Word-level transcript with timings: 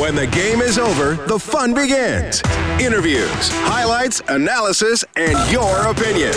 When 0.00 0.16
the 0.16 0.26
game 0.26 0.60
is 0.60 0.76
over, 0.76 1.14
the 1.28 1.38
fun 1.38 1.72
begins. 1.72 2.42
Interviews, 2.80 3.48
highlights, 3.62 4.20
analysis, 4.26 5.04
and 5.14 5.38
your 5.52 5.86
opinion. 5.86 6.32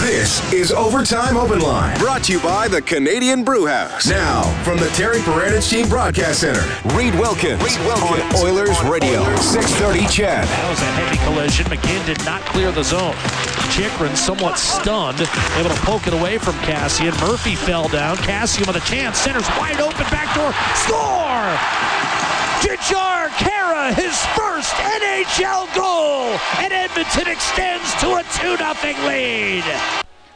This 0.00 0.52
is 0.52 0.70
Overtime 0.70 1.36
Open 1.36 1.58
Line, 1.58 1.98
brought 1.98 2.22
to 2.24 2.32
you 2.32 2.40
by 2.40 2.68
the 2.68 2.80
Canadian 2.80 3.42
Brew 3.42 3.66
House. 3.66 4.06
Now, 4.08 4.42
from 4.62 4.78
the 4.78 4.88
Terry 4.90 5.18
Paranych 5.18 5.68
Team 5.68 5.88
Broadcast 5.88 6.40
Center, 6.40 6.62
Reed 6.94 7.12
Wilkins, 7.16 7.60
Reed 7.64 7.84
Wilkins 7.84 8.22
on 8.32 8.46
Oilers 8.46 8.78
on 8.78 8.88
Radio, 8.88 9.22
Oilers. 9.22 9.40
630 9.40 10.06
CHED. 10.06 10.46
That 10.46 10.70
was 10.70 10.80
a 10.80 10.84
heavy 10.84 11.18
collision. 11.24 11.66
McGinn 11.66 12.06
did 12.06 12.24
not 12.24 12.42
clear 12.42 12.70
the 12.70 12.84
zone. 12.84 13.16
Chychrun 13.74 14.14
somewhat 14.14 14.56
stunned, 14.56 15.20
able 15.58 15.70
to 15.70 15.80
poke 15.82 16.06
it 16.06 16.14
away 16.14 16.38
from 16.38 16.54
Kassian. 16.62 17.10
Murphy 17.20 17.56
fell 17.56 17.88
down. 17.88 18.16
Kassian 18.18 18.68
with 18.68 18.76
a 18.76 18.86
chance. 18.86 19.18
Center's 19.18 19.48
wide 19.58 19.80
open. 19.80 20.06
Backdoor. 20.10 20.52
Score! 20.76 22.09
Jujhar 22.60 23.28
Khaira, 23.28 23.94
his 23.94 24.24
first 24.36 24.74
NHL 24.74 25.74
goal, 25.74 26.38
and 26.58 26.72
Edmonton 26.72 27.26
extends 27.26 27.94
to 27.94 28.16
a 28.16 28.22
2-0 28.22 29.06
lead. 29.06 29.64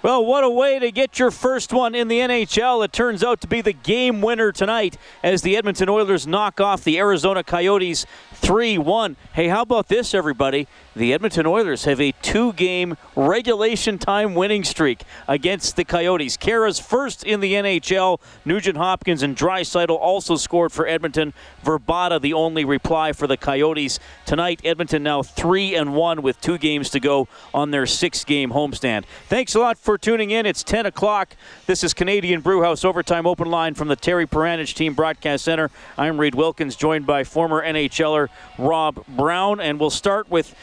Well, 0.05 0.25
what 0.25 0.45
a 0.45 0.51
way 0.51 0.79
to 0.79 0.91
get 0.91 1.19
your 1.19 1.31
first 1.31 1.73
one 1.73 1.95
in 1.95 2.09
the 2.09 2.19
NHL. 2.19 2.85
It 2.85 2.93
turns 2.93 3.25
out 3.25 3.41
to 3.41 3.47
be 3.47 3.61
the 3.61 3.73
game 3.73 4.21
winner 4.21 4.53
tonight 4.53 4.99
as 5.23 5.43
the 5.43 5.57
Edmonton 5.57 5.89
Oilers 5.89 6.27
knock 6.27 6.61
off 6.61 6.85
the 6.85 6.99
Arizona 6.99 7.43
Coyotes 7.43 8.05
3 8.35 8.77
1. 8.77 9.17
Hey, 9.33 9.49
how 9.49 9.63
about 9.63 9.89
this, 9.89 10.13
everybody? 10.13 10.69
The 10.97 11.13
Edmonton 11.13 11.45
Oilers 11.45 11.87
have 11.87 12.01
a 12.01 12.13
two 12.23 12.53
game 12.53 12.97
regulation 13.17 13.99
time 13.99 14.37
winning 14.37 14.63
streak 14.63 15.03
against 15.27 15.75
the 15.75 15.85
Coyotes. 15.85 16.37
Khaira's 16.37 16.79
first 16.79 17.25
in 17.25 17.41
the 17.41 17.55
NHL. 17.55 18.21
Nugent 18.45 18.77
Hopkins 18.77 19.25
and 19.25 19.37
Draisaitl 19.37 19.99
also 19.99 20.37
scored 20.37 20.71
for 20.71 20.87
Edmonton. 20.87 21.35
Vrbata, 21.65 22.21
the 22.21 22.33
only 22.33 22.65
reply 22.65 23.13
for 23.13 23.27
the 23.27 23.37
Coyotes. 23.37 23.99
Tonight, 24.25 24.61
Edmonton 24.63 25.03
now 25.03 25.25
3 25.25 25.75
and 25.75 25.97
1 25.97 26.23
with 26.23 26.41
two 26.41 26.59
games 26.59 26.91
to 26.91 27.01
go 27.01 27.27
on 27.53 27.73
their 27.73 27.87
six 27.87 28.23
game 28.23 28.51
homestand. 28.51 29.05
Thanks 29.29 29.57
a 29.57 29.59
lot 29.59 29.77
for 29.77 29.99
tuning 29.99 30.31
in. 30.31 30.47
It's 30.47 30.63
10 30.63 30.87
o'clock. 30.87 31.35
This 31.67 31.83
is 31.83 31.93
Canadian 31.93 32.41
Brewhouse 32.41 32.85
Overtime 32.85 33.27
Open 33.27 33.51
Line 33.51 33.75
from 33.75 33.89
the 33.89 33.97
Terry 33.97 34.29
Paranych 34.29 34.75
Team 34.75 34.95
Broadcast 34.95 35.45
Center. 35.45 35.73
I'm 35.99 36.21
Reed 36.21 36.37
Wilkins, 36.37 36.77
joined 36.77 37.05
by 37.05 37.25
former 37.25 37.65
NHLer 37.65 38.29
Rob 38.59 39.05
Brown, 39.09 39.59
and 39.59 39.81
we'll 39.81 39.91
start 39.91 40.31
with 40.31 40.55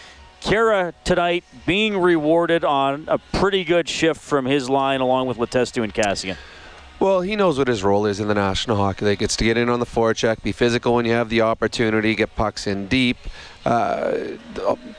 Khaira 0.41 0.93
tonight 1.03 1.43
being 1.65 1.97
rewarded 1.97 2.65
on 2.65 3.05
a 3.07 3.17
pretty 3.17 3.63
good 3.63 3.87
shift 3.87 4.19
from 4.19 4.45
his 4.45 4.69
line 4.69 5.01
along 5.01 5.27
with 5.27 5.37
Letestu 5.37 5.83
and 5.83 5.93
Kassian. 5.93 6.35
Well, 6.99 7.21
he 7.21 7.35
knows 7.35 7.57
what 7.57 7.67
his 7.67 7.83
role 7.83 8.05
is 8.05 8.19
in 8.19 8.27
the 8.27 8.35
National 8.35 8.77
Hockey 8.77 9.05
League. 9.05 9.23
It's 9.23 9.35
to 9.37 9.43
get 9.43 9.57
in 9.57 9.69
on 9.69 9.79
the 9.79 9.87
forecheck, 9.87 10.43
be 10.43 10.51
physical 10.51 10.93
when 10.93 11.05
you 11.05 11.13
have 11.13 11.29
the 11.29 11.41
opportunity, 11.41 12.13
get 12.13 12.35
pucks 12.35 12.67
in 12.67 12.87
deep. 12.87 13.17
Uh, 13.65 14.37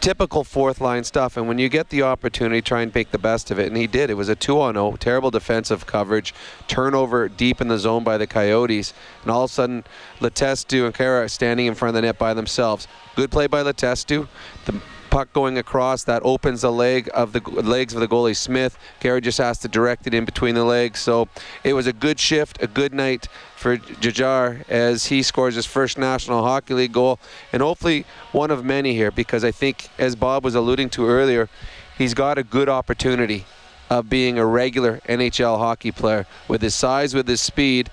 typical 0.01 0.43
fourth 0.43 0.81
line 0.81 1.05
stuff. 1.05 1.37
And 1.37 1.47
when 1.47 1.59
you 1.59 1.69
get 1.69 1.91
the 1.91 2.03
opportunity, 2.03 2.61
try 2.61 2.83
and 2.83 2.93
make 2.93 3.13
the 3.13 3.19
best 3.19 3.53
of 3.53 3.61
it. 3.61 3.69
And 3.69 3.77
he 3.77 3.87
did. 3.87 4.11
It 4.11 4.15
was 4.15 4.29
a 4.29 4.35
2 4.35 4.61
on 4.61 4.75
0, 4.75 4.97
terrible 4.99 5.31
defensive 5.31 5.87
coverage, 5.87 6.35
turnover 6.67 7.29
deep 7.29 7.61
in 7.61 7.69
the 7.69 7.79
zone 7.79 8.03
by 8.03 8.19
the 8.19 8.27
Coyotes. 8.27 8.95
And 9.23 9.31
all 9.31 9.45
of 9.45 9.51
a 9.51 9.53
sudden, 9.53 9.85
Letestu 10.21 10.87
and 10.87 10.95
Khaira 10.95 11.31
standing 11.31 11.67
in 11.67 11.75
front 11.77 11.91
of 11.91 11.95
the 11.95 12.07
net 12.07 12.19
by 12.19 12.35
themselves. 12.35 12.89
Good 13.15 13.31
play 13.31 13.47
by 13.47 13.63
Letestu. 13.63 14.27
The 14.65 14.81
puck 15.13 15.31
going 15.35 15.59
across 15.59 16.05
that 16.05 16.23
opens 16.25 16.63
the 16.63 16.73
leg 16.73 17.11
of 17.13 17.35
the 17.35 17.41
legs 17.51 17.93
of 17.93 18.01
the 18.01 18.09
goalie 18.09 18.35
Smith. 18.35 18.79
Gary 18.99 19.21
just 19.21 19.37
has 19.37 19.59
to 19.59 19.69
direct 19.69 20.07
it 20.07 20.15
in 20.15 20.25
between 20.25 20.55
the 20.55 20.65
legs. 20.65 21.01
So 21.01 21.29
it 21.63 21.75
was 21.75 21.87
a 21.87 21.93
good 21.93 22.19
shift, 22.19 22.63
a 22.63 22.67
good 22.67 22.95
night 22.95 23.29
for 23.55 23.77
Jujhar 23.77 24.67
as 24.71 25.07
he 25.07 25.23
scores 25.23 25.55
his 25.55 25.67
first 25.67 25.99
National 25.99 26.43
Hockey 26.43 26.73
League 26.73 26.93
goal, 26.93 27.21
and 27.53 27.61
hopefully 27.61 28.07
one 28.33 28.51
of 28.51 28.65
many 28.65 28.95
here 28.95 29.11
because 29.11 29.45
I 29.45 29.51
think, 29.51 29.91
as 29.99 30.17
Bob 30.17 30.45
was 30.45 30.55
alluding 30.55 30.89
to 30.91 31.07
earlier, 31.07 31.51
he's 31.99 32.15
got 32.15 32.39
a 32.39 32.43
good 32.43 32.71
opportunity 32.71 33.45
of 33.91 34.09
being 34.09 34.39
a 34.39 34.47
regular 34.47 35.03
NHL 35.07 35.59
hockey 35.59 35.93
player 35.93 36.25
with 36.49 36.63
his 36.63 36.75
size, 36.75 37.15
with 37.15 37.29
his 37.29 37.43
speed, 37.43 37.91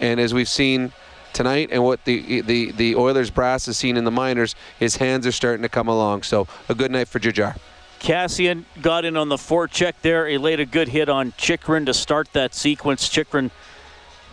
and 0.00 0.18
as 0.18 0.32
we've 0.32 0.48
seen 0.48 0.92
tonight 1.32 1.68
and 1.72 1.82
what 1.82 2.04
the, 2.04 2.42
the, 2.42 2.72
the 2.72 2.96
Oilers 2.96 3.30
brass 3.30 3.66
has 3.66 3.76
seen 3.76 3.96
in 3.96 4.04
the 4.04 4.10
minors, 4.10 4.54
his 4.78 4.96
hands 4.96 5.26
are 5.26 5.32
starting 5.32 5.62
to 5.62 5.68
come 5.68 5.88
along. 5.88 6.22
So 6.22 6.46
a 6.68 6.74
good 6.74 6.90
night 6.90 7.08
for 7.08 7.18
Jujhar. 7.18 7.58
Kassian 8.00 8.64
got 8.80 9.04
in 9.04 9.16
on 9.16 9.28
the 9.28 9.36
forecheck 9.36 9.94
there. 10.02 10.26
He 10.26 10.36
laid 10.36 10.58
a 10.58 10.66
good 10.66 10.88
hit 10.88 11.08
on 11.08 11.32
Chychrun 11.32 11.86
to 11.86 11.94
start 11.94 12.32
that 12.32 12.52
sequence. 12.52 13.08
Chychrun 13.08 13.50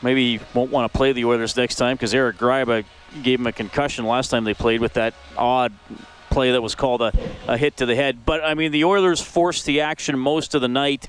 maybe 0.02 0.40
won't 0.54 0.72
want 0.72 0.92
to 0.92 0.98
play 0.98 1.12
the 1.12 1.26
Oilers 1.26 1.56
next 1.56 1.76
time 1.76 1.96
because 1.96 2.14
Eric 2.14 2.38
Gryba 2.38 2.84
gave 3.22 3.40
him 3.40 3.48
a 3.48 3.52
concussion 3.52 4.06
last 4.06 4.30
time 4.30 4.44
they 4.44 4.54
played 4.56 4.82
with 4.82 4.94
that 4.94 5.14
odd 5.38 5.74
play 6.32 6.52
that 6.52 6.62
was 6.62 6.74
called 6.74 7.02
a, 7.02 7.12
a 7.48 7.58
hit 7.58 7.78
to 7.78 7.86
the 7.86 7.96
head. 7.96 8.26
But, 8.26 8.44
I 8.44 8.54
mean, 8.54 8.72
the 8.72 8.86
Oilers 8.86 9.22
forced 9.22 9.66
the 9.66 9.82
action 9.82 10.18
most 10.18 10.56
of 10.56 10.62
the 10.62 10.68
night 10.68 11.08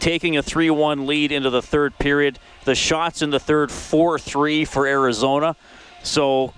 taking 0.00 0.36
a 0.36 0.42
3 0.42 0.70
1 0.70 1.06
lead 1.06 1.32
into 1.32 1.50
the 1.50 1.62
third 1.62 1.98
period. 1.98 2.38
The 2.64 2.74
shots 2.74 3.22
in 3.22 3.30
the 3.30 3.40
third, 3.40 3.70
4 3.70 4.18
3 4.18 4.64
for 4.64 4.86
Arizona. 4.86 5.56
So, 6.02 6.54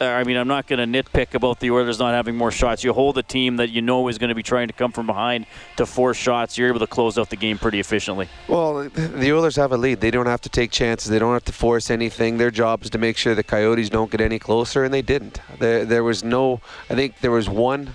uh, 0.00 0.06
I 0.06 0.24
mean, 0.24 0.36
I'm 0.38 0.48
not 0.48 0.66
going 0.66 0.78
to 0.78 1.02
nitpick 1.02 1.34
about 1.34 1.60
the 1.60 1.70
Oilers 1.70 1.98
not 1.98 2.14
having 2.14 2.34
more 2.34 2.50
shots. 2.50 2.82
You 2.82 2.94
hold 2.94 3.18
a 3.18 3.22
team 3.22 3.56
that 3.56 3.68
you 3.68 3.82
know 3.82 4.08
is 4.08 4.16
going 4.16 4.30
to 4.30 4.34
be 4.34 4.42
trying 4.42 4.68
to 4.68 4.72
come 4.72 4.92
from 4.92 5.06
behind 5.06 5.46
to 5.76 5.84
four 5.84 6.14
shots. 6.14 6.56
You're 6.56 6.68
able 6.68 6.78
to 6.78 6.86
close 6.86 7.18
out 7.18 7.28
the 7.28 7.36
game 7.36 7.58
pretty 7.58 7.80
efficiently. 7.80 8.28
Well, 8.48 8.88
the 8.88 9.32
Oilers 9.32 9.56
have 9.56 9.72
a 9.72 9.76
lead. 9.76 10.00
They 10.00 10.10
don't 10.10 10.26
have 10.26 10.40
to 10.42 10.48
take 10.48 10.70
chances. 10.70 11.10
They 11.10 11.18
don't 11.18 11.34
have 11.34 11.44
to 11.44 11.52
force 11.52 11.90
anything. 11.90 12.38
Their 12.38 12.50
job 12.50 12.82
is 12.82 12.90
to 12.90 12.98
make 12.98 13.18
sure 13.18 13.34
the 13.34 13.42
Coyotes 13.42 13.90
don't 13.90 14.10
get 14.10 14.22
any 14.22 14.38
closer, 14.38 14.84
and 14.84 14.94
they 14.94 15.02
didn't. 15.02 15.40
There, 15.58 15.84
there 15.84 16.04
was 16.04 16.24
no. 16.24 16.62
I 16.88 16.94
think 16.94 17.20
there 17.20 17.30
was 17.30 17.50
one 17.50 17.94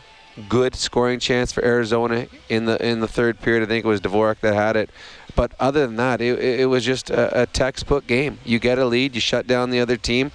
good 0.49 0.75
scoring 0.75 1.19
chance 1.19 1.51
for 1.51 1.63
Arizona 1.63 2.27
in 2.49 2.65
the 2.65 2.83
in 2.85 2.99
the 2.99 3.07
third 3.07 3.39
period. 3.39 3.63
I 3.63 3.65
think 3.67 3.85
it 3.85 3.87
was 3.87 4.01
Dvorak 4.01 4.39
that 4.41 4.53
had 4.53 4.75
it. 4.75 4.89
But 5.35 5.51
other 5.59 5.85
than 5.85 5.97
that, 5.97 6.21
it, 6.21 6.39
it 6.39 6.69
was 6.69 6.85
just 6.85 7.09
a, 7.09 7.41
a 7.41 7.45
textbook 7.45 8.07
game. 8.07 8.39
You 8.45 8.59
get 8.59 8.79
a 8.79 8.85
lead, 8.85 9.15
you 9.15 9.21
shut 9.21 9.47
down 9.47 9.69
the 9.69 9.79
other 9.79 9.97
team. 9.97 10.31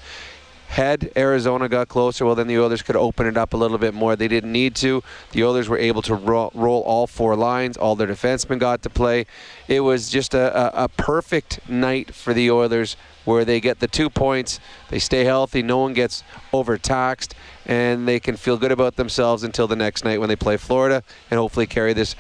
Had 0.69 1.11
Arizona 1.17 1.69
got 1.69 1.89
closer, 1.89 2.25
well, 2.25 2.37
then 2.37 2.47
the 2.47 2.57
Oilers 2.57 2.83
could 2.83 2.95
open 2.95 3.27
it 3.27 3.37
up 3.37 3.55
a 3.55 3.57
little 3.57 3.79
bit 3.79 3.93
more. 3.93 4.15
They 4.15 4.29
didn't 4.29 4.53
need 4.53 4.77
to. 4.77 5.03
The 5.33 5.43
Oilers 5.43 5.69
were 5.69 5.79
able 5.79 6.01
to 6.03 6.15
roll, 6.15 6.53
roll 6.55 6.83
all 6.83 7.09
four 7.09 7.35
lines. 7.35 7.77
All 7.77 7.97
their 7.97 8.07
defensemen 8.07 8.61
got 8.61 8.83
to 8.85 8.91
play. 8.91 9.27
It 9.67 9.81
was 9.81 10.11
just 10.11 10.33
a, 10.33 10.79
a, 10.79 10.85
a 10.85 10.89
perfect 10.89 11.69
night 11.69 12.15
for 12.15 12.33
the 12.33 12.53
Oilers 12.53 12.97
where 13.25 13.45
they 13.45 13.61
get 13.61 13.81
the 13.81 13.89
two 13.89 14.11
points, 14.11 14.61
they 14.89 14.99
stay 14.99 15.25
healthy, 15.25 15.63
no 15.63 15.79
one 15.79 15.93
gets 15.93 16.23
overtaxed, 16.53 17.35
and 17.67 18.09
they 18.09 18.21
can 18.21 18.37
feel 18.37 18.57
good 18.57 18.73
about 18.73 18.97
themselves 18.97 19.43
until 19.43 19.67
the 19.67 19.77
next 19.77 20.05
night 20.05 20.19
when 20.21 20.29
they 20.29 20.37
play 20.37 20.57
Florida 20.57 21.03
and 21.31 21.39
hopefully 21.39 21.67
carry 21.67 21.93
this 21.93 22.17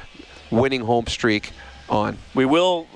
winning 0.51 0.83
home 0.83 1.07
streak 1.07 1.53
on. 1.89 2.19
We 2.35 2.45
will 2.45 2.87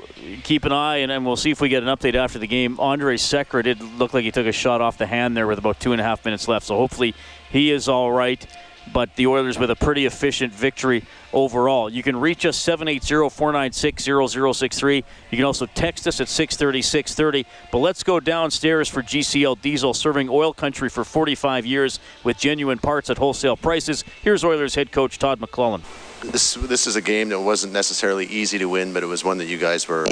keep 0.44 0.64
an 0.64 0.72
eye, 0.72 0.98
and, 0.98 1.10
and 1.10 1.26
we'll 1.26 1.36
see 1.36 1.50
if 1.50 1.60
we 1.60 1.68
get 1.68 1.82
an 1.82 1.88
update 1.88 2.14
after 2.14 2.38
the 2.38 2.46
game. 2.46 2.78
Andre 2.78 3.16
Sekera 3.16 3.62
did 3.62 3.80
look 3.80 4.14
like 4.14 4.24
he 4.24 4.30
took 4.30 4.46
a 4.46 4.52
shot 4.52 4.80
off 4.80 4.98
the 4.98 5.06
hand 5.06 5.36
there 5.36 5.46
with 5.46 5.58
about 5.58 5.80
two 5.80 5.92
and 5.92 6.00
a 6.00 6.04
half 6.04 6.24
minutes 6.24 6.48
left, 6.48 6.66
so 6.66 6.76
hopefully 6.76 7.14
he 7.50 7.70
is 7.70 7.88
all 7.88 8.12
right 8.12 8.46
but 8.92 9.14
the 9.16 9.26
Oilers 9.26 9.58
with 9.58 9.70
a 9.70 9.76
pretty 9.76 10.04
efficient 10.06 10.52
victory 10.52 11.04
overall. 11.32 11.90
You 11.90 12.02
can 12.02 12.16
reach 12.16 12.44
us 12.46 12.58
780-496-0063. 12.64 15.04
You 15.30 15.36
can 15.36 15.44
also 15.44 15.66
text 15.66 16.06
us 16.06 16.20
at 16.20 16.28
630-630. 16.28 17.44
But 17.72 17.78
let's 17.78 18.02
go 18.02 18.20
downstairs 18.20 18.88
for 18.88 19.02
GCL 19.02 19.60
Diesel, 19.62 19.94
serving 19.94 20.28
oil 20.28 20.52
country 20.52 20.88
for 20.88 21.04
45 21.04 21.66
years 21.66 21.98
with 22.22 22.38
genuine 22.38 22.78
parts 22.78 23.10
at 23.10 23.18
wholesale 23.18 23.56
prices. 23.56 24.04
Here's 24.22 24.44
Oilers 24.44 24.74
head 24.74 24.92
coach 24.92 25.18
Todd 25.18 25.40
McLellan. 25.40 25.82
This 26.22 26.54
this 26.54 26.86
is 26.86 26.94
a 26.96 27.02
game 27.02 27.28
that 27.30 27.40
wasn't 27.40 27.72
necessarily 27.74 28.26
easy 28.26 28.58
to 28.58 28.66
win, 28.66 28.92
but 28.94 29.02
it 29.02 29.06
was 29.06 29.24
one 29.24 29.38
that 29.38 29.46
you 29.46 29.58
guys 29.58 29.88
were 29.88 30.06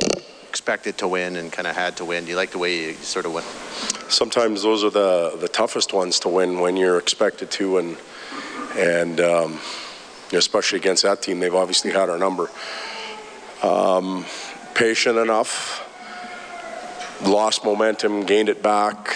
expected 0.46 0.98
to 0.98 1.08
win 1.08 1.36
and 1.36 1.50
kind 1.50 1.66
of 1.66 1.74
had 1.74 1.96
to 1.96 2.04
win. 2.04 2.24
Do 2.24 2.30
you 2.30 2.36
like 2.36 2.50
the 2.50 2.58
way 2.58 2.88
you 2.88 2.92
sort 2.94 3.24
of 3.24 3.32
went? 3.32 3.46
Sometimes 4.10 4.62
those 4.62 4.84
are 4.84 4.90
the 4.90 5.38
the 5.40 5.48
toughest 5.48 5.94
ones 5.94 6.20
to 6.20 6.28
win 6.28 6.60
when 6.60 6.76
you're 6.76 6.98
expected 6.98 7.50
to 7.52 7.78
and– 7.78 7.96
and 8.76 9.20
um, 9.20 9.58
especially 10.32 10.78
against 10.78 11.02
that 11.02 11.22
team, 11.22 11.40
they've 11.40 11.54
obviously 11.54 11.90
had 11.90 12.08
our 12.08 12.18
number. 12.18 12.50
Um, 13.62 14.24
patient 14.74 15.18
enough, 15.18 15.88
lost 17.24 17.64
momentum, 17.64 18.24
gained 18.24 18.48
it 18.48 18.62
back, 18.62 19.14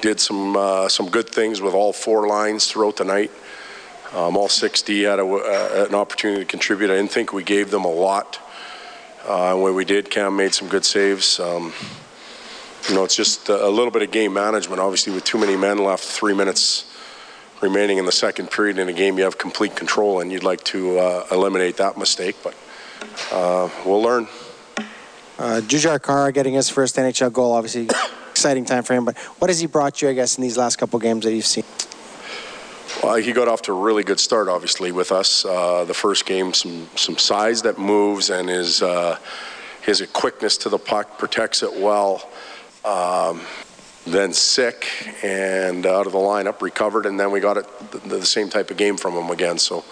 did 0.00 0.20
some 0.20 0.56
uh, 0.56 0.88
some 0.88 1.08
good 1.08 1.28
things 1.28 1.60
with 1.60 1.74
all 1.74 1.92
four 1.92 2.26
lines 2.26 2.66
throughout 2.66 2.96
the 2.96 3.04
night. 3.04 3.30
Um, 4.14 4.36
all 4.36 4.48
60 4.48 5.04
had 5.04 5.18
a, 5.18 5.24
uh, 5.24 5.86
an 5.88 5.94
opportunity 5.94 6.40
to 6.40 6.46
contribute. 6.46 6.90
I 6.90 6.96
didn't 6.96 7.12
think 7.12 7.32
we 7.32 7.42
gave 7.42 7.70
them 7.70 7.84
a 7.84 7.90
lot. 7.90 8.38
Uh, 9.24 9.56
when 9.56 9.74
we 9.74 9.86
did, 9.86 10.10
Cam 10.10 10.36
made 10.36 10.52
some 10.52 10.68
good 10.68 10.84
saves. 10.84 11.40
Um, 11.40 11.72
you 12.88 12.94
know, 12.94 13.04
it's 13.04 13.16
just 13.16 13.48
a 13.48 13.68
little 13.68 13.90
bit 13.90 14.02
of 14.02 14.10
game 14.10 14.34
management. 14.34 14.80
Obviously, 14.80 15.14
with 15.14 15.24
too 15.24 15.38
many 15.38 15.56
men 15.56 15.78
left, 15.78 16.04
three 16.04 16.34
minutes 16.34 16.91
remaining 17.62 17.98
in 17.98 18.04
the 18.04 18.12
second 18.12 18.50
period 18.50 18.78
in 18.78 18.88
a 18.88 18.92
game, 18.92 19.16
you 19.16 19.24
have 19.24 19.38
complete 19.38 19.76
control, 19.76 20.20
and 20.20 20.32
you'd 20.32 20.42
like 20.42 20.62
to 20.64 20.98
uh, 20.98 21.26
eliminate 21.30 21.76
that 21.76 21.96
mistake. 21.96 22.36
But 22.42 22.54
uh, 23.30 23.70
we'll 23.86 24.02
learn. 24.02 24.26
Uh, 25.38 25.60
Jujhar 25.62 25.98
Khaira 25.98 26.34
getting 26.34 26.54
his 26.54 26.68
first 26.68 26.96
NHL 26.96 27.32
goal, 27.32 27.52
obviously 27.52 27.88
exciting 28.30 28.64
time 28.64 28.82
for 28.82 28.94
him. 28.94 29.04
But 29.04 29.16
what 29.38 29.48
has 29.48 29.60
he 29.60 29.66
brought 29.66 30.02
you, 30.02 30.08
I 30.08 30.12
guess, 30.12 30.36
in 30.36 30.42
these 30.42 30.58
last 30.58 30.76
couple 30.76 30.98
games 30.98 31.24
that 31.24 31.32
you've 31.32 31.46
seen? 31.46 31.64
Well, 33.02 33.16
he 33.16 33.32
got 33.32 33.48
off 33.48 33.62
to 33.62 33.72
a 33.72 33.80
really 33.80 34.04
good 34.04 34.20
start, 34.20 34.48
obviously, 34.48 34.92
with 34.92 35.12
us. 35.12 35.44
Uh, 35.44 35.84
the 35.84 35.94
first 35.94 36.26
game, 36.26 36.52
some 36.52 36.88
some 36.94 37.16
size 37.16 37.62
that 37.62 37.78
moves, 37.78 38.30
and 38.30 38.48
his 38.48 38.82
uh, 38.82 39.18
his 39.80 40.06
quickness 40.12 40.56
to 40.58 40.68
the 40.68 40.78
puck 40.78 41.18
protects 41.18 41.62
it 41.62 41.80
well. 41.80 42.28
Um, 42.84 43.40
then 44.06 44.32
sick 44.32 44.88
and 45.22 45.86
out 45.86 46.06
of 46.06 46.12
the 46.12 46.18
lineup, 46.18 46.60
recovered, 46.60 47.06
and 47.06 47.18
then 47.18 47.30
we 47.30 47.40
got 47.40 47.56
it 47.56 47.90
the, 47.90 47.98
the 48.18 48.26
same 48.26 48.48
type 48.48 48.70
of 48.70 48.76
game 48.76 48.96
from 48.96 49.14
him 49.14 49.30
again. 49.30 49.58
So 49.58 49.84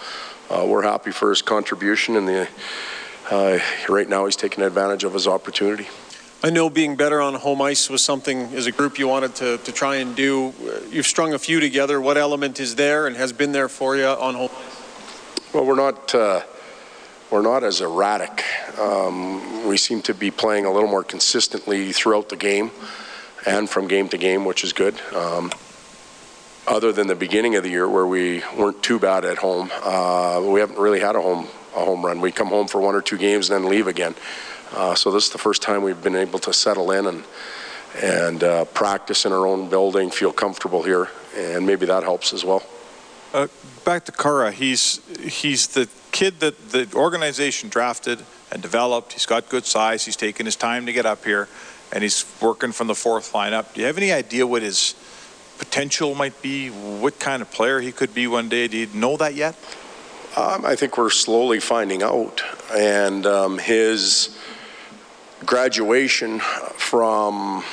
uh, 0.49 0.65
we're 0.67 0.83
happy 0.83 1.11
for 1.11 1.29
his 1.29 1.41
contribution, 1.41 2.17
and 2.17 2.27
the 2.27 2.47
uh, 3.29 3.59
right 3.87 4.09
now 4.09 4.25
he's 4.25 4.35
taking 4.35 4.63
advantage 4.63 5.03
of 5.03 5.13
his 5.13 5.27
opportunity. 5.27 5.87
I 6.43 6.49
know 6.49 6.69
being 6.69 6.95
better 6.95 7.21
on 7.21 7.35
home 7.35 7.61
ice 7.61 7.89
was 7.89 8.03
something 8.03 8.53
as 8.55 8.65
a 8.65 8.71
group 8.71 8.97
you 8.97 9.07
wanted 9.07 9.35
to, 9.35 9.57
to 9.59 9.71
try 9.71 9.97
and 9.97 10.15
do. 10.15 10.53
You've 10.89 11.05
strung 11.05 11.33
a 11.33 11.39
few 11.39 11.59
together. 11.59 12.01
What 12.01 12.17
element 12.17 12.59
is 12.59 12.75
there 12.75 13.05
and 13.05 13.15
has 13.15 13.31
been 13.31 13.51
there 13.51 13.69
for 13.69 13.95
you 13.95 14.07
on 14.07 14.33
home 14.33 14.49
ice? 14.51 15.53
Well, 15.53 15.65
we're 15.65 15.75
not 15.75 16.13
uh, 16.15 16.41
we're 17.29 17.43
not 17.43 17.63
as 17.63 17.79
erratic. 17.79 18.43
Um, 18.77 19.67
we 19.67 19.77
seem 19.77 20.01
to 20.03 20.13
be 20.13 20.31
playing 20.31 20.65
a 20.65 20.71
little 20.71 20.89
more 20.89 21.03
consistently 21.03 21.93
throughout 21.93 22.27
the 22.29 22.35
game 22.35 22.71
and 23.45 23.69
from 23.69 23.87
game 23.87 24.07
to 24.09 24.17
game, 24.17 24.45
which 24.45 24.63
is 24.63 24.73
good. 24.73 24.99
Um, 25.13 25.51
other 26.67 26.91
than 26.91 27.07
the 27.07 27.15
beginning 27.15 27.55
of 27.55 27.63
the 27.63 27.69
year 27.69 27.89
where 27.89 28.05
we 28.05 28.43
weren't 28.57 28.81
too 28.83 28.99
bad 28.99 29.25
at 29.25 29.37
home, 29.37 29.69
uh, 29.83 30.41
we 30.45 30.59
haven't 30.59 30.77
really 30.77 30.99
had 30.99 31.15
a 31.15 31.21
home 31.21 31.47
a 31.75 31.85
home 31.85 32.05
run. 32.05 32.19
We 32.19 32.31
come 32.31 32.47
home 32.47 32.67
for 32.67 32.81
one 32.81 32.95
or 32.95 33.01
two 33.01 33.17
games 33.17 33.49
and 33.49 33.63
then 33.63 33.71
leave 33.71 33.87
again. 33.87 34.13
Uh, 34.73 34.95
so 34.95 35.11
this 35.11 35.25
is 35.25 35.31
the 35.31 35.37
first 35.37 35.61
time 35.61 35.83
we've 35.83 36.03
been 36.03 36.15
able 36.15 36.39
to 36.39 36.53
settle 36.53 36.91
in 36.91 37.05
and 37.05 37.23
and 38.01 38.41
uh, 38.43 38.63
practice 38.65 39.25
in 39.25 39.33
our 39.33 39.45
own 39.45 39.69
building, 39.69 40.09
feel 40.09 40.31
comfortable 40.31 40.81
here, 40.81 41.09
and 41.35 41.65
maybe 41.65 41.85
that 41.85 42.03
helps 42.03 42.31
as 42.31 42.45
well. 42.45 42.63
Uh, 43.33 43.47
back 43.83 44.05
to 44.05 44.11
Khaira, 44.13 44.53
he's 44.53 45.01
he's 45.19 45.67
the 45.67 45.89
kid 46.11 46.39
that 46.39 46.69
the 46.69 46.89
organization 46.93 47.69
drafted 47.69 48.23
and 48.51 48.61
developed. 48.61 49.13
He's 49.13 49.25
got 49.25 49.49
good 49.49 49.65
size. 49.65 50.05
He's 50.05 50.15
taken 50.15 50.45
his 50.45 50.55
time 50.55 50.85
to 50.85 50.93
get 50.93 51.05
up 51.05 51.25
here, 51.25 51.47
and 51.91 52.03
he's 52.03 52.25
working 52.41 52.71
from 52.71 52.87
the 52.87 52.95
fourth 52.95 53.33
lineup. 53.33 53.73
Do 53.73 53.81
you 53.81 53.87
have 53.87 53.97
any 53.97 54.11
idea 54.11 54.47
what 54.47 54.61
his 54.61 54.95
potential 55.57 56.15
might 56.15 56.41
be? 56.41 56.69
What 56.69 57.19
kind 57.19 57.41
of 57.41 57.51
player 57.51 57.79
he 57.79 57.91
could 57.91 58.13
be 58.13 58.27
one 58.27 58.49
day? 58.49 58.67
Do 58.67 58.77
you 58.77 58.87
know 58.93 59.17
that 59.17 59.35
yet? 59.35 59.55
Um, 60.35 60.65
I 60.65 60.75
think 60.75 60.97
we're 60.97 61.09
slowly 61.09 61.59
finding 61.59 62.01
out, 62.01 62.41
and 62.73 63.25
um, 63.25 63.57
his 63.57 64.37
graduation 65.45 66.39
from, 66.39 67.63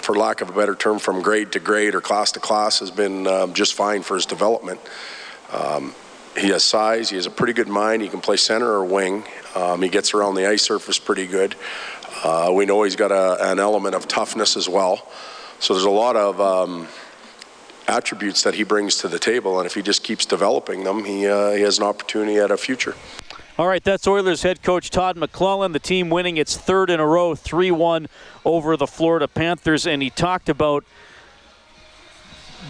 for 0.00 0.14
lack 0.14 0.40
of 0.40 0.48
a 0.48 0.52
better 0.52 0.76
term, 0.76 1.00
from 1.00 1.22
grade 1.22 1.50
to 1.52 1.58
grade 1.58 1.94
or 1.94 2.00
class 2.00 2.30
to 2.32 2.40
class 2.40 2.78
has 2.78 2.92
been 2.92 3.26
um, 3.26 3.52
just 3.52 3.74
fine 3.74 4.02
for 4.02 4.14
his 4.14 4.26
development. 4.26 4.80
Um, 5.52 5.92
he 6.36 6.48
has 6.48 6.64
size. 6.64 7.10
He 7.10 7.16
has 7.16 7.26
a 7.26 7.30
pretty 7.30 7.52
good 7.52 7.68
mind. 7.68 8.02
He 8.02 8.08
can 8.08 8.20
play 8.20 8.36
center 8.36 8.68
or 8.68 8.84
wing. 8.84 9.24
Um, 9.54 9.82
he 9.82 9.88
gets 9.88 10.14
around 10.14 10.34
the 10.34 10.46
ice 10.46 10.62
surface 10.62 10.98
pretty 10.98 11.26
good. 11.26 11.54
Uh, 12.24 12.50
we 12.50 12.64
know 12.64 12.82
he's 12.82 12.96
got 12.96 13.12
a, 13.12 13.50
an 13.50 13.60
element 13.60 13.94
of 13.94 14.08
toughness 14.08 14.56
as 14.56 14.66
well. 14.66 15.06
So 15.60 15.74
there's 15.74 15.84
a 15.84 15.90
lot 15.90 16.16
of 16.16 16.40
um, 16.40 16.88
attributes 17.86 18.42
that 18.44 18.54
he 18.54 18.64
brings 18.64 18.96
to 18.98 19.08
the 19.08 19.18
table, 19.18 19.58
and 19.58 19.66
if 19.66 19.74
he 19.74 19.82
just 19.82 20.02
keeps 20.02 20.24
developing 20.24 20.84
them, 20.84 21.04
he, 21.04 21.26
uh, 21.26 21.50
he 21.50 21.60
has 21.60 21.76
an 21.76 21.84
opportunity 21.84 22.38
at 22.38 22.50
a 22.50 22.56
future. 22.56 22.94
All 23.58 23.68
right, 23.68 23.84
that's 23.84 24.06
Oilers 24.08 24.42
head 24.42 24.62
coach 24.62 24.88
Todd 24.88 25.16
McLellan. 25.16 25.74
The 25.74 25.78
team 25.78 26.08
winning 26.08 26.38
its 26.38 26.56
third 26.56 26.88
in 26.88 26.98
a 26.98 27.06
row, 27.06 27.34
3 27.34 27.70
1 27.70 28.08
over 28.44 28.76
the 28.76 28.86
Florida 28.86 29.28
Panthers. 29.28 29.86
And 29.86 30.02
he 30.02 30.10
talked 30.10 30.48
about 30.48 30.84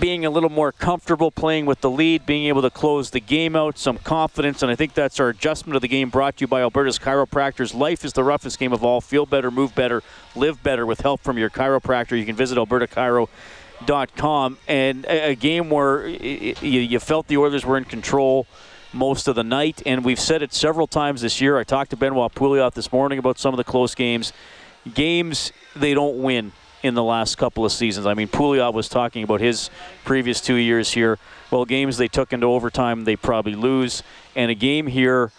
being 0.01 0.25
a 0.25 0.31
little 0.31 0.51
more 0.51 0.73
comfortable 0.73 1.31
playing 1.31 1.67
with 1.67 1.81
the 1.81 1.91
lead, 1.91 2.27
being 2.27 2.47
able 2.47 2.63
to 2.63 2.71
close 2.71 3.11
the 3.11 3.21
game 3.21 3.55
out, 3.55 3.79
some 3.79 3.99
confidence. 3.99 4.63
And 4.63 4.71
I 4.71 4.75
think 4.75 4.95
that's 4.95 5.21
our 5.21 5.29
adjustment 5.29 5.77
of 5.77 5.83
the 5.83 5.89
game 5.89 6.11
brought 6.11 6.39
to 6.39 6.43
you 6.43 6.49
by 6.49 6.63
Alberta's 6.63 6.99
Chiropractors. 6.99 7.75
Life 7.75 8.05
is 8.05 8.13
the 8.13 8.25
roughest 8.25 8.59
game 8.59 8.73
of 8.73 8.85
all. 8.85 9.01
Feel 9.01 9.27
better, 9.27 9.51
move 9.51 9.75
better, 9.75 10.03
live 10.35 10.63
better 10.63 10.87
with 10.87 11.01
help 11.01 11.21
from 11.21 11.39
your 11.39 11.51
chiropractor. 11.51 12.19
You 12.19 12.27
can 12.27 12.37
visit 12.37 12.59
albertachiro.com. 12.59 14.59
And 14.67 15.07
a, 15.07 15.35
game 15.35 15.71
where 15.71 16.07
you 16.07 16.99
felt 16.99 17.29
the 17.29 17.37
Oilers 17.37 17.65
were 17.65 17.77
in 17.77 17.85
control 17.85 18.47
most 18.93 19.29
of 19.29 19.37
the 19.37 19.45
night. 19.45 19.83
And 19.87 20.05
we've 20.05 20.21
said 20.21 20.43
it 20.43 20.53
several 20.53 20.87
times 20.87 21.23
this 21.23 21.41
year. 21.41 21.59
I 21.59 21.65
talked 21.65 21.91
to 21.91 21.97
Benoit 21.97 22.35
Pouliot 22.35 22.75
this 22.75 22.93
morning 22.93 23.19
about 23.19 23.39
some 23.39 23.55
of 23.55 23.59
the 23.59 23.65
close 23.65 23.95
games. 23.95 24.33
Games 24.93 25.53
they 25.75 25.95
don't 25.95 26.19
win 26.19 26.53
in 26.85 26.93
the 26.93 27.03
last 27.03 27.39
couple 27.39 27.65
of 27.65 27.73
seasons. 27.73 28.07
I 28.07 28.13
mean, 28.13 28.29
Pouliot 28.29 28.75
was 28.75 28.91
talking 28.91 29.25
about 29.25 29.41
his 29.41 29.71
previous 30.05 30.43
two 30.43 30.57
years 30.57 30.93
here. 30.93 31.19
Well, 31.51 31.65
games 31.65 31.97
they 31.97 32.09
took 32.09 32.35
into 32.35 32.47
overtime, 32.47 33.05
they 33.05 33.17
probably 33.17 33.55
lose. 33.55 34.03
And 34.37 34.51
a 34.51 34.55
game 34.55 34.87
here, 34.87 35.33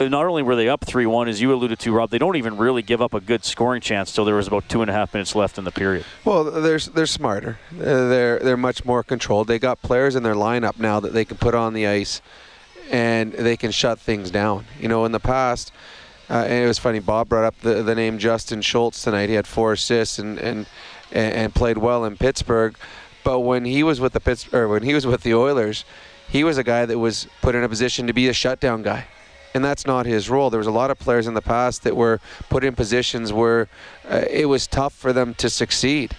not 0.00 0.26
only 0.26 0.42
were 0.42 0.56
they 0.56 0.68
up 0.68 0.84
3 0.84 1.06
1, 1.06 1.28
as 1.28 1.40
you 1.40 1.54
alluded 1.54 1.78
to, 1.78 1.92
Rob, 1.92 2.10
they 2.10 2.18
don't 2.18 2.34
even 2.34 2.56
really 2.56 2.82
give 2.82 3.00
up 3.00 3.14
a 3.14 3.20
good 3.20 3.44
scoring 3.44 3.80
chance 3.80 4.12
till 4.12 4.24
there 4.24 4.34
was 4.34 4.48
about 4.48 4.68
two 4.68 4.82
and 4.82 4.90
a 4.90 4.92
half 4.92 5.14
minutes 5.14 5.36
left 5.36 5.56
in 5.56 5.62
the 5.62 5.70
period. 5.70 6.04
Well, 6.24 6.42
they're, 6.42 6.80
they're 6.80 7.06
smarter. 7.06 7.60
Uh, 7.72 8.08
they're, 8.08 8.38
they're 8.40 8.56
much 8.56 8.84
more 8.84 9.04
controlled. 9.04 9.46
They 9.46 9.60
got 9.60 9.80
players 9.82 10.16
in 10.16 10.24
their 10.24 10.34
lineup 10.34 10.80
now 10.80 10.98
that 10.98 11.12
they 11.12 11.24
can 11.24 11.36
put 11.36 11.54
on 11.54 11.74
the 11.74 11.86
ice 11.86 12.20
and 12.90 13.32
they 13.32 13.56
can 13.56 13.70
shut 13.70 14.00
things 14.00 14.32
down. 14.32 14.64
You 14.80 14.88
know, 14.88 15.04
in 15.04 15.12
the 15.12 15.20
past, 15.20 15.70
uh, 16.32 16.44
and 16.44 16.64
it 16.64 16.66
was 16.66 16.78
funny. 16.78 16.98
Bob 16.98 17.28
brought 17.28 17.44
up 17.44 17.60
the, 17.60 17.82
the 17.82 17.94
name 17.94 18.18
Justin 18.18 18.62
Schultz 18.62 19.02
tonight. 19.02 19.28
He 19.28 19.34
had 19.34 19.46
four 19.46 19.74
assists 19.74 20.18
and, 20.18 20.38
and 20.38 20.66
and 21.12 21.54
played 21.54 21.78
well 21.78 22.04
in 22.04 22.16
Pittsburgh. 22.16 22.76
But 23.22 23.40
when 23.40 23.64
he 23.64 23.82
was 23.82 24.00
with 24.00 24.14
the 24.14 24.20
Pittsburgh, 24.20 24.70
when 24.70 24.82
he 24.82 24.94
was 24.94 25.06
with 25.06 25.22
the 25.22 25.34
Oilers, 25.34 25.84
he 26.28 26.42
was 26.42 26.58
a 26.58 26.64
guy 26.64 26.86
that 26.86 26.98
was 26.98 27.28
put 27.40 27.54
in 27.54 27.62
a 27.62 27.68
position 27.68 28.06
to 28.06 28.12
be 28.12 28.28
a 28.28 28.32
shutdown 28.32 28.82
guy. 28.82 29.06
And 29.54 29.62
that's 29.62 29.86
not 29.86 30.06
his 30.06 30.30
role. 30.30 30.48
There 30.48 30.58
was 30.58 30.66
a 30.66 30.72
lot 30.72 30.90
of 30.90 30.98
players 30.98 31.26
in 31.26 31.34
the 31.34 31.42
past 31.42 31.84
that 31.84 31.94
were 31.94 32.20
put 32.48 32.64
in 32.64 32.74
positions 32.74 33.32
where 33.32 33.68
uh, 34.08 34.24
it 34.30 34.46
was 34.46 34.66
tough 34.66 34.94
for 34.94 35.12
them 35.12 35.34
to 35.34 35.50
succeed. 35.50 36.16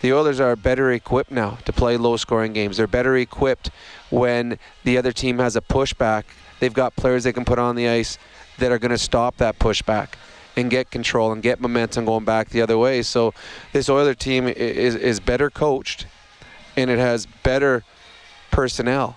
The 0.00 0.12
Oilers 0.12 0.38
are 0.38 0.54
better 0.54 0.92
equipped 0.92 1.32
now 1.32 1.58
to 1.64 1.72
play 1.72 1.96
low 1.96 2.16
scoring 2.16 2.52
games. 2.52 2.76
They're 2.76 2.86
better 2.86 3.16
equipped 3.16 3.70
when 4.10 4.58
the 4.84 4.96
other 4.96 5.10
team 5.10 5.38
has 5.38 5.56
a 5.56 5.60
pushback. 5.60 6.24
They've 6.60 6.72
got 6.72 6.94
players 6.94 7.24
they 7.24 7.32
can 7.32 7.44
put 7.44 7.58
on 7.58 7.74
the 7.74 7.88
ice 7.88 8.18
that 8.58 8.72
are 8.72 8.78
going 8.78 8.90
to 8.90 8.98
stop 8.98 9.36
that 9.38 9.58
pushback 9.58 10.10
and 10.56 10.70
get 10.70 10.90
control 10.90 11.32
and 11.32 11.42
get 11.42 11.60
momentum 11.60 12.04
going 12.06 12.24
back 12.24 12.48
the 12.48 12.62
other 12.62 12.78
way. 12.78 13.02
So 13.02 13.34
this 13.72 13.88
Oiler 13.88 14.14
team 14.14 14.48
is, 14.48 14.94
is 14.94 15.20
better 15.20 15.50
coached 15.50 16.06
and 16.76 16.90
it 16.90 16.98
has 16.98 17.26
better 17.42 17.84
personnel 18.50 19.16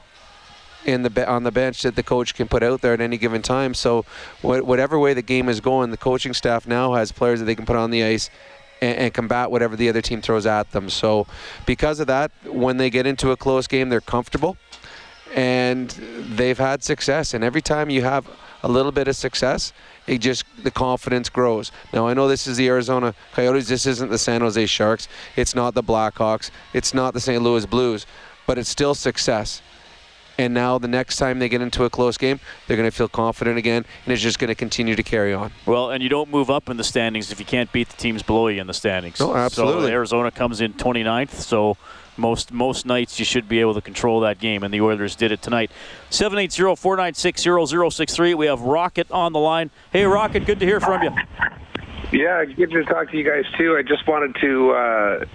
in 0.86 1.04
the 1.04 1.30
on 1.30 1.44
the 1.44 1.52
bench 1.52 1.82
that 1.82 1.96
the 1.96 2.04
coach 2.04 2.34
can 2.36 2.48
put 2.48 2.64
out 2.64 2.82
there 2.82 2.94
at 2.94 3.02
any 3.02 3.18
given 3.18 3.42
time. 3.42 3.74
So 3.74 4.06
whatever 4.42 4.98
way 4.98 5.14
the 5.14 5.22
game 5.22 5.50
is 5.50 5.60
going, 5.60 5.92
the 5.92 5.98
coaching 5.98 6.34
staff 6.34 6.68
now 6.68 6.94
has 6.94 7.12
players 7.12 7.40
that 7.40 7.46
they 7.46 7.56
can 7.56 7.66
put 7.66 7.76
on 7.76 7.92
the 7.92 8.04
ice 8.04 8.30
and, 8.82 8.98
and, 8.98 9.14
combat 9.14 9.52
whatever 9.52 9.76
the 9.76 9.90
other 9.90 10.02
team 10.02 10.22
throws 10.22 10.46
at 10.46 10.72
them. 10.72 10.90
So 10.90 11.28
because 11.66 12.00
of 12.00 12.08
that, 12.08 12.32
when 12.46 12.78
they 12.78 12.90
get 12.90 13.06
into 13.06 13.32
a 13.32 13.38
close 13.38 13.68
game, 13.68 13.90
they're 13.90 14.00
comfortable 14.02 14.58
and 15.36 15.90
they've 15.90 16.58
had 16.58 16.84
success. 16.84 17.34
And 17.34 17.44
every 17.44 17.62
time 17.62 17.90
you 17.90 18.02
have 18.04 18.26
a 18.64 18.68
little 18.68 18.92
bit 18.92 19.08
of 19.08 19.16
success, 19.16 19.74
it 20.08 20.20
just 20.20 20.46
the 20.64 20.72
confidence 20.72 21.30
grows. 21.30 21.72
Now 21.94 22.08
I 22.08 22.14
know 22.14 22.28
this 22.28 22.48
is 22.48 22.58
the 22.58 22.68
Arizona 22.68 23.14
Coyotes. 23.34 23.68
This 23.68 23.86
isn't 23.86 24.10
the 24.10 24.18
San 24.18 24.42
Jose 24.42 24.66
Sharks. 24.66 25.08
It's 25.36 25.56
not 25.56 25.74
the 25.74 25.84
Blackhawks. 25.84 26.52
It's 26.74 26.94
not 26.94 27.14
the 27.14 27.20
St. 27.20 27.42
Louis 27.42 27.66
Blues, 27.66 28.06
but 28.48 28.58
it's 28.58 28.70
still 28.70 28.96
success. 28.96 29.62
And 30.40 30.54
now 30.54 30.78
the 30.78 30.88
next 30.88 31.18
time 31.18 31.40
they 31.40 31.50
get 31.50 31.62
into 31.62 31.84
a 31.84 31.90
close 31.90 32.18
game, 32.18 32.40
they're 32.66 32.78
going 32.78 32.90
to 32.90 32.96
feel 32.96 33.10
confident 33.10 33.58
again, 33.58 33.86
and 34.06 34.14
it's 34.14 34.22
just 34.22 34.40
going 34.40 34.48
to 34.48 34.56
continue 34.56 34.96
to 34.96 35.04
carry 35.04 35.34
on. 35.34 35.52
Well, 35.66 35.92
and 35.92 36.02
you 36.02 36.08
don't 36.08 36.32
move 36.32 36.50
up 36.50 36.70
in 36.70 36.78
the 36.78 36.84
standings 36.86 37.30
if 37.30 37.42
you 37.42 37.46
can't 37.46 37.70
beat 37.74 37.90
the 37.90 37.98
teams 37.98 38.24
below 38.24 38.48
you 38.48 38.62
in 38.62 38.68
the 38.68 38.74
standings. 38.74 39.20
No, 39.20 39.36
absolutely. 39.36 39.88
So 39.88 39.92
Arizona 39.92 40.32
comes 40.32 40.62
in 40.62 40.76
29th, 40.76 41.32
so 41.32 41.76
most 42.20 42.52
most 42.52 42.86
nights 42.86 43.18
you 43.20 43.26
should 43.26 43.50
be 43.50 43.60
able 43.60 43.74
to 43.74 43.82
control 43.82 44.20
that 44.22 44.40
game, 44.40 44.64
and 44.64 44.74
the 44.74 44.82
Oilers 44.82 45.16
did 45.16 45.32
it 45.32 45.42
tonight. 45.42 45.72
780-496-0063. 46.12 48.36
We 48.36 48.46
have 48.48 48.62
Rocket 48.62 49.12
on 49.12 49.34
the 49.34 49.40
line. 49.40 49.72
Hey, 49.92 50.06
Rocket, 50.06 50.46
good 50.46 50.60
to 50.60 50.66
hear 50.66 50.80
from 50.80 51.04
you. 51.04 51.12
Yeah, 52.12 52.44
good 52.44 52.72
to 52.72 52.84
talk 52.86 53.12
to 53.12 53.18
you 53.18 53.24
guys 53.24 53.44
too. 53.56 53.78
I 53.78 53.84
just 53.84 54.08
wanted 54.08 54.36
to 54.42 54.72
uh, 54.72 55.26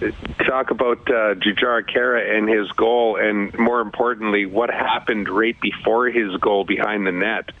talk 0.45 0.71
about 0.71 0.97
uh, 1.07 1.35
Jujhar 1.35 1.89
Khaira 1.89 2.37
and 2.37 2.49
his 2.49 2.69
goal, 2.73 3.15
and 3.15 3.57
more 3.57 3.79
importantly, 3.79 4.45
what 4.45 4.69
happened 4.69 5.29
right 5.29 5.55
before 5.61 6.07
his 6.07 6.35
goal 6.37 6.65
behind 6.65 7.07
the 7.07 7.13
net. 7.13 7.51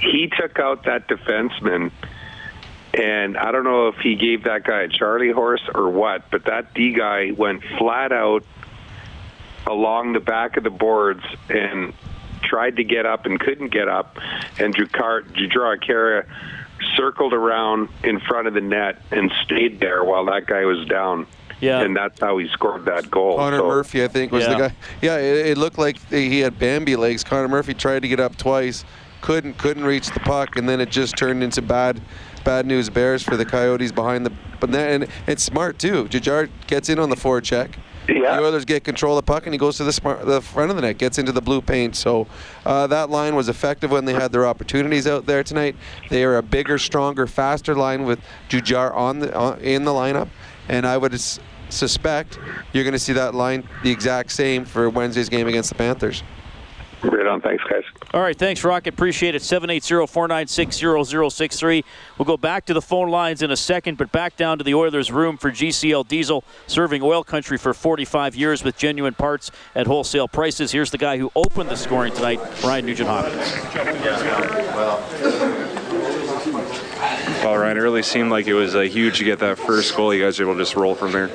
He 0.00 0.30
took 0.40 0.60
out 0.60 0.84
that 0.84 1.08
defenseman, 1.08 1.90
and 2.94 3.36
I 3.36 3.52
don't 3.52 3.64
know 3.64 3.88
if 3.88 3.96
he 3.96 4.16
gave 4.16 4.44
that 4.44 4.64
guy 4.64 4.82
a 4.82 4.88
Charlie 4.88 5.30
horse 5.30 5.62
or 5.74 5.88
what, 5.90 6.30
but 6.30 6.44
that 6.46 6.74
D 6.74 6.92
guy 6.92 7.30
went 7.36 7.62
flat 7.78 8.12
out 8.12 8.44
along 9.66 10.12
the 10.14 10.20
back 10.20 10.56
of 10.56 10.64
the 10.64 10.70
boards 10.70 11.22
and 11.48 11.92
tried 12.42 12.76
to 12.76 12.84
get 12.84 13.06
up 13.06 13.26
and 13.26 13.38
couldn't 13.38 13.68
get 13.68 13.88
up, 13.88 14.18
and 14.58 14.74
Jujhar 14.74 15.22
Khaira 15.78 16.26
circled 16.96 17.34
around 17.34 17.88
in 18.02 18.18
front 18.20 18.48
of 18.48 18.54
the 18.54 18.60
net 18.60 19.00
and 19.10 19.30
stayed 19.44 19.80
there 19.80 20.02
while 20.02 20.24
that 20.26 20.46
guy 20.46 20.64
was 20.64 20.86
down. 20.88 21.26
Yeah. 21.60 21.80
And 21.82 21.94
that's 21.94 22.18
how 22.18 22.38
he 22.38 22.48
scored 22.48 22.86
that 22.86 23.10
goal. 23.10 23.36
Connor 23.36 23.58
So- 23.58 23.68
Murphy, 23.68 24.02
I 24.02 24.08
think, 24.08 24.32
was 24.32 24.44
Yeah. 24.44 24.54
the 24.54 24.58
guy. 24.68 24.74
Yeah, 25.02 25.18
it, 25.18 25.46
it 25.48 25.58
looked 25.58 25.76
like 25.76 25.98
he 26.08 26.40
had 26.40 26.58
Bambi 26.58 26.96
legs. 26.96 27.22
Connor 27.22 27.48
Murphy 27.48 27.74
tried 27.74 28.00
to 28.00 28.08
get 28.08 28.18
up 28.18 28.36
twice, 28.38 28.86
couldn't 29.20 29.58
couldn't 29.58 29.84
reach 29.84 30.08
the 30.10 30.20
puck, 30.20 30.56
and 30.56 30.66
then 30.66 30.80
it 30.80 30.88
just 30.88 31.18
turned 31.18 31.42
into 31.42 31.60
bad 31.60 32.00
bad 32.44 32.66
news 32.66 32.88
bears 32.90 33.22
for 33.22 33.36
the 33.36 33.44
Coyotes 33.44 33.92
behind 33.92 34.26
the. 34.26 34.32
But 34.60 34.72
then 34.72 35.02
and 35.02 35.10
it's 35.26 35.42
smart 35.42 35.78
too. 35.78 36.04
Jujhar 36.04 36.48
gets 36.66 36.88
in 36.88 36.98
on 36.98 37.10
the 37.10 37.16
forward 37.16 37.44
check. 37.44 37.78
Yeah. 38.08 38.36
The 38.36 38.42
Oilers 38.42 38.64
get 38.64 38.82
control 38.82 39.16
of 39.16 39.24
the 39.24 39.32
puck, 39.32 39.46
and 39.46 39.54
he 39.54 39.58
goes 39.58 39.76
to 39.76 39.84
the 39.84 39.92
smart, 39.92 40.26
the 40.26 40.40
front 40.40 40.70
of 40.70 40.76
the 40.76 40.82
net, 40.82 40.98
gets 40.98 41.18
into 41.18 41.30
the 41.30 41.40
blue 41.42 41.60
paint. 41.60 41.94
So 41.94 42.26
uh, 42.66 42.88
that 42.88 43.08
line 43.08 43.36
was 43.36 43.48
effective 43.48 43.90
when 43.92 44.04
they 44.04 44.14
had 44.14 44.32
their 44.32 44.46
opportunities 44.46 45.06
out 45.06 45.26
there 45.26 45.44
tonight. 45.44 45.76
They 46.08 46.24
are 46.24 46.36
a 46.38 46.42
bigger, 46.42 46.76
stronger, 46.78 47.26
faster 47.28 47.74
line 47.74 48.04
with 48.04 48.18
Jujhar 48.48 48.92
on 48.96 49.20
the 49.20 49.34
on, 49.36 49.60
in 49.60 49.84
the 49.84 49.92
lineup, 49.92 50.28
and 50.68 50.86
I 50.86 50.96
would 50.96 51.14
s- 51.14 51.38
suspect 51.68 52.38
you're 52.72 52.84
going 52.84 52.94
to 52.94 52.98
see 52.98 53.12
that 53.12 53.34
line 53.34 53.68
the 53.84 53.90
exact 53.90 54.32
same 54.32 54.64
for 54.64 54.90
Wednesday's 54.90 55.28
game 55.28 55.46
against 55.46 55.68
the 55.68 55.76
Panthers. 55.76 56.24
Right 57.02 57.26
on. 57.26 57.40
Thanks, 57.40 57.64
guys. 57.64 57.82
All 58.12 58.20
right, 58.20 58.38
thanks, 58.38 58.62
Rocket. 58.62 58.92
Appreciate 58.94 59.34
it. 59.34 59.42
780-496-0063. 59.42 61.82
We'll 62.18 62.26
go 62.26 62.36
back 62.36 62.66
to 62.66 62.74
the 62.74 62.82
phone 62.82 63.08
lines 63.08 63.40
in 63.42 63.50
a 63.50 63.56
second, 63.56 63.96
but 63.96 64.12
back 64.12 64.36
down 64.36 64.58
to 64.58 64.64
the 64.64 64.74
Oilers' 64.74 65.10
room 65.10 65.38
for 65.38 65.50
GCL 65.50 66.06
Diesel, 66.08 66.44
serving 66.66 67.00
oil 67.02 67.24
country 67.24 67.56
for 67.56 67.72
45 67.72 68.36
years 68.36 68.62
with 68.62 68.76
genuine 68.76 69.14
parts 69.14 69.50
at 69.74 69.86
wholesale 69.86 70.28
prices. 70.28 70.72
Here's 70.72 70.90
the 70.90 70.98
guy 70.98 71.16
who 71.16 71.32
opened 71.34 71.70
the 71.70 71.76
scoring 71.76 72.12
tonight, 72.12 72.38
Ryan 72.62 72.84
Nugent-Hopkins. 72.86 73.54
Well, 74.74 75.02
Ryan, 77.42 77.76
it 77.76 77.80
really 77.80 78.02
seemed 78.02 78.30
like 78.30 78.46
it 78.46 78.54
was 78.54 78.74
uh, 78.74 78.80
huge 78.80 79.18
to 79.18 79.24
get 79.24 79.38
that 79.40 79.58
first 79.58 79.96
goal. 79.96 80.12
You 80.14 80.22
guys 80.22 80.38
were 80.38 80.44
able 80.46 80.54
to 80.54 80.60
just 80.60 80.76
roll 80.76 80.94
from 80.94 81.12
there. 81.12 81.30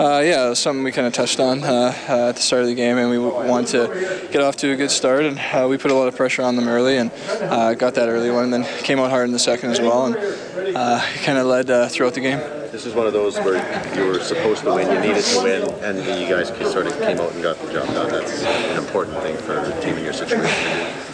Uh, 0.00 0.20
yeah, 0.20 0.46
it 0.46 0.50
was 0.50 0.58
something 0.58 0.84
we 0.84 0.92
kind 0.92 1.06
of 1.06 1.12
touched 1.12 1.40
on 1.40 1.62
uh, 1.64 1.92
uh, 2.08 2.28
at 2.28 2.36
the 2.36 2.42
start 2.42 2.62
of 2.62 2.68
the 2.68 2.74
game, 2.74 2.96
and 2.98 3.10
we 3.10 3.16
w- 3.16 3.48
wanted 3.48 3.66
to 3.68 4.28
get 4.30 4.40
off 4.42 4.56
to 4.56 4.70
a 4.70 4.76
good 4.76 4.90
start, 4.90 5.24
and 5.24 5.38
uh, 5.38 5.66
we 5.68 5.76
put 5.76 5.90
a 5.90 5.94
lot 5.94 6.08
of 6.08 6.16
pressure 6.16 6.42
on 6.42 6.56
them 6.56 6.68
early, 6.68 6.96
and 6.96 7.10
uh, 7.42 7.74
got 7.74 7.94
that 7.94 8.08
early 8.08 8.30
one, 8.30 8.44
and 8.44 8.52
then 8.52 8.64
came 8.84 8.98
out 9.00 9.10
hard 9.10 9.26
in 9.26 9.32
the 9.32 9.38
second 9.38 9.70
as 9.70 9.80
well, 9.80 10.06
and 10.06 10.16
uh, 10.76 11.04
kind 11.24 11.38
of 11.38 11.46
led 11.46 11.68
uh, 11.70 11.88
throughout 11.88 12.14
the 12.14 12.20
game. 12.20 12.38
This 12.70 12.84
is 12.86 12.94
one 12.94 13.06
of 13.06 13.12
those 13.12 13.36
where 13.38 13.56
you 13.96 14.06
were 14.06 14.20
supposed 14.20 14.62
to 14.64 14.74
win, 14.74 14.86
you 14.92 15.00
needed 15.00 15.24
to 15.24 15.42
win, 15.42 15.62
and 15.82 15.98
you 15.98 16.28
guys 16.28 16.48
sort 16.70 16.86
of 16.86 16.92
came 17.00 17.18
out 17.18 17.32
and 17.32 17.42
got 17.42 17.58
the 17.58 17.72
job 17.72 17.86
done. 17.88 18.10
That's 18.10 18.42
an 18.44 18.78
important 18.78 19.18
thing 19.22 19.36
for 19.38 19.58
a 19.58 19.80
team 19.80 19.96
in 19.96 20.04
your 20.04 20.12
situation. 20.12 20.44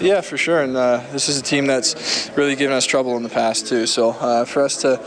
Yeah, 0.04 0.20
for 0.20 0.36
sure, 0.36 0.60
and 0.60 0.76
uh, 0.76 1.02
this 1.12 1.30
is 1.30 1.38
a 1.38 1.42
team 1.42 1.66
that's 1.66 2.30
really 2.36 2.56
given 2.56 2.76
us 2.76 2.84
trouble 2.84 3.16
in 3.16 3.22
the 3.22 3.30
past 3.30 3.68
too. 3.68 3.86
So 3.86 4.10
uh, 4.10 4.44
for 4.44 4.62
us 4.62 4.82
to 4.82 5.00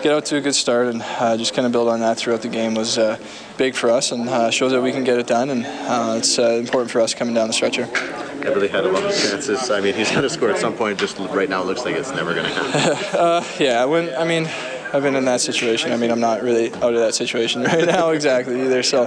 get 0.00 0.12
out 0.12 0.26
to 0.26 0.36
a 0.36 0.40
good 0.40 0.54
start 0.54 0.86
and 0.86 1.02
uh, 1.02 1.36
just 1.36 1.54
kind 1.54 1.66
of 1.66 1.72
build 1.72 1.88
on 1.88 1.98
that 1.98 2.18
throughout 2.18 2.42
the 2.42 2.48
game 2.48 2.76
was 2.76 2.96
uh, 2.96 3.18
big 3.58 3.74
for 3.74 3.90
us, 3.90 4.12
and 4.12 4.28
uh, 4.28 4.52
shows 4.52 4.70
that 4.70 4.80
we 4.80 4.92
can 4.92 5.02
get 5.02 5.18
it 5.18 5.26
done, 5.26 5.50
and 5.50 5.66
uh, 5.66 6.14
it's 6.18 6.38
uh, 6.38 6.50
important 6.50 6.92
for 6.92 7.00
us 7.00 7.14
coming 7.14 7.34
down 7.34 7.48
the 7.48 7.52
stretch 7.52 7.74
here. 7.74 7.86
Eberle 7.86 8.70
had 8.70 8.84
a 8.84 8.92
lot 8.92 9.02
of 9.02 9.10
chances. 9.10 9.72
I 9.72 9.80
mean, 9.80 9.92
he's 9.92 10.10
going 10.10 10.22
to 10.22 10.30
score 10.30 10.50
at 10.50 10.58
some 10.58 10.74
point. 10.74 11.00
Just 11.00 11.18
right 11.18 11.48
now, 11.48 11.62
it 11.62 11.66
looks 11.66 11.84
like 11.84 11.96
it's 11.96 12.12
never 12.12 12.32
going 12.32 12.46
to 12.46 12.52
happen. 12.52 13.18
uh, 13.18 13.44
yeah, 13.58 13.84
when 13.86 14.14
I 14.14 14.22
mean, 14.22 14.44
I've 14.94 15.02
been 15.02 15.16
in 15.16 15.24
that 15.24 15.40
situation. 15.40 15.90
I 15.90 15.96
mean, 15.96 16.12
I'm 16.12 16.20
not 16.20 16.40
really 16.40 16.72
out 16.74 16.94
of 16.94 17.00
that 17.00 17.14
situation 17.14 17.62
right 17.72 17.84
now 17.84 18.10
exactly 18.10 18.62
either. 18.62 18.84
So, 18.84 19.06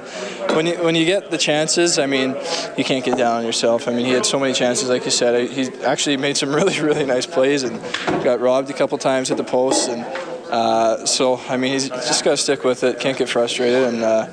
when 0.53 0.67
you 0.67 0.84
when 0.84 0.96
you 0.96 1.06
get 1.06 1.32
the 1.32 1.38
chances, 1.38 1.98
I 1.98 2.08
mean, 2.08 2.36
you 2.77 2.84
can't 2.84 3.06
get 3.06 3.17
down 3.17 3.38
on 3.38 3.46
yourself. 3.46 3.88
I 3.88 3.94
mean, 3.94 4.06
he 4.06 4.12
had 4.12 4.25
so 4.25 4.38
many 4.38 4.53
chances, 4.53 4.89
like 4.89 5.06
you 5.06 5.12
said. 5.12 5.50
He 5.50 5.70
actually 5.86 6.17
made 6.17 6.36
some 6.36 6.53
really 6.60 6.82
really 6.82 7.06
nice 7.06 7.25
plays 7.25 7.63
and 7.63 7.82
got 8.22 8.41
robbed 8.41 8.70
a 8.70 8.74
couple 8.74 8.98
times 8.98 9.32
at 9.32 9.38
the 9.38 9.46
post. 9.46 9.88
And 9.89 10.03
uh, 10.51 11.06
so, 11.06 11.38
I 11.48 11.56
mean, 11.56 11.72
he's 11.72 11.88
just 11.88 12.25
got 12.25 12.32
to 12.32 12.38
stick 12.38 12.65
with 12.65 12.84
it. 12.84 13.00
Can't 13.00 13.17
get 13.17 13.29
frustrated 13.29 13.84
and. 13.84 14.03
Uh, 14.03 14.27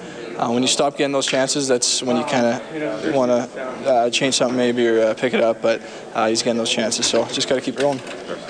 uh, 0.44 0.50
when 0.52 0.62
you 0.62 0.68
stop 0.68 0.96
getting 0.96 1.12
those 1.12 1.26
chances, 1.26 1.68
that's 1.68 2.02
when 2.02 2.16
you 2.16 2.24
kind 2.24 2.44
of 2.46 3.14
want 3.14 3.30
to 3.30 3.62
uh, 3.88 4.10
change 4.10 4.34
something 4.34 4.56
maybe 4.56 4.86
or 4.86 5.00
uh, 5.00 5.14
pick 5.14 5.32
it 5.32 5.40
up. 5.40 5.62
But 5.62 5.80
uh, 6.14 6.28
he's 6.28 6.42
getting 6.42 6.58
those 6.58 6.70
chances, 6.70 7.06
so 7.06 7.24
just 7.26 7.48
got 7.48 7.54
to 7.54 7.60
keep 7.60 7.78
rolling. 7.78 8.00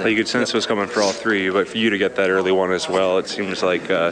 You 0.04 0.16
could 0.16 0.26
sense 0.26 0.48
it 0.48 0.54
was 0.54 0.66
coming 0.66 0.88
for 0.88 1.02
all 1.02 1.12
three, 1.12 1.50
but 1.50 1.68
for 1.68 1.78
you 1.78 1.90
to 1.90 1.98
get 1.98 2.16
that 2.16 2.30
early 2.30 2.50
one 2.50 2.72
as 2.72 2.88
well, 2.88 3.18
it 3.18 3.28
seems 3.28 3.62
like 3.62 3.90
uh, 3.90 4.10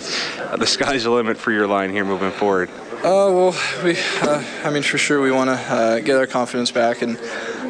the 0.56 0.66
sky's 0.66 1.04
the 1.04 1.10
limit 1.10 1.36
for 1.36 1.50
your 1.50 1.66
line 1.66 1.90
here 1.90 2.04
moving 2.04 2.30
forward. 2.30 2.70
Oh 3.02 3.50
well, 3.50 3.84
we. 3.84 3.96
Uh, 4.20 4.44
I 4.64 4.70
mean, 4.70 4.84
for 4.84 4.98
sure, 4.98 5.20
we 5.20 5.32
want 5.32 5.50
to 5.50 5.56
uh, 5.56 5.98
get 5.98 6.16
our 6.16 6.26
confidence 6.28 6.70
back, 6.70 7.02
and 7.02 7.18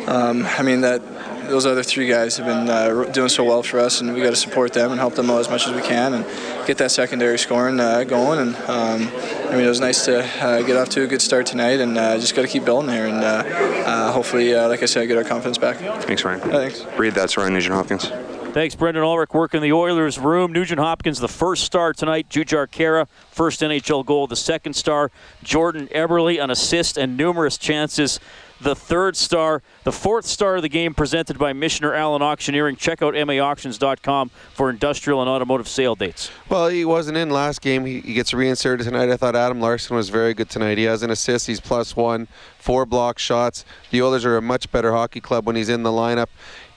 um, 0.07 0.45
I 0.45 0.62
mean 0.62 0.83
that 0.83 1.00
those 1.49 1.64
other 1.64 1.83
three 1.83 2.07
guys 2.07 2.37
have 2.37 2.47
been 2.47 2.69
uh, 2.69 3.04
doing 3.12 3.28
so 3.28 3.45
well 3.45 3.62
for 3.62 3.81
us, 3.81 4.02
and 4.02 4.12
we 4.12 4.21
got 4.21 4.31
to 4.31 4.37
support 4.37 4.75
them 4.75 4.90
and 4.90 5.00
help 5.00 5.14
them 5.14 5.31
out 5.31 5.40
as 5.40 5.49
much 5.49 5.66
as 5.66 5.75
we 5.75 5.81
can, 5.81 6.12
and 6.12 6.66
get 6.66 6.76
that 6.78 6.90
secondary 6.90 7.38
scoring 7.38 7.81
uh, 7.81 8.04
going. 8.04 8.40
And 8.40 8.57
um, 8.69 9.11
I 9.52 9.56
mean, 9.56 9.66
it 9.66 9.68
was 9.68 9.80
nice 9.80 10.06
to 10.06 10.25
uh, 10.42 10.62
get 10.62 10.78
off 10.78 10.88
to 10.90 11.02
a 11.02 11.06
good 11.06 11.21
start 11.21 11.44
tonight, 11.44 11.78
and 11.78 11.99
uh, 11.99 12.16
just 12.18 12.35
got 12.35 12.40
to 12.40 12.49
keep 12.49 12.64
building 12.64 12.87
there, 12.87 13.06
and 13.06 13.23
uh, 13.23 13.44
uh, 13.87 14.11
hopefully, 14.11 14.54
uh, 14.54 14.66
like 14.66 14.82
I 14.82 14.87
said, 14.87 15.06
get 15.09 15.18
our 15.18 15.25
confidence 15.25 15.59
back. 15.59 15.76
Thanks, 16.04 16.25
Ryan. 16.25 16.40
thanks. 16.40 16.87
Reed 16.97 17.12
that's 17.12 17.37
Ryan 17.37 17.52
Nugent 17.52 17.75
Hopkins. 17.75 18.11
Thanks, 18.54 18.75
Brendan 18.75 19.02
Ulrich, 19.02 19.35
working 19.35 19.61
the 19.61 19.75
Oilers' 19.75 20.18
room. 20.18 20.54
Nugent 20.54 20.80
Hopkins, 20.80 21.21
the 21.21 21.28
first 21.28 21.64
star 21.64 21.92
tonight. 21.92 22.30
Jujhar 22.30 22.66
Khaira, 22.66 23.06
first 23.30 23.61
NHL 23.61 24.06
goal. 24.06 24.26
The 24.26 24.37
second 24.37 24.73
star, 24.73 25.11
Jordan 25.42 25.87
Eberle, 25.88 26.42
an 26.42 26.50
assist 26.50 26.97
and 26.97 27.18
numerous 27.18 27.59
chances. 27.59 28.21
The 28.62 28.76
third 28.76 29.16
star, 29.16 29.61
the 29.83 29.90
fourth 29.90 30.25
star 30.25 30.54
of 30.54 30.62
the 30.62 30.69
game, 30.69 30.95
presented 30.95 31.37
by 31.37 31.52
Michener 31.52 31.99
Allen 31.99 32.23
Auctioneering. 32.23 32.76
Check 32.76 33.02
out 33.02 33.14
maauctions.com 33.14 34.31
for 34.54 34.71
industrial 34.71 35.21
and 35.21 35.28
automotive 35.28 35.66
sale 35.66 35.97
dates. 35.97 36.31
Well, 36.49 36.69
he 36.69 36.85
wasn't 36.85 37.16
in 37.16 37.31
last 37.31 37.61
game. 37.61 37.85
He, 37.85 38.00
he 38.00 38.14
gets 38.14 38.33
reinserted 38.33 38.87
tonight. 38.87 39.11
I 39.11 39.16
thought 39.16 39.35
Adam 39.35 39.61
Larsson 39.61 39.97
was 39.97 40.11
very 40.11 40.33
good 40.33 40.49
tonight. 40.49 40.78
He 40.78 40.85
has 40.85 41.02
an 41.02 41.11
assist. 41.11 41.49
He's 41.49 41.61
plus 41.61 41.97
one, 41.97 42.28
four 42.57 42.87
block 42.87 43.19
shots. 43.19 43.64
The 43.90 44.00
Oilers 44.00 44.25
are 44.25 44.37
a 44.37 44.42
much 44.42 44.71
better 44.71 44.92
hockey 44.92 45.21
club 45.21 45.45
when 45.45 45.57
he's 45.57 45.69
in 45.69 45.83
the 45.83 45.90
lineup. 45.90 46.28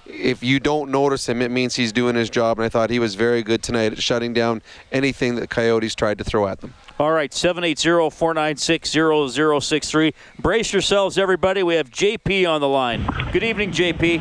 If 0.07 0.41
you 0.43 0.59
don't 0.59 0.89
notice 0.89 1.29
him, 1.29 1.39
it 1.39 1.51
means 1.51 1.75
he's 1.75 1.91
doing 1.91 2.15
his 2.15 2.31
job. 2.31 2.57
And 2.57 2.65
I 2.65 2.69
thought 2.69 2.89
he 2.89 2.99
was 2.99 3.13
very 3.13 3.43
good 3.43 3.61
tonight 3.61 3.91
at 3.91 4.01
shutting 4.01 4.33
down 4.33 4.63
anything 4.91 5.35
that 5.35 5.51
Coyotes 5.51 5.93
tried 5.93 6.17
to 6.17 6.23
throw 6.23 6.47
at 6.47 6.61
them. 6.61 6.73
All 6.97 7.11
right, 7.11 7.29
780-496-0063. 7.29 10.13
Brace 10.39 10.71
yourselves, 10.71 11.17
everybody. 11.17 11.61
We 11.61 11.75
have 11.75 11.89
JP 11.89 12.49
on 12.49 12.61
the 12.61 12.69
line. 12.69 13.05
Good 13.33 13.43
evening, 13.43 13.71
JP. 13.71 14.19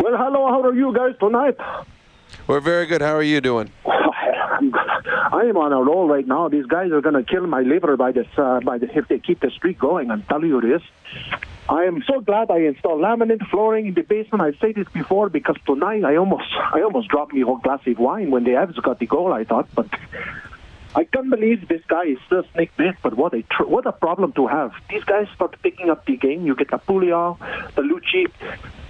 Well, 0.00 0.16
hello. 0.16 0.48
How 0.48 0.62
are 0.62 0.74
you 0.74 0.92
guys 0.92 1.14
tonight? 1.20 1.56
We're 2.48 2.58
very 2.58 2.86
good. 2.86 3.02
How 3.02 3.14
are 3.14 3.22
you 3.22 3.40
doing? 3.40 3.70
I 3.86 5.44
am 5.44 5.56
on 5.56 5.72
a 5.72 5.80
roll 5.80 6.08
right 6.08 6.26
now. 6.26 6.48
These 6.48 6.66
guys 6.66 6.90
are 6.90 7.00
going 7.00 7.14
to 7.14 7.22
kill 7.22 7.46
my 7.46 7.60
liver 7.60 7.96
by 7.96 8.10
this, 8.10 8.26
uh, 8.36 8.58
by 8.60 8.78
the, 8.78 8.98
if 8.98 9.06
they 9.06 9.20
keep 9.20 9.38
the 9.38 9.50
streak 9.50 9.78
going. 9.78 10.10
I'm 10.10 10.24
telling 10.24 10.48
you 10.48 10.60
this. 10.60 10.82
I 11.68 11.84
am 11.84 12.02
so 12.04 12.20
glad 12.20 12.50
I 12.50 12.62
installed 12.62 13.00
laminate 13.00 13.48
flooring 13.48 13.86
in 13.86 13.94
the 13.94 14.02
basement. 14.02 14.42
I've 14.42 14.56
said 14.60 14.74
this 14.74 14.88
before 14.88 15.28
because 15.28 15.54
tonight 15.66 16.02
I 16.02 16.16
almost, 16.16 16.48
I 16.72 16.82
almost 16.82 17.10
dropped 17.10 17.32
me 17.32 17.42
a 17.42 17.44
whole 17.44 17.58
glass 17.58 17.86
of 17.86 17.96
wine 18.00 18.32
when 18.32 18.42
the 18.42 18.52
Avs 18.52 18.82
got 18.82 18.98
the 18.98 19.06
goal. 19.06 19.32
I 19.32 19.44
thought, 19.44 19.68
but 19.74 19.86
I 20.98 21.04
can't 21.04 21.30
believe 21.30 21.68
this 21.68 21.82
guy 21.86 22.06
is 22.14 22.18
still 22.26 22.42
snake 22.52 22.72
bit. 22.76 22.96
But 23.04 23.14
what 23.16 23.32
a 23.32 23.42
tr- 23.42 23.70
what 23.74 23.86
a 23.86 23.92
problem 23.92 24.32
to 24.32 24.48
have. 24.48 24.72
These 24.90 25.04
guys 25.04 25.28
start 25.36 25.54
picking 25.62 25.90
up 25.90 26.04
the 26.06 26.16
game. 26.16 26.44
You 26.44 26.56
get 26.56 26.70
the 26.72 26.78
Pouliot, 26.78 27.38
the 27.76 27.82
Lucic, 27.82 28.32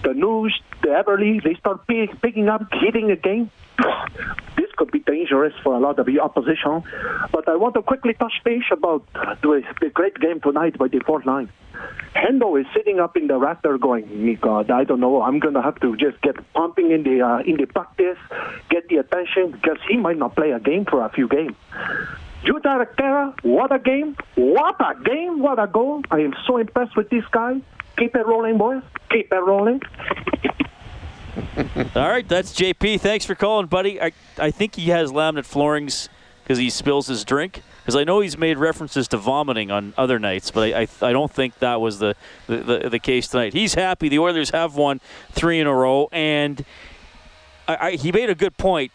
the 0.03 0.15
News, 0.15 0.59
the 0.81 0.89
Eberle. 0.89 1.43
They 1.45 1.55
start 1.63 1.87
pi- 1.87 2.09
picking 2.23 2.49
up, 2.49 2.63
hitting 2.73 3.09
the 3.09 3.17
game. 3.17 3.51
This 4.57 4.71
could 4.77 4.91
be 4.91 5.01
dangerous 5.01 5.55
for 5.63 5.75
a 5.75 5.79
lot 5.79 5.99
of 5.99 6.07
the 6.07 6.19
opposition. 6.21 6.83
But 7.31 7.49
I 7.49 7.57
want 7.57 7.75
to 7.75 7.83
quickly 7.83 8.15
touch 8.15 8.37
base 8.45 8.69
about 8.73 9.03
the, 9.43 9.63
the 9.81 9.91
great 9.91 10.19
game 10.19 10.41
tonight 10.41 10.79
by 10.79 10.89
the 10.89 11.01
fourth 11.01 11.27
line. 11.27 11.49
Hendo 12.19 12.61
is 12.61 12.67
sitting 12.75 12.99
up 12.99 13.17
in 13.17 13.29
the 13.29 13.39
rafter 13.39 13.79
going, 13.79 14.25
me 14.25 14.35
God, 14.35 14.71
I 14.71 14.85
don't 14.85 15.01
know. 15.01 15.23
I'm 15.23 15.39
going 15.39 15.55
to 15.55 15.63
have 15.63 15.79
to 15.81 15.97
just 15.97 16.21
get 16.21 16.37
pumping 16.53 16.91
in 16.91 17.05
the 17.05 17.23
uh, 17.23 17.39
in 17.41 17.57
the 17.57 17.67
practice, 17.67 18.19
get 18.71 18.89
the 18.89 18.97
attention 18.97 19.53
because 19.53 19.79
he 19.89 19.97
might 19.97 20.19
not 20.19 20.35
play 20.35 20.51
a 20.51 20.61
game 20.61 20.85
for 20.85 21.05
a 21.05 21.11
few 21.11 21.29
games. 21.29 21.55
Jujhar 22.45 22.87
Khaira, 22.97 23.35
what 23.43 23.75
a 23.75 23.79
game! 23.79 24.17
What 24.37 24.77
a 24.81 24.95
game! 25.03 25.41
What 25.41 25.59
a 25.59 25.67
goal! 25.67 26.03
I 26.11 26.21
am 26.21 26.35
so 26.47 26.57
impressed 26.57 26.97
with 26.97 27.11
this 27.11 27.25
guy. 27.31 27.61
Keep 27.97 28.15
it 28.15 28.27
rolling, 28.27 28.59
boys. 28.59 28.83
Keep 29.11 29.33
it 29.33 29.37
rolling. 29.37 29.81
All 31.97 32.09
right, 32.09 32.27
that's 32.29 32.53
JP. 32.53 33.01
Thanks 33.01 33.25
for 33.25 33.35
calling, 33.35 33.67
buddy. 33.67 34.01
I, 34.01 34.13
I 34.39 34.51
think 34.51 34.77
he 34.77 34.91
has 34.91 35.11
laminate 35.11 35.47
floorings 35.47 36.09
because 36.43 36.59
he 36.59 36.71
spills 36.71 37.09
his 37.09 37.25
drink. 37.25 37.63
Because 37.89 37.97
I 37.97 38.05
know 38.05 38.21
he's 38.21 38.37
made 38.37 38.59
references 38.59 39.09
to 39.09 39.17
vomiting 39.17 39.71
on 39.71 39.95
other 39.97 40.19
nights, 40.19 40.51
but 40.51 40.75
I, 40.75 40.83
I, 40.83 41.09
I 41.09 41.13
don't 41.15 41.33
think 41.33 41.59
that 41.61 41.81
was 41.81 41.99
the, 41.99 42.17
the, 42.47 42.57
the, 42.59 42.91
the, 42.91 42.99
case 42.99 43.29
tonight. 43.29 43.55
He's 43.55 43.73
happy. 43.73 44.11
The 44.11 44.19
Oilers 44.19 44.51
have 44.51 44.77
won 44.77 45.01
three 45.33 45.59
in 45.59 45.67
a 45.67 45.75
row, 45.75 46.11
and 46.13 46.67
I, 47.67 47.77
I, 47.77 47.91
he 47.93 48.13
made 48.13 48.29
a 48.29 48.35
good 48.35 48.59
point 48.59 48.93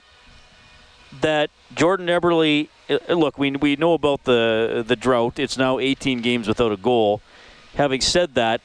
that 1.22 1.50
Jordan 1.74 2.06
Eberle. 2.06 2.70
Uh, 2.88 3.14
look, 3.16 3.40
we, 3.40 3.50
we 3.54 3.76
know 3.78 3.94
about 3.94 4.26
the 4.26 4.84
the 4.86 4.96
drought. 4.96 5.40
It's 5.40 5.58
now 5.58 5.80
18 5.80 6.22
games 6.22 6.48
without 6.48 6.72
a 6.72 6.78
goal. 6.78 7.24
Having 7.74 8.02
said 8.02 8.36
that, 8.36 8.62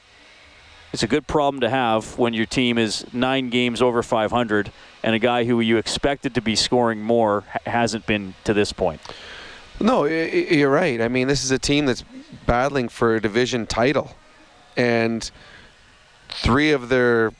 it's 0.92 1.02
a 1.02 1.08
good 1.08 1.26
problem 1.26 1.62
to 1.62 1.70
have 1.70 2.18
when 2.18 2.34
your 2.34 2.44
team 2.44 2.76
is 2.76 3.06
nine 3.14 3.48
games 3.48 3.80
over 3.80 4.02
500 4.02 4.72
and 5.02 5.14
a 5.14 5.18
guy 5.18 5.44
who 5.44 5.60
you 5.60 5.78
expected 5.78 6.34
to 6.34 6.42
be 6.42 6.54
scoring 6.54 7.00
more 7.00 7.44
hasn't 7.64 8.04
been 8.04 8.34
to 8.44 8.52
this 8.52 8.74
point. 8.74 9.00
No, 9.80 10.04
you're 10.04 10.70
right. 10.70 11.00
I 11.00 11.08
mean, 11.08 11.28
this 11.28 11.44
is 11.44 11.52
a 11.52 11.58
team 11.58 11.86
that's 11.86 12.04
battling 12.46 12.88
for 12.88 13.14
a 13.14 13.20
division 13.20 13.66
title, 13.66 14.16
and 14.76 15.30
three 16.28 16.72
of 16.72 16.88
their 16.88 17.32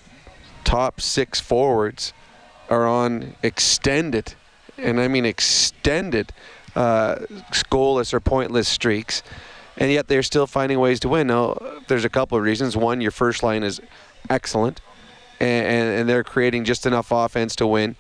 top 0.64 1.00
six 1.00 1.40
forwards 1.40 2.12
are 2.70 2.86
on 2.86 3.34
extended, 3.42 4.34
and 4.76 5.00
I 5.00 5.08
mean 5.08 5.24
extended, 5.24 6.32
uh, 6.76 7.16
goalless 7.70 8.12
or 8.12 8.20
pointless 8.20 8.68
streaks, 8.68 9.22
and 9.76 9.90
yet 9.90 10.06
they're 10.06 10.22
still 10.22 10.46
finding 10.46 10.78
ways 10.78 11.00
to 11.00 11.08
win. 11.08 11.26
Now, 11.26 11.58
there's 11.88 12.04
a 12.04 12.10
couple 12.10 12.38
of 12.38 12.44
reasons. 12.44 12.76
One, 12.76 13.00
your 13.00 13.10
first 13.10 13.42
line 13.42 13.64
is 13.64 13.80
excellent, 14.30 14.80
and, 15.40 15.66
and 15.66 16.08
they're 16.08 16.24
creating 16.24 16.64
just 16.64 16.86
enough 16.86 17.10
offense 17.10 17.56
to 17.56 17.66
win. 17.66 17.96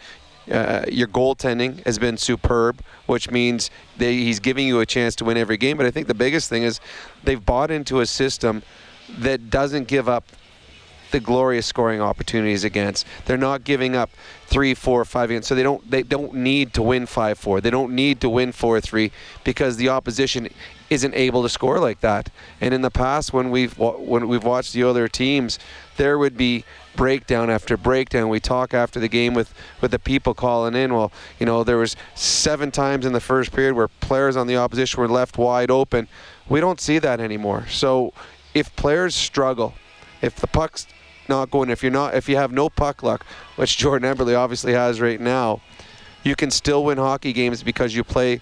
Uh, 0.50 0.84
your 0.90 1.08
goaltending 1.08 1.84
has 1.84 1.98
been 1.98 2.16
superb, 2.16 2.80
which 3.06 3.30
means 3.30 3.70
they, 3.96 4.14
he's 4.14 4.40
giving 4.40 4.66
you 4.66 4.80
a 4.80 4.86
chance 4.86 5.14
to 5.16 5.24
win 5.24 5.36
every 5.36 5.56
game. 5.56 5.76
But 5.76 5.86
I 5.86 5.90
think 5.90 6.06
the 6.06 6.14
biggest 6.14 6.48
thing 6.48 6.62
is 6.62 6.80
they've 7.24 7.44
bought 7.44 7.70
into 7.70 8.00
a 8.00 8.06
system 8.06 8.62
that 9.18 9.50
doesn't 9.50 9.88
give 9.88 10.08
up 10.08 10.24
the 11.10 11.20
glorious 11.20 11.66
scoring 11.66 12.00
opportunities 12.00 12.64
against. 12.64 13.06
They're 13.24 13.38
not 13.38 13.64
giving 13.64 13.96
up 13.96 14.10
three, 14.46 14.74
four, 14.74 15.04
five 15.04 15.30
against. 15.30 15.48
So 15.48 15.54
they 15.54 15.62
don't 15.62 15.90
they 15.90 16.02
don't 16.02 16.34
need 16.34 16.74
to 16.74 16.82
win 16.82 17.06
five 17.06 17.38
four. 17.38 17.60
They 17.60 17.70
don't 17.70 17.94
need 17.94 18.20
to 18.20 18.28
win 18.28 18.52
four 18.52 18.80
three 18.80 19.12
because 19.44 19.76
the 19.76 19.88
opposition 19.88 20.48
isn't 20.90 21.14
able 21.14 21.42
to 21.42 21.48
score 21.48 21.78
like 21.78 22.00
that. 22.00 22.30
And 22.60 22.72
in 22.72 22.82
the 22.82 22.90
past, 22.90 23.32
when 23.32 23.50
we've 23.50 23.76
when 23.78 24.28
we've 24.28 24.44
watched 24.44 24.72
the 24.72 24.84
other 24.84 25.08
teams, 25.08 25.58
there 25.96 26.18
would 26.18 26.36
be 26.36 26.64
breakdown 26.96 27.50
after 27.50 27.76
breakdown. 27.76 28.28
We 28.28 28.40
talk 28.40 28.74
after 28.74 28.98
the 28.98 29.08
game 29.08 29.34
with 29.34 29.52
with 29.80 29.90
the 29.90 29.98
people 29.98 30.34
calling 30.34 30.74
in. 30.74 30.94
Well, 30.94 31.12
you 31.38 31.46
know, 31.46 31.64
there 31.64 31.76
was 31.76 31.96
seven 32.14 32.70
times 32.70 33.04
in 33.04 33.12
the 33.12 33.20
first 33.20 33.52
period 33.52 33.74
where 33.74 33.88
players 33.88 34.36
on 34.36 34.46
the 34.46 34.56
opposition 34.56 35.00
were 35.00 35.08
left 35.08 35.38
wide 35.38 35.70
open. 35.70 36.08
We 36.48 36.60
don't 36.60 36.80
see 36.80 36.98
that 36.98 37.20
anymore. 37.20 37.66
So 37.68 38.12
if 38.54 38.74
players 38.76 39.14
struggle, 39.14 39.74
if 40.22 40.36
the 40.36 40.46
puck's 40.46 40.86
not 41.28 41.50
going, 41.50 41.68
if 41.68 41.82
you're 41.82 41.92
not, 41.92 42.14
if 42.14 42.28
you 42.28 42.36
have 42.36 42.52
no 42.52 42.70
puck 42.70 43.02
luck, 43.02 43.24
which 43.56 43.76
Jordan 43.76 44.14
Eberle 44.14 44.36
obviously 44.38 44.72
has 44.72 45.00
right 45.00 45.20
now, 45.20 45.60
you 46.24 46.34
can 46.34 46.50
still 46.50 46.84
win 46.84 46.98
hockey 46.98 47.32
games 47.32 47.62
because 47.62 47.94
you 47.94 48.02
play 48.02 48.40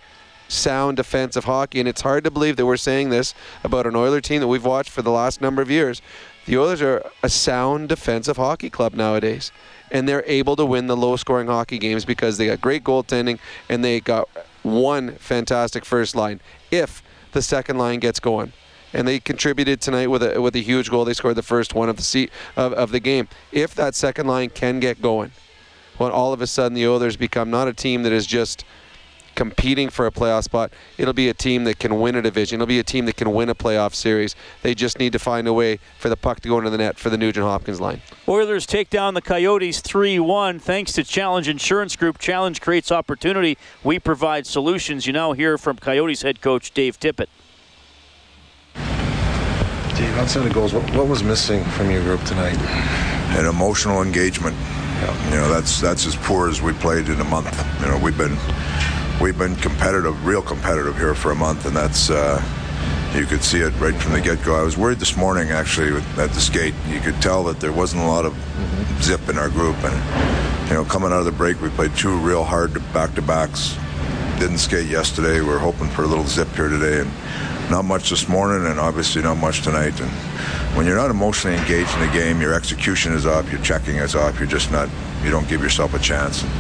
sound 0.49 0.97
defensive 0.97 1.45
hockey. 1.45 1.81
And 1.81 1.89
it's 1.89 2.03
hard 2.03 2.25
to 2.25 2.31
believe 2.31 2.57
that 2.57 2.67
we're 2.67 2.77
saying 2.77 3.11
this 3.11 3.35
about 3.65 3.87
an 3.87 3.97
Oiler 3.97 4.21
team 4.21 4.41
that 4.41 4.49
we've 4.49 4.65
watched 4.65 4.91
for 4.91 5.03
the 5.03 5.11
last 5.11 5.41
number 5.41 5.63
of 5.63 5.71
years. 5.71 6.03
The 6.47 6.57
Oilers 6.59 6.83
are 6.83 7.11
a 7.23 7.29
sound 7.29 7.89
defensive 7.89 8.37
hockey 8.37 8.71
club 8.71 8.95
nowadays. 8.95 9.53
And 9.91 10.09
they're 10.09 10.25
able 10.27 10.57
to 10.57 10.65
win 10.65 10.89
the 10.89 10.97
low 10.97 11.17
scoring 11.17 11.47
hockey 11.47 11.79
games 11.79 12.05
because 12.05 12.39
they 12.39 12.47
got 12.47 12.61
great 12.61 12.83
goaltending 12.83 13.39
and 13.69 13.85
they 13.85 14.01
got 14.01 14.29
one 14.63 15.13
fantastic 15.17 15.85
first 15.85 16.17
line 16.17 16.41
if 16.71 17.03
the 17.33 17.43
second 17.43 17.79
line 17.79 18.01
gets 18.01 18.19
going. 18.19 18.53
And 18.93 19.07
they 19.07 19.21
contributed 19.21 19.81
tonight 19.81 20.09
with 20.09 20.23
a 20.23 20.41
with 20.41 20.57
a 20.57 20.61
huge 20.61 20.91
goal. 20.91 21.05
They 21.05 21.13
scored 21.13 21.37
the 21.37 21.43
first 21.43 21.75
one 21.75 21.89
of 21.89 21.97
the 21.97 22.03
seat 22.03 22.31
of, 22.57 22.73
of 22.73 22.93
the 22.93 23.01
game. 23.01 23.29
If 23.53 23.75
that 23.75 23.95
second 23.95 24.27
line 24.27 24.49
can 24.51 24.81
get 24.81 25.03
going, 25.03 25.33
well, 25.99 26.11
all 26.11 26.33
of 26.33 26.41
a 26.41 26.47
sudden 26.47 26.75
the 26.75 26.87
Oilers 26.87 27.17
become 27.17 27.51
not 27.51 27.69
a 27.69 27.73
team 27.73 28.05
that 28.05 28.13
is 28.13 28.27
just 28.27 28.65
competing 29.37 29.89
for 29.89 30.07
a 30.07 30.11
playoff 30.11 30.43
spot. 30.43 30.73
It'll 30.99 31.13
be 31.13 31.29
a 31.29 31.35
team 31.35 31.63
that 31.65 31.79
can 31.79 32.01
win 32.01 32.17
a 32.17 32.23
division. 32.23 32.57
It'll 32.57 32.67
be 32.67 32.81
a 32.81 32.83
team 32.83 33.07
that 33.07 33.17
can 33.17 33.33
win 33.33 33.49
a 33.49 33.55
playoff 33.55 33.95
series. 33.95 34.35
They 34.63 34.75
just 34.75 34.99
need 34.99 35.13
to 35.13 35.21
find 35.21 35.47
a 35.47 35.53
way 35.53 35.79
for 35.99 36.09
the 36.09 36.17
puck 36.17 36.41
to 36.41 36.49
go 36.49 36.59
into 36.59 36.71
the 36.71 36.79
net 36.79 36.99
for 36.99 37.11
the 37.11 37.17
Nugent 37.17 37.45
Hopkins 37.45 37.81
line. 37.81 38.03
Oilers 38.27 38.67
take 38.67 38.91
down 38.91 39.15
the 39.15 39.23
Coyotes 39.23 39.81
3 39.81 40.19
1 40.19 40.59
thanks 40.59 40.93
to 40.95 41.05
Challenge 41.05 41.49
Insurance 41.49 41.95
Group. 41.95 42.19
Challenge 42.19 42.61
creates 42.61 42.91
opportunity. 42.91 43.57
We 43.85 44.01
provide 44.01 44.47
solutions. 44.47 45.07
You 45.07 45.13
now 45.13 45.33
hear 45.33 45.57
from 45.59 45.77
Coyotes 45.77 46.23
head 46.23 46.41
coach 46.41 46.73
Dave 46.73 46.99
Tippett. 46.99 47.29
Dave, 49.95 50.19
outside 50.19 50.47
of 50.47 50.53
goals, 50.53 50.75
what, 50.75 50.83
what 50.95 51.07
was 51.07 51.23
missing 51.23 51.65
from 51.65 51.91
your 51.91 52.03
group 52.03 52.23
tonight? 52.25 52.57
An 53.39 53.47
emotional 53.47 54.03
engagement. 54.03 54.57
Yeah. 54.57 55.25
You 55.31 55.37
know, 55.37 55.49
that's 55.49 55.81
that's 55.81 56.07
as 56.07 56.17
poor 56.17 56.49
as 56.49 56.63
we 56.63 56.73
played 56.73 57.09
in 57.09 57.21
a 57.21 57.25
month. 57.25 57.67
You 57.81 57.89
know, 57.89 57.99
we've 57.99 58.17
been 58.17 58.37
we've 59.21 59.39
been 59.39 59.57
competitive, 59.57 60.27
real 60.27 60.43
competitive 60.43 60.97
here 60.97 61.15
for 61.15 61.31
a 61.31 61.35
month, 61.35 61.67
and 61.67 61.77
that's 61.77 62.11
uh, 62.11 62.43
you 63.15 63.25
could 63.25 63.43
see 63.43 63.61
it 63.61 63.71
right 63.81 63.95
from 63.95 64.13
the 64.13 64.21
get-go. 64.21 64.55
I 64.55 64.63
was 64.63 64.77
worried 64.77 64.99
this 64.99 65.17
morning 65.17 65.51
actually 65.51 65.97
at 66.19 66.31
the 66.31 66.41
skate. 66.41 66.75
You 66.87 67.01
could 67.01 67.21
tell 67.23 67.45
that 67.45 67.61
there 67.61 67.73
wasn't 67.73 68.03
a 68.03 68.07
lot 68.07 68.25
of 68.27 68.33
mm-hmm. 68.33 69.03
zip 69.03 69.29
in 69.29 69.39
our 69.39 69.49
group, 69.49 69.77
and 69.85 70.69
you 70.69 70.75
know, 70.75 70.85
coming 70.85 71.13
out 71.13 71.21
of 71.21 71.25
the 71.25 71.33
break, 71.33 71.61
we 71.61 71.69
played 71.71 71.95
two 71.97 72.17
real 72.19 72.45
hard 72.45 72.75
back-to-backs. 72.93 73.77
Didn't 74.39 74.59
skate 74.59 74.89
yesterday. 74.89 75.41
We 75.41 75.49
are 75.51 75.59
hoping 75.59 75.89
for 75.89 76.03
a 76.03 76.07
little 76.07 76.27
zip 76.27 76.49
here 76.49 76.69
today, 76.69 77.01
and 77.01 77.11
not 77.71 77.85
much 77.85 78.11
this 78.11 78.29
morning, 78.29 78.67
and 78.67 78.79
obviously 78.79 79.23
not 79.23 79.37
much 79.39 79.63
tonight. 79.63 79.99
And 80.01 80.11
when 80.77 80.85
you're 80.87 80.97
not 80.97 81.11
emotionally 81.11 81.57
engaged 81.57 81.95
in 81.95 82.01
the 82.01 82.13
game, 82.13 82.41
your 82.41 82.53
execution 82.53 83.13
is 83.15 83.25
off, 83.25 83.51
your 83.51 83.63
checking 83.63 83.97
is 83.97 84.15
off. 84.15 84.39
You're 84.39 84.49
just 84.49 84.71
not. 84.71 84.91
You 85.25 85.31
don't 85.31 85.49
give 85.49 85.63
yourself 85.63 85.95
a 85.95 85.99
chance. 85.99 86.43
And 86.43 86.53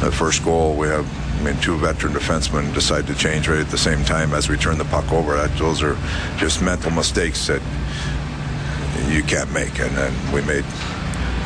the 0.00 0.10
first 0.10 0.42
goal, 0.42 0.74
we 0.74 0.88
have 0.88 1.06
I 1.42 1.44
mean, 1.46 1.60
two 1.60 1.76
veteran 1.76 2.12
defensemen 2.12 2.72
decide 2.72 3.08
to 3.08 3.16
change 3.16 3.48
right 3.48 3.58
at 3.58 3.68
the 3.68 3.76
same 3.76 4.04
time 4.04 4.32
as 4.32 4.48
we 4.48 4.56
turn 4.56 4.78
the 4.78 4.84
puck 4.84 5.10
over. 5.10 5.34
That, 5.34 5.50
those 5.58 5.82
are 5.82 5.98
just 6.36 6.62
mental 6.62 6.92
mistakes 6.92 7.48
that 7.48 7.60
you 9.08 9.24
can't 9.24 9.52
make. 9.52 9.80
And 9.80 9.90
then 9.96 10.32
we 10.32 10.40
made 10.42 10.64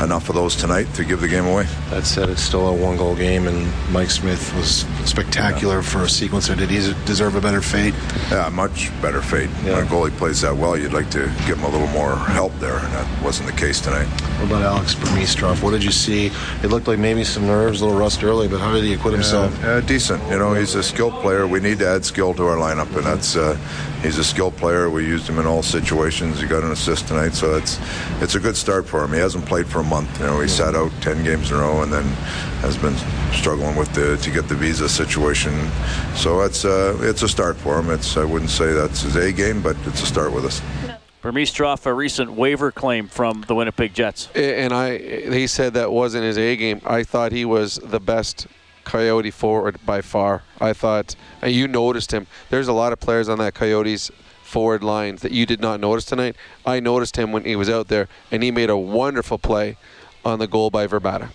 enough 0.03 0.29
of 0.29 0.35
those 0.35 0.57
tonight 0.57 0.93
to 0.95 1.05
give 1.05 1.21
the 1.21 1.29
game 1.29 1.47
away. 1.47 1.67
That 1.91 2.05
said, 2.05 2.29
it's 2.29 2.43
still 2.43 2.69
a 2.69 2.75
one 2.75 2.97
goal 2.97 3.15
game, 3.15 3.47
and 3.47 3.73
Mike 3.93 4.11
Smith 4.11 4.55
was 4.55 4.85
spectacular 5.09 5.77
yeah. 5.77 5.83
for 5.83 5.99
a 6.01 6.07
sequencer. 6.07 6.57
Did 6.57 6.71
he 6.71 6.79
deserve 7.05 7.35
a 7.35 7.41
better 7.41 7.63
fate? 7.63 7.95
Yeah, 8.31 8.49
much 8.51 8.91
better 9.01 9.23
fate. 9.23 9.51
Yeah. 9.65 9.75
When 9.75 9.87
a 9.87 9.91
goalie 9.91 10.17
plays 10.17 10.41
that 10.43 10.57
well, 10.57 10.77
you'd 10.77 10.93
like 10.93 11.11
to 11.11 11.27
give 11.47 11.59
him 11.59 11.65
a 11.65 11.69
little 11.69 11.89
more 11.89 12.17
help 12.17 12.53
there, 12.59 12.77
and 12.77 12.93
that 12.93 13.23
wasn't 13.23 13.49
the 13.49 13.57
case 13.57 13.81
tonight. 13.81 14.07
What 14.07 14.47
about 14.47 14.63
Alex 14.63 14.95
Burmistrov? 14.95 15.63
What 15.63 15.71
did 15.71 15.83
you 15.83 15.93
see? 15.93 16.27
It 16.63 16.69
looked 16.69 16.89
like 16.89 16.99
maybe 16.99 17.25
some 17.25 17.47
nerves, 17.47 17.81
a 17.81 17.87
little 17.87 17.99
rust 17.99 18.23
early, 18.23 18.49
but 18.49 18.61
how 18.61 18.73
did 18.73 18.85
he 18.85 18.95
acquit 18.95 19.15
himself? 19.15 19.57
Yeah, 19.63 19.81
decent. 19.81 20.23
You 20.31 20.39
know, 20.39 20.55
he's 20.55 20.75
a 20.75 20.83
skilled 20.83 21.15
player. 21.23 21.47
We 21.47 21.61
need 21.61 21.79
to 21.79 21.89
add 21.89 22.05
skill 22.05 22.35
to 22.35 22.45
our 22.45 22.57
lineup, 22.57 22.95
and 22.97 23.07
that's 23.07 23.37
uh, 23.37 23.57
he's 24.07 24.19
a 24.19 24.25
skilled 24.25 24.57
player. 24.57 24.89
We 24.89 25.05
used 25.05 25.29
him 25.29 25.39
in 25.39 25.47
all 25.47 25.63
situations. 25.63 26.41
He 26.41 26.47
got 26.47 26.63
an 26.63 26.71
assist 26.71 27.09
tonight, 27.09 27.35
so 27.35 27.57
it's 27.57 27.79
it's 28.23 28.37
a 28.37 28.41
good 28.41 28.57
start 28.57 28.87
for 28.87 29.05
him. 29.05 29.13
He 29.13 29.19
hasn't 29.19 29.45
played 29.45 29.67
for 29.67 29.81
a 29.81 29.85
month. 29.85 30.21
You 30.21 30.27
know, 30.27 30.41
he 30.41 30.49
sat 30.49 30.75
out 30.75 30.93
ten 31.03 31.23
games 31.25 31.51
in 31.51 31.57
a 31.59 31.61
row, 31.61 31.83
and 31.83 31.93
then 31.93 32.05
has 32.63 32.79
been 32.79 32.97
struggling 33.33 33.77
with 33.77 33.93
the 33.93 34.17
to 34.19 34.31
get 34.31 34.49
the 34.49 34.55
visa 34.55 34.89
situation. 34.89 35.53
So 36.15 36.41
it's 36.41 36.65
uh, 36.65 36.97
it's 37.03 37.23
a 37.23 37.29
start 37.29 37.57
for 37.57 37.79
him. 37.79 37.91
It's 37.91 38.17
I 38.17 38.25
wouldn't 38.25 38.51
say 38.51 38.73
that's 38.73 39.03
his 39.03 39.17
A 39.17 39.33
game, 39.33 39.61
but 39.61 39.77
it's 39.85 40.03
a 40.03 40.07
start 40.07 40.33
with 40.33 40.45
us. 40.45 40.63
Burmistrov, 41.23 41.85
a 41.87 41.93
recent 41.93 42.33
waiver 42.33 42.71
claim 42.71 43.09
from 43.09 43.45
the 43.49 43.55
Winnipeg 43.57 43.93
Jets. 43.93 44.29
And 44.37 44.73
I, 44.73 44.99
he 44.99 45.49
said 45.49 45.75
that 45.75 45.91
wasn't 45.91 46.23
his 46.23 46.39
A 46.39 46.55
game. 46.55 46.81
I 46.87 47.03
thought 47.03 47.33
he 47.33 47.45
was 47.45 47.81
the 47.83 47.99
best 47.99 48.47
Coyote 48.87 49.31
forward 49.31 49.77
by 49.85 50.01
far. 50.01 50.43
I 50.59 50.73
thought 50.73 51.15
and 51.43 51.53
you 51.53 51.69
noticed 51.69 52.13
him. 52.13 52.27
There's 52.49 52.69
a 52.69 52.73
lot 52.73 52.95
of 52.95 53.01
players 53.01 53.29
on 53.29 53.37
that 53.39 53.53
Coyotes 53.53 54.11
forward 54.43 54.83
line 54.83 55.17
that 55.17 55.33
you 55.33 55.45
did 55.45 55.61
not 55.61 55.81
notice 55.81 56.07
tonight. 56.07 56.37
I 56.65 56.81
noticed 56.81 57.17
him 57.17 57.33
when 57.33 57.45
he 57.45 57.57
was 57.57 57.69
out 57.69 57.89
there, 57.89 58.09
and 58.31 58.43
he 58.43 58.51
made 58.51 58.71
a 58.71 58.77
wonderful 58.77 59.37
play 59.39 59.77
on 60.25 60.39
the 60.39 60.47
goal 60.47 60.71
by 60.71 60.87
Vrbata. 60.87 61.29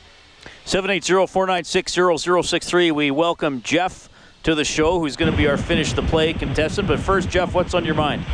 780-496-0063. 0.66 2.92
We 2.94 3.12
welcome 3.12 3.62
Jeff 3.62 4.10
to 4.44 4.56
the 4.56 4.64
show, 4.64 5.00
who's 5.00 5.18
going 5.18 5.30
to 5.30 5.38
be 5.38 5.48
our 5.48 5.58
finish 5.58 5.94
the 5.94 6.02
play 6.04 6.34
contestant. 6.34 6.88
But 6.88 7.00
first, 7.00 7.30
Jeff, 7.30 7.54
what's 7.54 7.74
on 7.74 7.84
your 7.86 7.96
mind? 7.96 8.26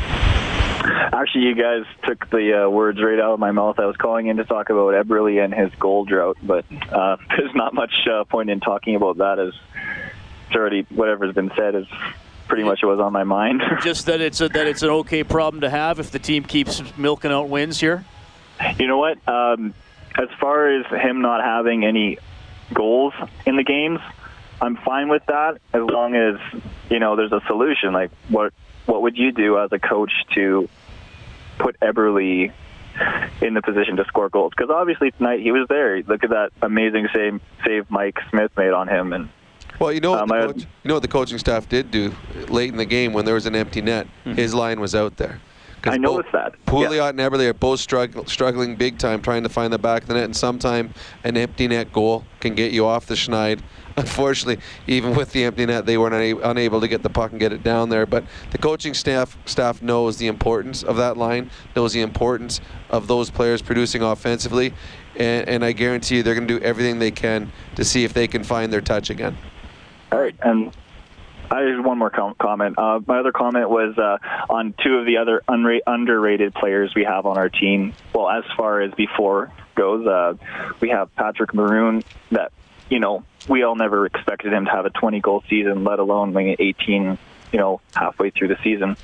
Actually, 1.14 1.46
you 1.46 1.56
guys 1.56 1.84
took 2.06 2.30
the 2.30 2.66
uh, 2.66 2.70
words 2.70 3.02
right 3.02 3.20
out 3.20 3.34
of 3.34 3.40
my 3.40 3.52
mouth. 3.52 3.80
I 3.80 3.86
was 3.86 3.96
calling 3.98 4.28
in 4.28 4.38
to 4.38 4.46
talk 4.46 4.70
about 4.70 4.94
Eberle 4.94 5.44
and 5.44 5.54
his 5.54 5.74
goal 5.80 6.06
drought, 6.06 6.38
but 6.44 6.66
uh, 6.92 7.18
there's 7.30 7.56
not 7.56 7.74
much 7.74 8.08
uh, 8.12 8.24
point 8.26 8.50
in 8.50 8.60
talking 8.60 8.96
about 8.96 9.18
that 9.18 9.40
as 9.40 9.54
it's 10.48 10.56
already 10.56 10.86
whatever's 10.90 11.34
been 11.34 11.52
said 11.58 11.76
is 11.76 11.88
pretty 12.48 12.64
much 12.64 12.80
what 12.82 12.98
was 12.98 13.00
on 13.00 13.12
my 13.12 13.24
mind. 13.24 13.62
Just 13.84 14.06
that 14.06 14.22
it's 14.22 14.40
a, 14.40 14.50
that 14.50 14.68
it's 14.68 14.84
an 14.84 14.90
okay 14.90 15.24
problem 15.24 15.62
to 15.62 15.70
have 15.70 16.00
if 16.00 16.12
the 16.12 16.20
team 16.20 16.44
keeps 16.44 16.82
milking 16.98 17.32
out 17.32 17.50
wins 17.50 17.80
here. 17.80 18.06
You 18.80 18.88
know 18.88 18.98
what? 18.98 19.18
Um, 19.28 19.74
as 20.18 20.30
far 20.40 20.80
as 20.80 20.86
him 20.88 21.22
not 21.22 21.44
having 21.44 21.84
any 21.84 22.18
goals 22.74 23.14
in 23.46 23.56
the 23.56 23.64
games, 23.64 24.00
I'm 24.62 24.78
fine 24.78 25.10
with 25.10 25.26
that 25.28 25.60
as 25.74 25.84
long 25.84 26.16
as 26.16 26.36
you 26.90 27.00
know 27.00 27.16
there's 27.16 27.32
a 27.32 27.42
solution. 27.48 27.94
Like 27.94 28.12
what 28.30 28.54
what 28.88 29.04
would 29.04 29.18
you 29.18 29.32
do 29.32 29.60
as 29.60 29.72
a 29.72 29.80
coach 29.80 30.12
to 30.34 30.68
put 31.60 31.80
Eberle 31.82 32.52
in 33.42 33.54
the 33.54 33.62
position 33.62 33.98
to 33.98 34.06
score 34.06 34.30
goals? 34.30 34.54
Because 34.58 34.72
obviously 34.74 35.12
tonight 35.12 35.42
he 35.42 35.52
was 35.52 35.68
there. 35.70 36.02
Look 36.04 36.24
at 36.24 36.32
that 36.32 36.50
amazing 36.62 37.08
save 37.14 37.40
save 37.66 37.90
Mike 37.92 38.18
Smith 38.32 38.52
made 38.58 38.72
on 38.72 38.88
him 38.88 39.14
and. 39.14 39.30
Well, 39.80 39.92
you 39.94 40.00
know, 40.00 40.12
what 40.12 40.22
Um, 40.22 40.28
the 40.30 40.54
coach, 40.54 40.62
you 40.62 40.88
know 40.88 40.96
what 40.96 41.04
the 41.04 41.08
coaching 41.08 41.38
staff 41.38 41.70
did 41.70 41.92
do 41.92 42.12
late 42.50 42.70
in 42.72 42.78
the 42.78 42.86
game 42.86 43.14
when 43.14 43.26
there 43.26 43.36
was 43.36 43.46
an 43.46 43.56
empty 43.56 43.80
net. 43.82 44.08
His 44.24 44.56
line 44.56 44.80
was 44.80 44.96
out 44.96 45.18
there. 45.18 45.40
I 45.84 45.98
noticed 45.98 46.32
that. 46.34 46.54
Pouliot 46.66 47.12
and 47.12 47.20
Eberle 47.20 47.48
are 47.48 47.54
both 47.54 47.80
strugg- 47.80 48.28
struggling 48.28 48.76
big 48.76 48.98
time 48.98 49.22
trying 49.22 49.44
to 49.44 49.50
find 49.50 49.72
the 49.72 49.78
back 49.78 50.02
of 50.02 50.08
the 50.08 50.16
net, 50.16 50.24
and 50.24 50.36
sometime 50.36 50.96
an 51.24 51.38
empty 51.38 51.68
net 51.68 51.94
goal 51.94 52.26
can 52.40 52.56
get 52.56 52.72
you 52.72 52.88
off 52.88 53.06
the 53.06 53.14
schneid. 53.14 53.60
Unfortunately, 53.98 54.64
even 54.86 55.16
with 55.16 55.32
the 55.32 55.44
empty 55.44 55.66
net, 55.66 55.88
they 55.88 55.98
were 55.98 56.14
una- 56.14 56.40
unable 56.50 56.80
to 56.80 56.88
get 56.88 57.02
the 57.02 57.10
puck 57.10 57.32
and 57.32 57.40
get 57.40 57.52
it 57.52 57.64
down 57.64 57.90
there. 57.90 58.06
But 58.06 58.26
the 58.52 58.60
coaching 58.60 58.94
staff 58.94 59.36
staff 59.46 59.82
knows 59.82 60.18
the 60.18 60.28
importance 60.28 60.84
of 60.84 60.98
that 60.98 61.18
line, 61.18 61.50
knows 61.76 61.94
the 61.94 62.02
importance 62.02 62.62
of 62.92 63.08
those 63.08 63.32
players 63.32 63.64
producing 63.64 64.04
offensively, 64.04 64.74
and, 65.16 65.50
and 65.50 65.66
I 65.66 65.72
guarantee 65.72 66.18
you 66.18 66.24
they're 66.24 66.36
going 66.36 66.48
to 66.48 66.60
do 66.60 66.64
everything 66.64 67.00
they 67.00 67.10
can 67.10 67.52
to 67.76 67.84
see 67.84 68.04
if 68.04 68.14
they 68.14 68.28
can 68.28 68.44
find 68.44 68.72
their 68.72 68.82
touch 68.82 69.10
again. 69.10 69.36
All 70.12 70.20
right, 70.20 70.36
and 70.44 70.72
I 71.50 71.62
have 71.62 71.84
one 71.84 71.98
more 71.98 72.12
com- 72.12 72.36
comment. 72.40 72.78
Uh, 72.78 73.00
my 73.08 73.20
other 73.20 73.32
comment 73.32 73.68
was 73.68 73.98
uh, 73.98 74.20
on 74.48 74.76
two 74.84 74.98
of 74.98 75.06
the 75.08 75.18
other 75.18 75.42
unra- 75.50 75.82
underrated 75.88 76.54
players 76.54 76.94
we 76.96 77.04
have 77.04 77.26
on 77.26 77.38
our 77.38 77.50
team. 77.50 77.94
Well, 78.14 78.30
as 78.30 78.44
far 78.56 78.82
as 78.82 78.94
before 78.94 79.52
goes, 79.76 80.06
uh, 80.06 80.34
we 80.82 80.90
have 80.90 81.14
Patrick 81.16 81.54
Maroon. 81.54 82.04
That 82.32 82.52
you 82.90 83.00
know 83.00 83.24
we 83.48 83.64
all 83.64 83.76
never 83.76 84.06
expected 84.06 84.54
him 84.54 84.66
to 84.66 84.72
have 84.72 84.86
a 84.86 84.90
20 84.90 85.20
goal 85.22 85.44
season, 85.50 85.84
let 85.84 86.00
alone 86.00 86.34
winning 86.34 86.56
18. 86.60 87.18
You 87.54 87.60
know, 87.60 87.82
halfway 87.96 88.30
through 88.30 88.50
the 88.50 88.58
season. 88.62 88.98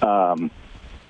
Um, 0.00 0.50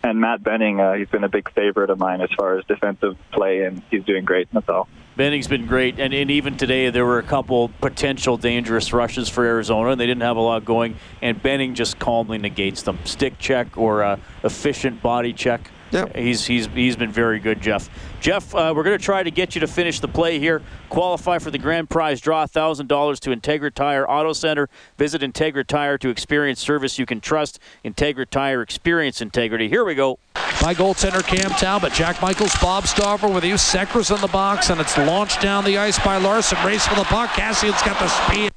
and 0.02 0.20
Matt 0.20 0.42
Benning, 0.42 0.80
uh, 0.80 0.94
he's 0.94 1.08
been 1.08 1.24
a 1.24 1.28
big 1.28 1.50
favorite 1.52 1.90
of 1.90 1.98
mine 1.98 2.20
as 2.20 2.30
far 2.36 2.58
as 2.58 2.64
defensive 2.66 3.16
play, 3.32 3.62
and 3.62 3.82
he's 3.90 4.04
doing 4.04 4.24
great. 4.24 4.48
That's 4.52 4.68
all. 4.68 4.86
Benning's 5.16 5.48
been 5.48 5.66
great, 5.66 5.98
and, 5.98 6.12
and 6.12 6.30
even 6.30 6.56
today 6.56 6.90
there 6.90 7.06
were 7.06 7.18
a 7.18 7.22
couple 7.22 7.68
potential 7.80 8.36
dangerous 8.36 8.92
rushes 8.92 9.28
for 9.28 9.44
Arizona, 9.44 9.90
and 9.90 10.00
they 10.00 10.06
didn't 10.06 10.22
have 10.22 10.36
a 10.36 10.40
lot 10.40 10.64
going. 10.64 10.96
And 11.22 11.40
Benning 11.42 11.74
just 11.74 11.98
calmly 11.98 12.36
negates 12.36 12.82
them. 12.82 12.98
Stick 13.04 13.38
check 13.38 13.78
or 13.78 14.02
a 14.02 14.18
efficient 14.42 15.00
body 15.02 15.32
check. 15.32 15.70
Yeah, 15.94 16.08
he's 16.12 16.44
he's 16.44 16.66
he's 16.66 16.96
been 16.96 17.12
very 17.12 17.38
good, 17.38 17.60
Jeff. 17.60 17.88
Jeff, 18.20 18.52
uh, 18.52 18.72
we're 18.74 18.82
going 18.82 18.98
to 18.98 19.04
try 19.04 19.22
to 19.22 19.30
get 19.30 19.54
you 19.54 19.60
to 19.60 19.68
finish 19.68 20.00
the 20.00 20.08
play 20.08 20.40
here. 20.40 20.60
Qualify 20.88 21.38
for 21.38 21.52
the 21.52 21.58
grand 21.58 21.88
prize 21.88 22.20
draw, 22.20 22.46
thousand 22.46 22.88
dollars 22.88 23.20
to 23.20 23.30
Integra 23.30 23.72
Tire 23.72 24.04
Auto 24.10 24.32
Center. 24.32 24.68
Visit 24.98 25.22
Integra 25.22 25.64
Tire 25.64 25.96
to 25.98 26.08
experience 26.08 26.58
service 26.58 26.98
you 26.98 27.06
can 27.06 27.20
trust. 27.20 27.60
Integra 27.84 28.28
Tire, 28.28 28.60
experience 28.60 29.20
integrity. 29.20 29.68
Here 29.68 29.84
we 29.84 29.94
go. 29.94 30.18
By 30.60 30.74
goaltender 30.74 31.22
Cam 31.22 31.52
Talbot, 31.52 31.92
Jack 31.92 32.20
Michaels, 32.20 32.56
Bob 32.60 32.88
Stauffer 32.88 33.28
with 33.28 33.44
you. 33.44 33.54
Sekera's 33.54 34.10
in 34.10 34.20
the 34.20 34.26
box, 34.26 34.70
and 34.70 34.80
it's 34.80 34.98
launched 34.98 35.40
down 35.40 35.64
the 35.64 35.78
ice 35.78 36.04
by 36.04 36.16
Larsson. 36.16 36.58
Race 36.66 36.84
for 36.84 36.96
the 36.96 37.04
puck. 37.04 37.30
Kassian's 37.30 37.82
got 37.82 38.00
the 38.00 38.08
speed. 38.08 38.50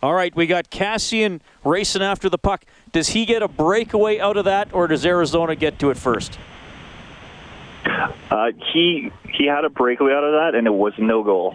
All 0.00 0.14
right, 0.14 0.34
we 0.36 0.46
got 0.46 0.70
Cassian 0.70 1.42
racing 1.64 2.02
after 2.02 2.28
the 2.28 2.38
puck. 2.38 2.64
Does 2.92 3.08
he 3.08 3.24
get 3.24 3.42
a 3.42 3.48
breakaway 3.48 4.20
out 4.20 4.36
of 4.36 4.44
that, 4.44 4.72
or 4.72 4.86
does 4.86 5.04
Arizona 5.04 5.56
get 5.56 5.80
to 5.80 5.90
it 5.90 5.96
first? 5.96 6.38
Uh, 8.30 8.52
he 8.72 9.10
he 9.32 9.46
had 9.46 9.64
a 9.64 9.70
breakaway 9.70 10.12
out 10.12 10.24
of 10.24 10.32
that, 10.32 10.54
and 10.56 10.66
it 10.66 10.72
was 10.74 10.92
no 10.98 11.22
goal. 11.22 11.54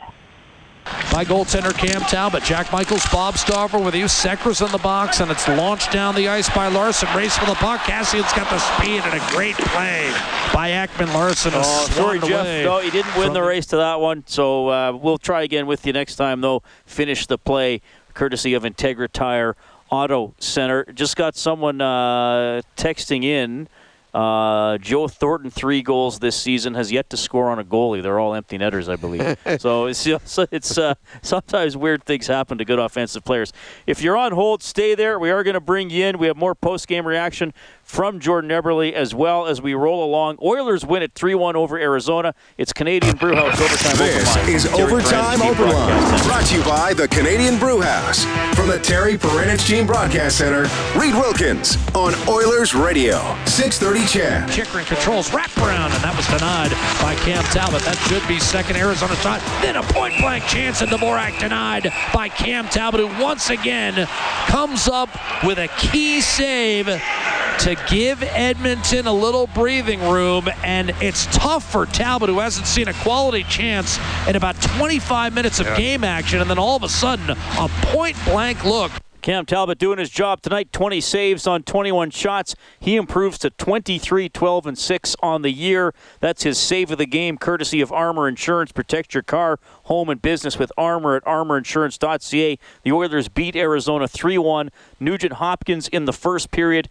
By 1.11 1.25
goaltender 1.25 1.73
Cam 1.77 1.99
Talbot, 2.01 2.43
Jack 2.43 2.71
Michaels, 2.71 3.05
Bob 3.11 3.37
Stauffer 3.37 3.77
with 3.77 3.93
you. 3.93 4.05
Sekera's 4.05 4.61
in 4.61 4.71
the 4.71 4.77
box, 4.77 5.19
and 5.19 5.29
it's 5.29 5.45
launched 5.49 5.91
down 5.91 6.15
the 6.15 6.29
ice 6.29 6.49
by 6.55 6.67
Larsson. 6.69 7.09
Race 7.15 7.37
for 7.37 7.45
the 7.45 7.55
puck. 7.55 7.81
Kassian's 7.81 8.31
got 8.33 8.49
the 8.49 8.57
speed, 8.59 9.01
and 9.03 9.13
a 9.21 9.29
great 9.35 9.55
play 9.55 10.09
by 10.53 10.69
Ackman 10.69 11.13
Larsson. 11.13 11.51
who 11.51 11.59
Oh, 11.59 11.87
sorry, 11.91 12.19
swung 12.19 12.29
Jeff. 12.29 12.41
away 12.45 12.63
No, 12.63 12.79
he 12.79 12.89
didn't 12.89 13.17
win 13.17 13.33
the 13.33 13.41
race 13.41 13.65
to 13.67 13.77
that 13.77 13.99
one. 13.99 14.23
So 14.27 14.69
uh, 14.69 14.91
we'll 14.93 15.17
try 15.17 15.41
again 15.41 15.67
with 15.67 15.85
you 15.85 15.91
next 15.91 16.15
time, 16.15 16.39
though. 16.39 16.63
Finish 16.85 17.27
the 17.27 17.37
play 17.37 17.81
courtesy 18.13 18.53
of 18.53 18.63
Integra 18.63 19.09
Tire 19.11 19.57
Auto 19.89 20.35
Center. 20.39 20.85
Just 20.93 21.17
got 21.17 21.35
someone 21.35 21.81
uh, 21.81 22.61
texting 22.77 23.23
in. 23.25 23.67
Uh, 24.17 24.79
Joe 24.79 25.07
Thornton, 25.07 25.51
three 25.51 25.83
goals 25.83 26.17
this 26.17 26.35
season, 26.35 26.73
has 26.73 26.91
yet 26.91 27.07
to 27.11 27.17
score 27.17 27.51
on 27.51 27.59
a 27.59 27.63
goalie. 27.63 28.01
They're 28.01 28.19
all 28.19 28.33
empty 28.33 28.57
netters, 28.57 28.89
I 28.89 28.95
believe. 28.95 29.37
so 29.59 29.85
it's 29.85 29.99
so 30.25 30.47
it's 30.49 30.75
uh, 30.75 30.95
sometimes 31.21 31.77
weird 31.77 32.03
things 32.03 32.25
happen 32.25 32.57
to 32.57 32.65
good 32.65 32.79
offensive 32.79 33.23
players. 33.23 33.53
If 33.85 34.01
you're 34.01 34.17
on 34.17 34.31
hold, 34.31 34.63
stay 34.63 34.95
there. 34.95 35.19
We 35.19 35.29
are 35.29 35.43
going 35.43 35.53
to 35.53 35.59
bring 35.59 35.91
you 35.91 36.05
in. 36.05 36.17
We 36.17 36.25
have 36.25 36.35
more 36.35 36.55
post 36.55 36.87
game 36.87 37.05
reaction 37.05 37.53
from 37.83 38.19
Jordan 38.19 38.49
Eberle 38.49 38.91
as 38.91 39.13
well 39.13 39.45
as 39.45 39.61
we 39.61 39.75
roll 39.75 40.03
along. 40.03 40.39
Oilers 40.41 40.83
win 40.83 41.03
at 41.03 41.13
3-1 41.13 41.53
over 41.53 41.77
Arizona. 41.77 42.33
It's 42.57 42.73
Canadian 42.73 43.17
Brewhouse 43.17 43.61
overtime. 43.61 43.97
This 43.97 44.35
Open 44.35 44.45
Line. 44.45 44.55
is 44.55 44.63
Terry 44.63 44.81
Overtime 44.81 45.39
Perenich 45.39 45.41
Team 45.41 45.51
Open 45.51 45.69
Line, 45.69 45.87
Broadcast 45.87 46.23
Center. 46.23 46.27
brought 46.27 46.45
to 46.47 46.57
you 46.57 46.63
by 46.63 46.93
the 46.93 47.07
Canadian 47.07 47.59
Brew 47.59 47.81
House. 47.81 48.25
From 48.55 48.67
the 48.67 48.79
Terry 48.79 49.15
Paranych 49.15 49.65
Team 49.65 49.85
Broadcast 49.85 50.39
Center, 50.39 50.63
Reed 50.99 51.13
Wilkins 51.13 51.77
on 51.93 52.15
Oilers 52.27 52.73
Radio, 52.73 53.19
630 53.45 54.06
CHED. 54.07 54.49
Chychrun 54.49 54.85
controls 54.85 55.31
wraparound, 55.31 55.91
and 55.91 56.01
that 56.01 56.15
was 56.15 56.25
denied 56.27 56.71
by 57.01 57.13
Cam 57.25 57.43
Talbot. 57.51 57.81
That 57.81 57.97
should 58.07 58.25
be 58.25 58.39
second 58.39 58.77
Arizona 58.77 59.15
shot. 59.17 59.41
Then 59.61 59.75
a 59.75 59.83
point 59.83 60.13
blank 60.19 60.45
chance, 60.45 60.81
and 60.81 60.89
Dvorak 60.89 61.37
denied 61.39 61.91
by 62.13 62.29
Cam 62.29 62.69
Talbot, 62.69 63.01
who 63.01 63.21
once 63.21 63.49
again 63.49 64.07
comes 64.47 64.87
up 64.87 65.09
with 65.43 65.57
a 65.57 65.67
key 65.77 66.21
save 66.21 66.85
to 66.85 67.75
give 67.89 68.23
Edmonton 68.23 69.07
a 69.07 69.13
little 69.13 69.47
breathing 69.47 69.99
room. 70.09 70.47
And 70.63 70.91
it's 71.01 71.25
tough 71.27 71.69
for 71.69 71.85
Talbot, 71.85 72.29
who 72.29 72.39
hasn't 72.39 72.67
seen 72.67 72.87
a 72.87 72.93
quality 72.93 73.43
chance 73.43 73.99
in 74.25 74.37
about 74.37 74.61
25 74.61 75.33
minutes 75.33 75.59
of 75.59 75.67
game 75.75 76.05
action, 76.05 76.39
and 76.39 76.49
then 76.49 76.57
all 76.59 76.77
of 76.77 76.83
a 76.83 76.89
sudden, 76.89 77.31
a 77.31 77.67
point 77.91 78.15
blank 78.25 78.63
look. 78.63 78.91
Cam 79.27 79.45
Talbot 79.45 79.77
doing 79.77 79.99
his 79.99 80.09
job 80.09 80.41
tonight. 80.41 80.71
20 80.71 81.01
saves 81.01 81.45
on 81.45 81.61
21 81.61 82.11
shots. 82.11 82.55
He 82.79 82.95
improves 82.95 83.37
to 83.39 83.49
23, 83.49 84.29
12, 84.29 84.65
and 84.65 84.77
6 84.77 85.15
on 85.21 85.41
the 85.41 85.51
year. 85.51 85.93
That's 86.21 86.43
his 86.43 86.57
save 86.57 86.91
of 86.91 86.97
the 86.97 87.05
game, 87.05 87.37
courtesy 87.37 87.81
of 87.81 87.91
Armor 87.91 88.29
Insurance. 88.29 88.71
Protect 88.71 89.13
your 89.13 89.23
car, 89.23 89.59
home, 89.83 90.07
and 90.07 90.21
business 90.21 90.57
with 90.57 90.71
Armor 90.77 91.17
at 91.17 91.25
armorinsurance.ca. 91.25 92.57
The 92.83 92.91
Oilers 92.93 93.27
beat 93.27 93.57
Arizona 93.57 94.07
3 94.07 94.37
1. 94.37 94.71
Nugent 95.01 95.33
Hopkins 95.33 95.89
in 95.89 96.05
the 96.05 96.13
first 96.13 96.49
period. 96.49 96.87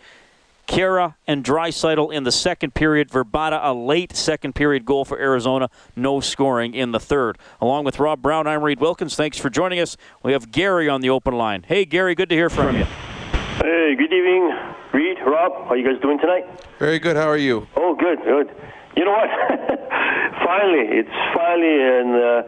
Khaira 0.67 1.15
and 1.27 1.45
Draisaitl 1.45 2.13
in 2.13 2.25
the 2.25 2.33
second 2.33 2.75
period. 2.75 3.11
Vrbata, 3.11 3.61
a 3.63 3.73
late 3.73 4.17
second 4.17 4.55
period 4.55 4.85
goal 4.85 5.05
for 5.05 5.19
Arizona. 5.19 5.69
No 5.95 6.21
scoring 6.21 6.75
in 6.75 6.93
the 6.93 7.01
third. 7.01 7.39
Along 7.61 7.85
with 7.85 7.99
Rob 7.99 8.23
Brown, 8.23 8.47
I'm 8.47 8.63
Reed 8.63 8.81
Wilkins. 8.81 9.15
Thanks 9.15 9.39
for 9.39 9.51
joining 9.51 9.81
us. 9.81 9.97
We 10.23 10.33
have 10.33 10.51
Gary 10.51 10.89
on 10.89 11.01
the 11.01 11.11
open 11.11 11.35
line. 11.35 11.65
Hey, 11.67 11.85
Gary, 11.85 12.15
good 12.15 12.29
to 12.31 12.35
hear 12.35 12.51
from 12.51 12.77
you. 12.77 12.85
Hey, 12.85 13.95
good 13.97 14.13
evening, 14.13 14.53
Reed, 14.93 15.19
Rob. 15.27 15.53
How 15.65 15.71
are 15.71 15.77
you 15.77 15.85
guys 15.91 16.01
doing 16.03 16.19
tonight? 16.19 16.45
Very 16.79 16.99
good. 16.99 17.17
How 17.17 17.29
are 17.29 17.39
you? 17.39 17.67
Oh, 17.77 17.95
good, 17.95 18.19
good. 18.25 18.51
You 18.97 19.05
know 19.05 19.13
what? 19.13 19.29
finally, 20.45 20.87
it's 20.89 21.17
finally 21.35 21.77
and 21.81 22.15
uh, 22.15 22.43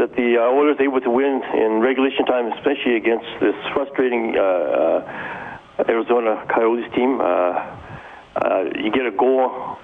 that 0.00 0.16
the 0.16 0.36
uh, 0.40 0.52
Oilers 0.52 0.76
able 0.80 1.00
to 1.00 1.10
win 1.10 1.42
in 1.54 1.80
regulation 1.80 2.24
time, 2.24 2.52
especially 2.52 2.96
against 2.96 3.26
this 3.40 3.54
frustrating 3.74 4.36
uh, 4.36 4.42
uh, 4.42 5.41
Arizona 5.88 6.46
Coyotes 6.52 6.92
team. 6.94 7.20
Uh, 7.20 7.24
uh, 7.24 8.64
you 8.76 8.90
get 8.90 9.06
a 9.06 9.10
goal 9.16 9.78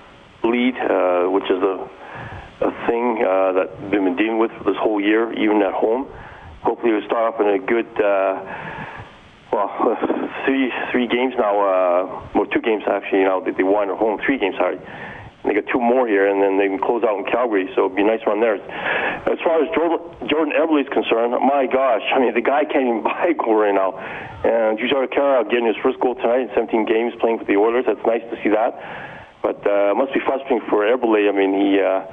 lead, 0.44 0.74
uh, 0.77 1.31
which 1.31 1.44
is 1.44 1.62
a 1.62 1.88
a 2.61 2.70
thing 2.90 3.22
uh, 3.22 3.53
that 3.53 3.70
we've 3.83 4.03
been 4.03 4.16
dealing 4.16 4.38
with 4.38 4.51
this 4.66 4.74
whole 4.83 5.01
year, 5.01 5.33
even 5.33 5.62
at 5.62 5.72
home. 5.72 6.09
Hopefully, 6.62 6.92
we'll 6.92 7.07
start 7.07 7.35
off 7.35 7.40
in 7.40 7.46
a 7.46 7.59
good. 7.59 7.87
Uh, 7.94 8.42
well, 9.53 9.70
three 10.44 10.72
three 10.90 11.07
games 11.07 11.35
now. 11.38 11.55
Uh, 11.55 12.29
well, 12.35 12.46
two 12.46 12.61
games 12.61 12.83
actually. 12.87 13.22
Now 13.22 13.40
that 13.40 13.57
they 13.57 13.62
won 13.62 13.90
at 13.90 13.96
home, 13.96 14.18
three 14.27 14.38
games. 14.38 14.57
Sorry, 14.59 14.79
they 15.48 15.54
got 15.54 15.66
two 15.72 15.80
more 15.80 16.06
here, 16.06 16.28
and 16.28 16.42
then 16.42 16.58
they 16.58 16.68
can 16.68 16.78
close 16.78 17.02
out 17.02 17.18
in 17.18 17.24
Calgary. 17.24 17.66
So 17.74 17.88
it'll 17.88 17.96
be 17.96 18.02
a 18.02 18.06
nice 18.06 18.20
run 18.26 18.40
there. 18.40 18.56
As 18.56 19.38
far 19.42 19.64
as 19.64 19.68
Jordan, 19.74 20.00
Jordan 20.28 20.52
is 20.54 20.88
concerned, 20.92 21.32
my 21.40 21.66
gosh, 21.66 22.04
I 22.14 22.20
mean 22.20 22.34
the 22.34 22.44
guy 22.44 22.64
can't 22.64 22.87
even 22.87 23.02
buy 23.08 23.32
a 23.32 23.34
goal 23.34 23.56
right 23.56 23.74
now. 23.74 23.96
And 24.44 24.78
Jujhar 24.78 25.08
Khaira 25.11 25.48
getting 25.50 25.66
his 25.66 25.76
first 25.82 25.98
goal 25.98 26.14
tonight 26.14 26.46
in 26.46 26.50
17 26.54 26.87
games 26.87 27.12
playing 27.18 27.38
for 27.38 27.44
the 27.44 27.56
Oilers. 27.56 27.84
That's 27.87 28.04
nice 28.06 28.22
to 28.30 28.37
see 28.42 28.50
that. 28.50 28.78
But 29.42 29.66
uh, 29.66 29.92
it 29.92 29.96
must 29.96 30.14
be 30.14 30.20
frustrating 30.20 30.61
for 30.68 30.87
Eberle. 30.87 31.28
I 31.28 31.34
mean, 31.34 31.54
he 31.54 31.80
uh, 31.80 32.06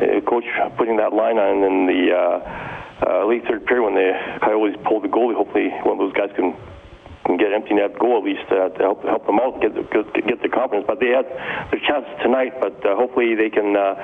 uh, 0.00 0.20
coach 0.22 0.44
putting 0.78 0.96
that 0.96 1.12
line 1.12 1.38
on 1.38 1.62
in 1.62 1.86
the 1.86 2.02
uh, 2.10 2.70
uh, 3.06 3.26
late 3.26 3.44
third 3.46 3.66
period 3.66 3.84
when 3.84 3.94
the 3.94 4.12
Coyotes 4.42 4.76
pulled 4.84 5.04
the 5.04 5.08
goalie. 5.08 5.34
Hopefully, 5.34 5.70
one 5.82 5.94
of 5.94 5.98
those 5.98 6.12
guys 6.12 6.30
can 6.34 6.56
can 7.26 7.36
get 7.36 7.52
empty 7.52 7.74
net 7.74 7.98
goal 7.98 8.18
at 8.18 8.24
least 8.24 8.46
uh, 8.50 8.68
to 8.70 8.78
help 8.78 9.04
help 9.04 9.26
them 9.26 9.38
out, 9.38 9.60
get 9.60 9.74
the, 9.74 9.82
get, 9.82 10.42
the 10.42 10.48
confidence. 10.48 10.84
But 10.86 11.00
they 11.00 11.08
had 11.08 11.26
their 11.70 11.80
chances 11.86 12.12
tonight. 12.22 12.60
But 12.60 12.84
uh, 12.84 12.96
hopefully 12.96 13.34
they 13.34 13.50
can 13.50 13.76
uh, 13.76 13.94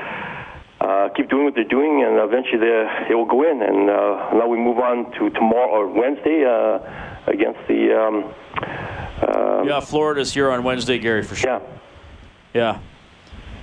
uh, 0.80 1.08
keep 1.16 1.30
doing 1.30 1.44
what 1.44 1.54
they're 1.54 1.64
doing, 1.64 2.04
and 2.04 2.18
eventually 2.20 2.58
they 2.60 3.14
will 3.14 3.26
go 3.26 3.42
in. 3.42 3.62
And 3.62 3.90
uh, 3.90 4.34
now 4.34 4.46
we 4.46 4.58
move 4.58 4.78
on 4.78 5.12
to 5.18 5.30
tomorrow 5.30 5.68
or 5.68 5.88
Wednesday 5.88 6.44
uh, 6.44 6.78
against 7.26 7.60
the. 7.68 7.96
Um, 7.96 8.34
um, 9.26 9.68
yeah, 9.68 9.80
Florida's 9.80 10.32
here 10.32 10.50
on 10.50 10.62
Wednesday, 10.62 10.98
Gary, 10.98 11.22
for 11.22 11.34
sure. 11.34 11.50
Yeah. 11.50 11.60
Yeah. 12.54 12.80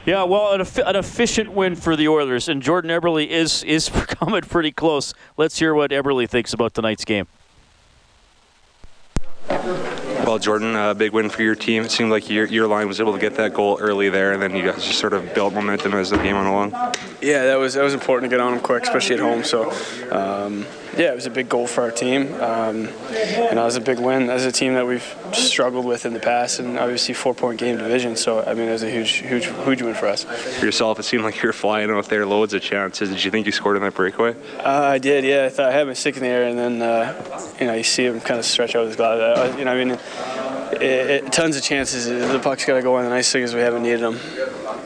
Yeah, 0.06 0.24
well, 0.24 0.52
an, 0.52 0.62
an, 0.86 0.98
efficient 0.98 1.54
win 1.54 1.78
for 1.78 1.96
the 1.96 2.10
Oilers, 2.10 2.50
and 2.50 2.62
Jordan 2.62 2.92
Eberle 2.92 3.26
is 3.26 3.64
is 3.64 3.88
coming 4.08 4.42
pretty 4.42 4.72
close. 4.72 5.14
Let's 5.38 5.58
hear 5.58 5.74
what 5.74 5.92
Eberle 5.92 6.30
thinks 6.30 6.52
about 6.54 6.74
tonight's 6.74 7.06
game. 7.06 7.28
Thank 9.54 9.86
you. 9.86 9.93
Well, 10.26 10.40
Jordan, 10.40 10.74
a 10.76 10.80
uh, 10.80 10.94
big 10.94 11.12
win 11.12 11.30
for 11.30 11.44
your 11.44 11.54
team. 11.54 11.84
It 11.84 11.92
seemed 11.92 12.10
like 12.10 12.30
your, 12.30 12.46
your 12.46 12.66
line 12.66 12.88
was 12.88 13.02
able 13.02 13.12
to 13.12 13.20
get 13.20 13.36
that 13.36 13.54
goal 13.54 13.78
early 13.82 14.08
there, 14.08 14.32
and 14.32 14.42
then 14.42 14.56
you 14.56 14.64
guys 14.64 14.86
just 14.86 14.98
sort 14.98 15.12
of 15.12 15.34
built 15.34 15.54
momentum 15.54 15.94
as 15.96 16.12
the 16.12 16.18
game 16.18 16.38
went 16.38 16.48
along. 16.48 16.72
Yeah, 17.22 17.46
that 17.46 17.60
was 17.60 17.74
that 17.74 17.84
was 17.84 17.94
important 17.94 18.32
to 18.32 18.38
get 18.38 18.42
on 18.42 18.54
them 18.54 18.62
quick, 18.62 18.84
especially 18.84 19.16
at 19.16 19.22
home. 19.22 19.44
So, 19.44 19.72
um, 20.12 20.66
yeah, 20.98 21.12
it 21.12 21.16
was 21.16 21.26
a 21.26 21.30
big 21.30 21.50
goal 21.50 21.68
for 21.68 21.82
our 21.82 21.92
team, 21.92 22.34
um, 22.36 22.88
and 22.88 23.60
it 23.60 23.64
was 23.64 23.76
a 23.76 23.82
big 23.82 24.00
win 24.00 24.30
as 24.30 24.46
a 24.46 24.52
team 24.52 24.76
that 24.76 24.86
we've 24.86 25.16
struggled 25.34 25.86
with 25.86 26.06
in 26.06 26.14
the 26.14 26.20
past, 26.20 26.60
and 26.60 26.78
obviously 26.78 27.14
four-point 27.14 27.60
game 27.60 27.78
division. 27.78 28.16
So, 28.16 28.44
I 28.44 28.54
mean, 28.54 28.70
it 28.70 28.74
was 28.74 28.84
a 28.84 28.92
huge, 28.92 29.12
huge, 29.12 29.48
huge 29.48 29.82
win 29.82 29.96
for 29.96 30.08
us. 30.08 30.24
For 30.24 30.66
yourself, 30.66 31.00
it 31.00 31.04
seemed 31.04 31.24
like 31.24 31.42
you 31.42 31.50
were 31.50 31.54
flying 31.54 31.90
out 31.90 32.06
there, 32.10 32.26
loads 32.26 32.54
of 32.54 32.62
chances. 32.62 33.10
Did 33.10 33.24
you 33.24 33.32
think 33.32 33.46
you 33.46 33.52
scored 33.52 33.76
in 33.76 33.84
that 33.84 33.96
breakaway? 33.96 34.36
Uh, 34.60 34.70
I 34.70 35.00
did. 35.00 35.26
Yeah, 35.26 35.46
I 35.46 35.50
thought 35.50 35.70
I 35.70 35.72
had 35.72 35.88
my 35.88 35.94
stick 35.94 36.16
in 36.16 36.22
the 36.22 36.30
air, 36.30 36.48
and 36.48 36.60
then 36.60 36.82
uh, 36.82 37.54
you 37.60 37.68
know 37.68 37.74
you 37.74 37.84
see 37.84 38.06
him 38.06 38.22
kind 38.22 38.40
of 38.40 38.46
stretch 38.46 38.76
out 38.76 38.86
his 38.86 38.96
glove. 38.96 39.20
Uh, 39.20 39.58
you 39.58 39.66
know, 39.66 39.74
I 39.74 39.84
mean 39.84 39.98
it, 40.74 41.26
it, 41.26 41.32
tons 41.32 41.56
of 41.56 41.64
chances. 41.64 42.06
The 42.06 42.40
puck's 42.40 42.66
got 42.66 42.76
to 42.76 42.82
go 42.82 42.98
in. 42.98 43.06
The 43.06 43.10
nice 43.10 43.32
thing 43.32 43.44
is 43.44 43.54
we 43.54 43.62
haven't 43.62 43.84
needed 43.84 44.02
them. 44.02 44.20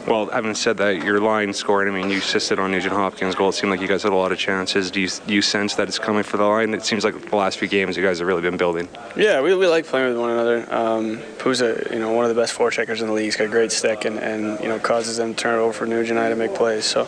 Well, 0.07 0.27
having 0.27 0.55
said 0.55 0.77
that, 0.77 1.03
your 1.03 1.19
line 1.19 1.51
scored. 1.53 1.89
I 1.89 1.91
mean, 1.91 2.09
you 2.09 2.19
assisted 2.19 2.59
on 2.59 2.71
Nugent 2.71 2.93
Hopkins' 2.93 3.35
goal. 3.35 3.49
It 3.49 3.53
seemed 3.53 3.71
like 3.71 3.81
you 3.81 3.89
guys 3.89 4.03
had 4.03 4.13
a 4.13 4.15
lot 4.15 4.31
of 4.31 4.37
chances. 4.37 4.89
Do 4.89 5.01
you, 5.01 5.09
do 5.09 5.33
you 5.33 5.41
sense 5.41 5.75
that 5.75 5.89
it's 5.89 5.99
coming 5.99 6.23
for 6.23 6.37
the 6.37 6.45
line? 6.45 6.73
It 6.73 6.85
seems 6.85 7.03
like 7.03 7.29
the 7.29 7.35
last 7.35 7.57
few 7.57 7.67
games 7.67 7.97
you 7.97 8.03
guys 8.03 8.19
have 8.19 8.27
really 8.27 8.41
been 8.41 8.55
building. 8.55 8.87
Yeah, 9.17 9.41
we, 9.41 9.53
we 9.53 9.67
like 9.67 9.85
playing 9.85 10.07
with 10.07 10.17
one 10.17 10.29
another. 10.29 10.73
Um, 10.73 11.17
Pooh's 11.39 11.61
a, 11.61 11.85
you 11.91 11.99
know 11.99 12.13
one 12.13 12.23
of 12.23 12.33
the 12.33 12.41
best 12.41 12.57
forecheckers 12.57 13.01
in 13.01 13.07
the 13.07 13.13
league. 13.13 13.25
He's 13.25 13.35
got 13.35 13.45
a 13.45 13.49
great 13.49 13.73
stick 13.73 14.05
and, 14.05 14.17
and 14.19 14.57
you 14.61 14.69
know 14.69 14.79
causes 14.79 15.17
them 15.17 15.33
to 15.33 15.35
turn 15.35 15.59
it 15.59 15.61
over 15.61 15.73
for 15.73 15.85
Nugent 15.85 16.17
and 16.17 16.25
I 16.25 16.29
to 16.29 16.37
make 16.37 16.55
plays. 16.55 16.85
So 16.85 17.05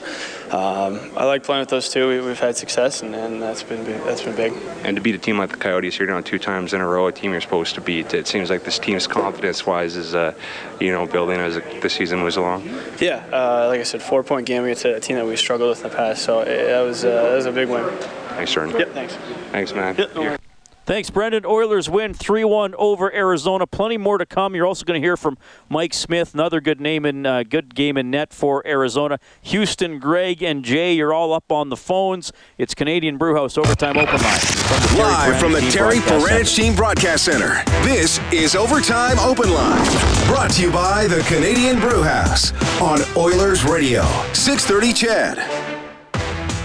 um, 0.52 1.00
I 1.16 1.26
like 1.26 1.44
playing 1.44 1.62
with 1.62 1.70
those 1.70 1.90
two. 1.90 2.08
We, 2.08 2.16
have 2.30 2.40
had 2.40 2.58
success 2.58 3.02
and, 3.02 3.14
and 3.16 3.42
that's 3.42 3.64
been 3.64 3.84
that's 3.84 4.24
been 4.24 4.36
big. 4.36 4.54
And 4.84 4.96
to 4.96 5.02
beat 5.02 5.16
a 5.16 5.20
team 5.20 5.38
like 5.38 5.52
the 5.52 5.58
Coyotes 5.58 5.98
here 5.98 6.08
now 6.08 6.22
two 6.22 6.40
times 6.40 6.74
in 6.74 6.82
a 6.82 6.88
row, 6.88 7.08
a 7.08 7.12
team 7.12 7.32
you're 7.32 7.42
supposed 7.42 7.76
to 7.76 7.82
beat, 7.82 8.14
it 8.14 8.28
seems 8.28 8.50
like 8.50 8.64
this 8.64 8.80
team's 8.80 9.08
confidence-wise 9.08 9.96
is 9.96 10.16
uh, 10.16 10.34
you 10.80 10.92
know 10.92 11.06
building 11.06 11.40
as 11.40 11.60
the 11.82 11.90
season 11.90 12.20
moves 12.20 12.38
along. 12.38 12.68
Yeah. 13.00 13.24
Uh, 13.32 13.68
like 13.68 13.80
I 13.80 13.84
said, 13.84 14.02
four 14.02 14.24
point 14.24 14.48
game 14.48 14.64
against 14.64 14.86
a 14.86 15.00
team 15.00 15.18
that 15.18 15.26
we 15.26 15.36
struggled 15.36 15.70
with 15.70 15.84
in 15.84 15.90
the 15.90 15.96
past. 15.96 16.24
So 16.24 16.42
it, 16.42 16.66
that 16.66 16.82
was 16.82 17.06
uh, 17.06 17.10
that 17.10 17.36
was 17.36 17.46
a 17.46 17.52
big 17.52 17.70
win. 17.70 17.86
Thanks, 18.30 18.54
Jordan. 18.54 18.80
Yep, 18.80 18.94
thanks. 18.94 19.16
Thanks, 19.52 19.74
man. 19.74 19.96
Yep, 19.98 20.40
Thanks, 20.90 21.12
Brendan. 21.12 21.46
Oilers 21.46 21.88
win 21.88 22.16
3 22.16 22.44
1 22.44 22.74
over 22.74 23.14
Arizona. 23.14 23.68
Plenty 23.68 24.00
more 24.00 24.18
to 24.18 24.26
come. 24.26 24.56
You're 24.56 24.66
also 24.66 24.84
going 24.84 25.00
to 25.00 25.06
hear 25.06 25.16
from 25.16 25.38
Mike 25.70 25.94
Smith, 25.94 26.34
another 26.34 26.60
good 26.60 26.82
name 26.82 27.06
and 27.06 27.28
uh, 27.28 27.44
good 27.44 27.76
game 27.76 27.96
in 27.96 28.10
net 28.10 28.34
for 28.34 28.66
Arizona. 28.66 29.20
Houston, 29.44 30.00
Greg, 30.00 30.42
and 30.42 30.66
Jay, 30.66 30.94
you're 30.94 31.14
all 31.14 31.32
up 31.32 31.52
on 31.52 31.70
the 31.70 31.78
phones. 31.78 32.32
It's 32.58 32.74
Canadian 32.74 33.20
Brewhouse 33.20 33.56
Overtime 33.56 33.98
Open 34.00 34.20
Line. 34.20 34.40
From 34.40 34.98
Live 34.98 35.40
from 35.40 35.52
the 35.52 35.62
Terry 35.70 35.98
Paranych 35.98 36.56
Team 36.56 36.74
Broadcast 36.74 37.26
Center, 37.26 37.64
this 37.84 38.20
is 38.34 38.56
Overtime 38.56 39.20
Open 39.20 39.54
Line. 39.54 39.86
Brought 40.26 40.50
to 40.54 40.64
you 40.64 40.72
by 40.72 41.06
the 41.06 41.22
Canadian 41.28 41.80
Brewhouse 41.80 42.52
on 42.82 43.00
Oilers 43.16 43.64
Radio, 43.64 44.02
630 44.34 44.94
CHED. 44.94 45.69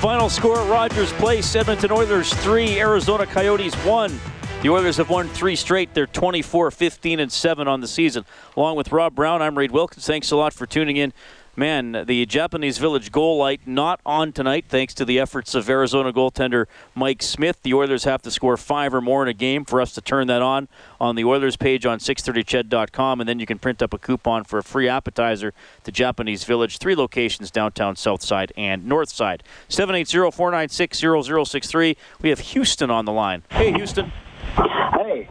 Final 0.05 0.29
score 0.29 0.63
Rogers 0.67 1.11
Place 1.15 1.57
Edmonton 1.57 1.91
Oilers 1.91 2.31
3, 2.35 2.79
Arizona 2.79 3.25
Coyotes 3.25 3.75
1. 3.87 4.21
The 4.61 4.69
Oilers 4.69 4.99
have 4.99 5.09
won 5.09 5.29
three 5.29 5.57
straight. 5.57 5.95
They're 5.95 6.07
24, 6.07 6.71
15, 6.71 7.21
and 7.21 7.33
7 7.33 7.67
on 7.67 7.81
the 7.81 7.89
season. 7.89 8.27
Along 8.55 8.77
with 8.77 8.93
Rob 8.93 9.15
Brown, 9.15 9.41
I'm 9.41 9.57
Reed 9.57 9.71
Wilkins. 9.71 10.07
Thanks 10.07 10.31
a 10.31 10.37
lot 10.37 10.53
for 10.53 10.67
tuning 10.67 10.99
in 10.99 11.15
man, 11.57 12.05
the 12.07 12.27
Japanese 12.27 12.79
Village 12.79 13.13
goal 13.13 13.39
light 13.39 13.61
not 13.67 14.01
on 14.05 14.33
tonight 14.33 14.67
thanks 14.69 14.95
to 14.95 15.05
the 15.05 15.19
efforts 15.19 15.55
of 15.55 15.69
Arizona 15.69 16.13
goaltender 16.13 16.67
Mike 16.95 17.23
Smith. 17.23 17.63
The 17.63 17.75
Oilers 17.75 18.05
have 18.05 18.23
to 18.23 18.31
score 18.31 18.57
five 18.57 18.95
or 18.95 19.01
more 19.01 19.23
in 19.23 19.29
a 19.29 19.35
game 19.35 19.65
for 19.65 19.81
us 19.81 19.93
to 19.95 20.01
turn 20.01 20.27
that 20.29 20.43
on 20.43 20.69
on 21.01 21.17
the 21.17 21.25
Oilers 21.25 21.57
page 21.57 21.87
on 21.87 21.99
630ched.com, 21.99 23.21
and 23.21 23.29
then 23.29 23.39
you 23.39 23.47
can 23.47 23.59
print 23.59 23.83
up 23.83 23.93
a 23.93 23.99
coupon 23.99 24.45
for 24.45 24.59
a 24.59 24.63
free 24.63 24.89
appetizer 24.89 25.53
to 25.85 25.93
Japanese 25.93 26.45
Village. 26.45 26.79
Three 26.79 26.95
locations 26.95 27.51
downtown, 27.51 27.97
south 27.97 28.23
side, 28.23 28.53
and 28.57 28.87
north 28.87 29.11
side. 29.11 29.43
780-496-0063. 29.69 31.97
We 32.23 32.31
have 32.31 32.39
Houston 32.39 32.91
on 32.91 33.05
the 33.05 33.13
line. 33.13 33.43
Hey, 33.51 33.73
Houston. 33.73 34.13
Hey, 34.55 35.29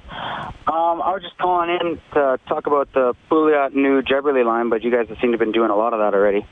um, 0.67 1.01
I 1.01 1.11
was 1.11 1.21
just 1.21 1.37
calling 1.37 1.69
in 1.69 1.99
to 2.13 2.39
talk 2.47 2.67
about 2.67 2.91
the 2.93 3.13
Pouliot 3.29 3.73
new 3.73 4.01
Eberle 4.01 4.45
line, 4.45 4.69
but 4.69 4.83
you 4.83 4.91
guys 4.91 5.07
have 5.09 5.17
seem 5.19 5.31
to 5.31 5.37
have 5.37 5.39
been 5.39 5.51
doing 5.51 5.69
a 5.69 5.75
lot 5.75 5.93
of 5.93 5.99
that 5.99 6.13
already. 6.13 6.45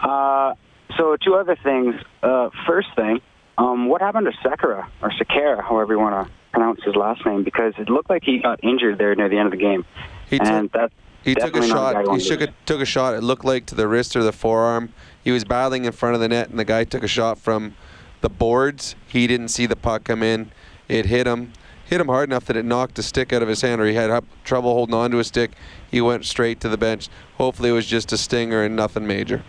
Uh, 0.00 0.54
so 0.96 1.16
two 1.16 1.34
other 1.34 1.56
things. 1.62 1.94
Uh, 2.22 2.50
first 2.66 2.88
thing, 2.96 3.20
um, 3.56 3.88
what 3.88 4.00
happened 4.00 4.26
to 4.26 4.48
Sekera 4.48 4.88
or 5.02 5.10
Sekera, 5.10 5.62
however 5.62 5.94
you 5.94 5.98
want 5.98 6.26
to 6.26 6.32
pronounce 6.52 6.82
his 6.82 6.96
last 6.96 7.24
name? 7.24 7.44
Because 7.44 7.74
it 7.78 7.88
looked 7.88 8.10
like 8.10 8.22
he 8.24 8.38
got 8.38 8.62
injured 8.62 8.98
there 8.98 9.14
near 9.14 9.28
the 9.28 9.38
end 9.38 9.46
of 9.46 9.52
the 9.52 9.64
game, 9.64 9.84
he 10.28 10.40
and 10.40 10.72
took, 10.72 10.80
that 10.80 10.92
he 11.22 11.34
took 11.34 11.56
a 11.56 11.66
shot. 11.66 12.18
He 12.18 12.28
took 12.28 12.40
a, 12.40 12.48
took 12.66 12.80
a 12.80 12.86
shot. 12.86 13.14
It 13.14 13.22
looked 13.22 13.44
like 13.44 13.66
to 13.66 13.74
the 13.74 13.86
wrist 13.88 14.16
or 14.16 14.22
the 14.22 14.32
forearm. 14.32 14.92
He 15.22 15.30
was 15.30 15.44
battling 15.44 15.84
in 15.84 15.92
front 15.92 16.14
of 16.14 16.20
the 16.20 16.28
net, 16.28 16.48
and 16.48 16.58
the 16.58 16.64
guy 16.64 16.84
took 16.84 17.02
a 17.02 17.08
shot 17.08 17.38
from 17.38 17.74
the 18.20 18.28
boards. 18.28 18.94
He 19.06 19.26
didn't 19.26 19.48
see 19.48 19.66
the 19.66 19.76
puck 19.76 20.04
come 20.04 20.22
in. 20.22 20.50
It 20.88 21.06
hit 21.06 21.26
him 21.26 21.52
hit 21.88 22.00
him 22.00 22.08
hard 22.08 22.28
enough 22.28 22.44
that 22.44 22.56
it 22.56 22.64
knocked 22.64 22.98
a 22.98 23.02
stick 23.02 23.32
out 23.32 23.42
of 23.42 23.48
his 23.48 23.62
hand, 23.62 23.80
or 23.80 23.86
he 23.86 23.94
had 23.94 24.22
trouble 24.44 24.74
holding 24.74 24.94
on 24.94 25.10
to 25.10 25.18
a 25.18 25.24
stick. 25.24 25.52
He 25.90 26.00
went 26.00 26.24
straight 26.24 26.60
to 26.60 26.68
the 26.68 26.76
bench. 26.76 27.08
Hopefully, 27.36 27.70
it 27.70 27.72
was 27.72 27.86
just 27.86 28.12
a 28.12 28.18
stinger 28.18 28.62
and 28.62 28.76
nothing 28.76 29.06
major. 29.06 29.42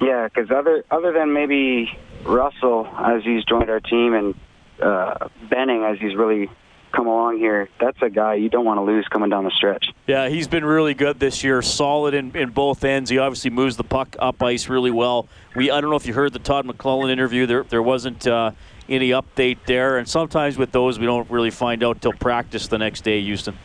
Yeah, 0.00 0.28
because 0.28 0.50
other 0.50 0.84
other 0.90 1.12
than 1.12 1.32
maybe 1.32 1.96
Russell 2.24 2.86
as 2.98 3.22
he's 3.24 3.44
joined 3.44 3.70
our 3.70 3.80
team 3.80 4.14
and 4.14 4.34
uh, 4.82 5.28
Benning 5.48 5.84
as 5.84 5.98
he's 5.98 6.16
really 6.16 6.50
come 6.92 7.06
along 7.06 7.38
here, 7.38 7.68
that's 7.80 7.98
a 8.02 8.10
guy 8.10 8.34
you 8.34 8.48
don't 8.48 8.64
want 8.64 8.78
to 8.78 8.82
lose 8.82 9.06
coming 9.08 9.30
down 9.30 9.44
the 9.44 9.50
stretch. 9.50 9.86
Yeah, 10.06 10.28
he's 10.28 10.48
been 10.48 10.64
really 10.64 10.94
good 10.94 11.20
this 11.20 11.44
year, 11.44 11.60
solid 11.62 12.14
in, 12.14 12.34
in 12.34 12.50
both 12.50 12.84
ends. 12.84 13.10
He 13.10 13.18
obviously 13.18 13.50
moves 13.50 13.76
the 13.76 13.84
puck 13.84 14.16
up 14.18 14.42
ice 14.42 14.68
really 14.68 14.90
well. 14.90 15.28
We 15.54 15.70
I 15.70 15.80
don't 15.80 15.90
know 15.90 15.96
if 15.96 16.06
you 16.06 16.14
heard 16.14 16.32
the 16.32 16.40
Todd 16.40 16.66
McLellan 16.66 17.10
interview. 17.10 17.46
There 17.46 17.64
there 17.64 17.82
wasn't 17.82 18.26
uh, 18.26 18.50
any 18.88 19.10
update 19.10 19.58
there. 19.66 19.98
And 19.98 20.08
sometimes 20.08 20.58
with 20.58 20.72
those, 20.72 20.98
we 20.98 21.06
don't 21.06 21.30
really 21.30 21.50
find 21.50 21.82
out 21.82 22.00
till 22.00 22.12
practice 22.12 22.68
the 22.68 22.78
next 22.78 23.02
day, 23.02 23.20
Houston. 23.22 23.56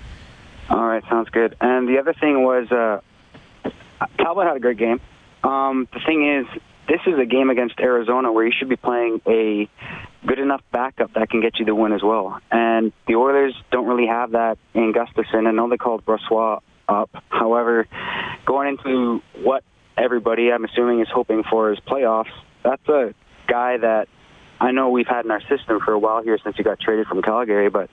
All 0.69 0.85
right, 0.85 1.03
sounds 1.09 1.29
good. 1.29 1.55
And 1.59 1.87
the 1.87 1.99
other 1.99 2.13
thing 2.13 2.43
was 2.43 2.71
uh, 2.71 3.01
Talbot 4.17 4.47
had 4.47 4.57
a 4.57 4.59
great 4.59 4.77
game. 4.77 5.01
Um, 5.43 5.87
the 5.93 5.99
thing 6.05 6.27
is, 6.27 6.61
this 6.87 7.01
is 7.07 7.19
a 7.19 7.25
game 7.25 7.49
against 7.49 7.79
Arizona 7.79 8.31
where 8.31 8.45
you 8.45 8.53
should 8.57 8.69
be 8.69 8.75
playing 8.75 9.21
a 9.27 9.69
good 10.25 10.39
enough 10.39 10.61
backup 10.71 11.13
that 11.13 11.29
can 11.29 11.41
get 11.41 11.59
you 11.59 11.65
the 11.65 11.75
win 11.75 11.93
as 11.93 12.03
well. 12.03 12.39
And 12.51 12.91
the 13.07 13.15
Oilers 13.15 13.53
don't 13.71 13.87
really 13.87 14.07
have 14.07 14.31
that 14.31 14.57
in 14.73 14.93
Gustavsson. 14.93 15.47
I 15.47 15.51
know 15.51 15.69
they 15.69 15.77
called 15.77 16.05
Brossoit 16.05 16.61
up. 16.87 17.09
However, 17.29 17.87
going 18.45 18.77
into 18.77 19.21
what 19.41 19.63
everybody, 19.97 20.51
I'm 20.51 20.65
assuming, 20.65 21.01
is 21.01 21.07
hoping 21.13 21.43
for 21.49 21.71
is 21.71 21.79
playoffs, 21.87 22.31
that's 22.63 22.87
a 22.89 23.13
guy 23.47 23.77
that 23.77 24.07
I 24.61 24.69
know 24.69 24.89
we've 24.89 25.07
had 25.07 25.25
in 25.25 25.31
our 25.31 25.41
system 25.41 25.79
for 25.83 25.91
a 25.91 25.97
while 25.97 26.21
here 26.21 26.37
since 26.43 26.55
he 26.55 26.61
got 26.61 26.79
traded 26.79 27.07
from 27.07 27.23
Calgary, 27.23 27.69
but 27.69 27.89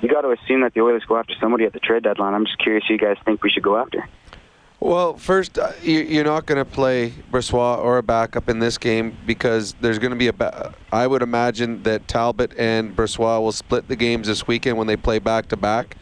you 0.00 0.08
got 0.08 0.20
to 0.20 0.30
assume 0.30 0.60
that 0.60 0.72
the 0.72 0.80
Oilers 0.80 1.02
go 1.04 1.16
after 1.16 1.34
somebody 1.40 1.64
at 1.64 1.72
the 1.72 1.80
trade 1.80 2.04
deadline. 2.04 2.34
I'm 2.34 2.46
just 2.46 2.58
curious 2.58 2.84
who 2.86 2.94
you 2.94 3.00
guys 3.00 3.16
think 3.24 3.42
we 3.42 3.50
should 3.50 3.64
go 3.64 3.76
after. 3.76 4.08
Well, 4.78 5.16
first, 5.16 5.58
uh, 5.58 5.72
you, 5.82 6.20
are 6.20 6.24
not 6.24 6.46
going 6.46 6.64
to 6.64 6.64
play 6.64 7.12
Brossoit 7.32 7.78
or 7.78 7.98
a 7.98 8.02
backup 8.04 8.48
in 8.48 8.60
this 8.60 8.78
game 8.78 9.16
because 9.26 9.74
there's 9.80 9.98
going 9.98 10.12
to 10.12 10.16
be 10.16 10.28
a. 10.28 10.32
Ba- 10.32 10.72
I 10.92 11.08
would 11.08 11.20
imagine 11.20 11.82
that 11.82 12.06
Talbot 12.06 12.56
and 12.56 12.94
Brossoit 12.94 13.42
will 13.42 13.50
split 13.50 13.88
the 13.88 13.96
games 13.96 14.28
this 14.28 14.46
weekend 14.46 14.78
when 14.78 14.86
they 14.86 14.96
play 14.96 15.18
back 15.18 15.48
to 15.48 15.56
back, 15.56 15.96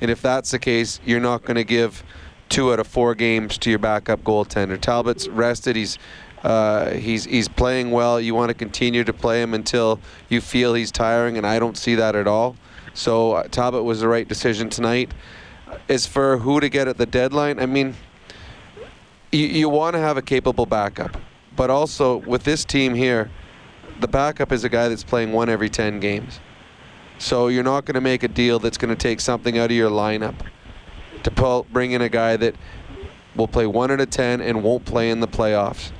and 0.00 0.12
if 0.12 0.22
that's 0.22 0.52
the 0.52 0.60
case, 0.60 1.00
you're 1.04 1.18
not 1.18 1.42
going 1.42 1.56
to 1.56 1.64
give 1.64 2.04
two 2.48 2.72
out 2.72 2.78
of 2.78 2.86
four 2.86 3.16
games 3.16 3.58
to 3.58 3.70
your 3.70 3.80
backup 3.80 4.22
goaltender. 4.22 4.80
Talbot's 4.80 5.28
rested. 5.28 5.74
He's 5.74 5.98
uh, 6.42 6.92
he's 6.92 7.24
he's 7.24 7.48
playing 7.48 7.90
well. 7.90 8.20
You 8.20 8.34
want 8.34 8.48
to 8.48 8.54
continue 8.54 9.04
to 9.04 9.12
play 9.12 9.42
him 9.42 9.52
until 9.52 10.00
you 10.28 10.40
feel 10.40 10.74
he's 10.74 10.90
tiring, 10.90 11.36
and 11.36 11.46
I 11.46 11.58
don't 11.58 11.76
see 11.76 11.94
that 11.96 12.16
at 12.16 12.26
all. 12.26 12.56
So 12.94 13.32
uh, 13.32 13.42
Talbot 13.44 13.84
was 13.84 14.00
the 14.00 14.08
right 14.08 14.26
decision 14.26 14.70
tonight. 14.70 15.12
As 15.88 16.06
for 16.06 16.38
who 16.38 16.58
to 16.60 16.68
get 16.68 16.88
at 16.88 16.96
the 16.96 17.06
deadline, 17.06 17.60
I 17.60 17.66
mean, 17.66 17.94
you, 19.30 19.46
you 19.46 19.68
want 19.68 19.94
to 19.94 20.00
have 20.00 20.16
a 20.16 20.22
capable 20.22 20.66
backup, 20.66 21.16
but 21.54 21.70
also 21.70 22.16
with 22.16 22.42
this 22.42 22.64
team 22.64 22.94
here, 22.94 23.30
the 24.00 24.08
backup 24.08 24.50
is 24.50 24.64
a 24.64 24.68
guy 24.68 24.88
that's 24.88 25.04
playing 25.04 25.32
one 25.32 25.48
every 25.48 25.68
ten 25.68 26.00
games. 26.00 26.40
So 27.18 27.48
you're 27.48 27.62
not 27.62 27.84
going 27.84 27.94
to 27.94 28.00
make 28.00 28.22
a 28.22 28.28
deal 28.28 28.58
that's 28.58 28.78
going 28.78 28.88
to 28.88 29.00
take 29.00 29.20
something 29.20 29.58
out 29.58 29.66
of 29.66 29.76
your 29.76 29.90
lineup 29.90 30.34
to 31.22 31.30
pull, 31.30 31.66
bring 31.70 31.92
in 31.92 32.00
a 32.00 32.08
guy 32.08 32.36
that 32.38 32.54
will 33.36 33.46
play 33.46 33.66
one 33.66 33.90
out 33.90 34.00
of 34.00 34.08
ten 34.08 34.40
and 34.40 34.64
won't 34.64 34.86
play 34.86 35.10
in 35.10 35.20
the 35.20 35.28
playoffs 35.28 35.92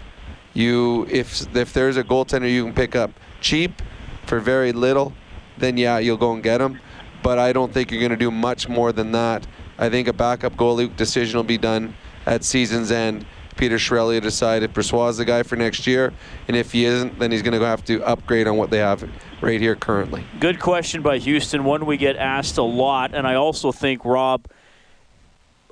You 0.54 1.06
if 1.10 1.54
if 1.54 1.72
there's 1.72 1.96
a 1.96 2.04
goaltender 2.04 2.50
you 2.50 2.64
can 2.64 2.74
pick 2.74 2.96
up 2.96 3.10
cheap 3.40 3.82
for 4.26 4.40
very 4.40 4.72
little, 4.72 5.12
then 5.58 5.76
yeah, 5.76 5.98
you'll 5.98 6.16
go 6.16 6.32
and 6.32 6.42
get 6.42 6.60
him. 6.60 6.80
But 7.22 7.38
I 7.38 7.52
don't 7.52 7.72
think 7.72 7.90
you're 7.90 8.00
going 8.00 8.10
to 8.10 8.16
do 8.16 8.30
much 8.30 8.68
more 8.68 8.92
than 8.92 9.12
that. 9.12 9.46
I 9.78 9.88
think 9.88 10.08
a 10.08 10.12
backup 10.12 10.56
goalie 10.56 10.94
decision 10.96 11.36
will 11.36 11.44
be 11.44 11.58
done 11.58 11.94
at 12.26 12.44
season's 12.44 12.90
end. 12.90 13.26
Peter 13.56 13.76
Chiarelli 13.76 14.14
will 14.14 14.20
decide 14.20 14.62
if 14.62 14.72
the 14.72 15.24
guy 15.26 15.42
for 15.42 15.56
next 15.56 15.86
year, 15.86 16.14
and 16.48 16.56
if 16.56 16.72
he 16.72 16.86
isn't, 16.86 17.18
then 17.18 17.30
he's 17.30 17.42
going 17.42 17.58
to 17.58 17.66
have 17.66 17.84
to 17.84 18.02
upgrade 18.04 18.46
on 18.46 18.56
what 18.56 18.70
they 18.70 18.78
have 18.78 19.06
right 19.42 19.60
here 19.60 19.76
currently. 19.76 20.24
Good 20.38 20.60
question 20.60 21.02
by 21.02 21.18
Houston. 21.18 21.64
One 21.64 21.84
we 21.84 21.98
get 21.98 22.16
asked 22.16 22.56
a 22.56 22.62
lot, 22.62 23.14
and 23.14 23.26
I 23.26 23.34
also 23.34 23.70
think 23.70 24.04
Rob. 24.04 24.46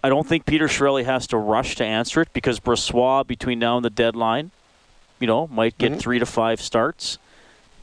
I 0.04 0.10
don't 0.10 0.26
think 0.26 0.44
Peter 0.46 0.68
Chiarelli 0.68 1.04
has 1.04 1.26
to 1.28 1.38
rush 1.38 1.76
to 1.76 1.84
answer 1.84 2.20
it 2.20 2.32
because 2.32 2.60
Brossoit 2.60 3.26
between 3.26 3.58
now 3.58 3.76
and 3.76 3.84
the 3.84 3.90
deadline, 3.90 4.52
you 5.20 5.26
know, 5.26 5.46
might 5.48 5.76
get 5.78 5.92
Mm-hmm. 5.92 6.00
three 6.00 6.18
to 6.18 6.26
five 6.26 6.60
starts. 6.60 7.18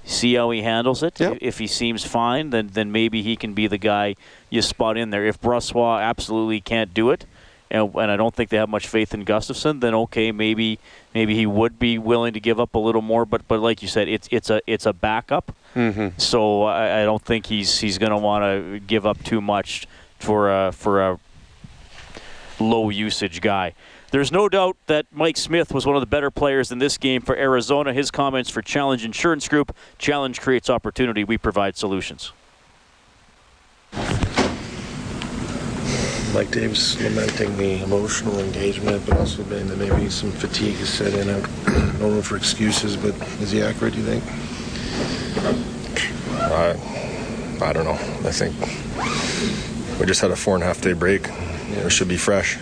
See 0.07 0.35
how 0.35 0.51
he 0.51 0.61
handles 0.61 1.01
it. 1.01 1.19
If 1.41 1.57
he 1.57 1.65
seems 1.67 2.05
fine, 2.05 2.51
then 2.51 2.69
then 2.73 2.91
maybe 2.91 3.23
he 3.23 3.35
can 3.35 3.53
be 3.53 3.65
the 3.67 3.79
guy 3.79 4.15
you 4.51 4.61
spot 4.61 4.97
in 4.97 5.09
there. 5.09 5.25
If 5.25 5.41
Brossoit 5.41 6.01
absolutely 6.03 6.61
can't 6.61 6.93
do 6.93 7.09
it, 7.09 7.25
and, 7.71 7.91
and 7.95 8.11
I 8.11 8.15
don't 8.15 8.33
think 8.35 8.51
they 8.51 8.57
have 8.57 8.69
much 8.69 8.87
faith 8.87 9.15
in 9.15 9.25
Gustavsson, 9.25 9.81
then 9.81 9.95
okay, 9.95 10.31
maybe 10.31 10.77
maybe 11.15 11.33
he 11.33 11.47
would 11.47 11.79
be 11.79 11.97
willing 11.97 12.33
to 12.33 12.39
give 12.39 12.59
up 12.59 12.75
a 12.75 12.79
little 12.79 13.01
more. 13.01 13.25
But 13.25 13.47
but 13.47 13.59
like 13.61 13.81
you 13.81 13.87
said, 13.87 14.07
it's 14.07 14.27
it's 14.29 14.51
a 14.51 14.61
it's 14.67 14.85
a 14.85 14.93
backup. 14.93 15.55
Mm-hmm. 15.75 16.19
So 16.19 16.63
I, 16.63 17.01
I 17.01 17.03
don't 17.03 17.21
think 17.23 17.47
he's 17.47 17.79
he's 17.79 17.97
going 17.97 18.11
to 18.11 18.17
want 18.17 18.43
to 18.43 18.79
give 18.81 19.07
up 19.07 19.23
too 19.23 19.41
much 19.41 19.87
for 20.19 20.51
a, 20.67 20.71
for 20.71 21.01
a 21.01 21.19
low 22.59 22.89
usage 22.91 23.41
guy. 23.41 23.73
There's 24.11 24.31
no 24.31 24.47
doubt 24.47 24.77
that 24.87 25.05
Mike 25.11 25.37
Smith 25.37 25.73
was 25.73 25.85
one 25.85 25.95
of 25.95 26.01
the 26.01 26.07
better 26.07 26.31
players 26.31 26.71
in 26.71 26.79
this 26.79 26.97
game 26.97 27.21
for 27.21 27.35
Arizona. 27.35 27.93
His 27.93 28.11
comments 28.11 28.49
for 28.49 28.61
Challenge 28.61 29.03
Insurance 29.03 29.47
Group. 29.47 29.75
Challenge 29.97 30.39
creates 30.39 30.69
opportunity. 30.69 31.23
We 31.23 31.37
provide 31.37 31.75
solutions. 31.75 32.31
Like 36.33 36.51
Dave's 36.51 37.01
lamenting 37.01 37.55
the 37.57 37.81
emotional 37.83 38.39
engagement, 38.39 39.05
but 39.05 39.17
also 39.17 39.43
saying 39.43 39.67
that 39.67 39.77
maybe 39.77 40.09
some 40.09 40.31
fatigue 40.31 40.75
has 40.75 40.89
set 40.89 41.13
in. 41.13 41.29
I 41.29 41.39
don't 41.97 42.15
know 42.15 42.21
for 42.21 42.35
excuses, 42.35 42.97
but 42.97 43.15
is 43.41 43.51
he 43.51 43.61
accurate, 43.61 43.93
do 43.93 43.99
you 43.99 44.05
think? 44.05 44.23
I, 46.41 46.75
I 47.61 47.73
don't 47.73 47.85
know. 47.85 47.93
I 48.27 48.31
think 48.31 48.53
we 49.99 50.05
just 50.05 50.19
had 50.19 50.31
a 50.31 50.35
four 50.35 50.55
and 50.55 50.63
a 50.63 50.67
half 50.67 50.81
day 50.81 50.93
break. 50.93 51.27
You 51.69 51.77
know, 51.77 51.85
it 51.85 51.91
should 51.91 52.09
be 52.09 52.17
fresh. 52.17 52.57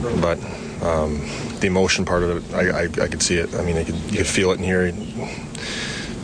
But 0.00 0.38
um, 0.82 1.20
the 1.60 1.66
emotion 1.66 2.04
part 2.04 2.22
of 2.22 2.52
it, 2.52 2.54
I, 2.54 2.70
I, 2.70 2.82
I 2.84 3.08
could 3.08 3.22
see 3.22 3.36
it. 3.36 3.54
I 3.54 3.62
mean, 3.62 3.76
I 3.76 3.84
could, 3.84 3.96
you 4.10 4.18
could 4.18 4.26
feel 4.26 4.50
it 4.50 4.58
in 4.58 4.64
here. 4.64 4.90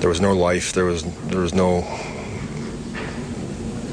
There 0.00 0.08
was 0.08 0.20
no 0.20 0.34
life. 0.34 0.72
There 0.72 0.84
was 0.84 1.04
there 1.26 1.40
was 1.40 1.54
no 1.54 1.78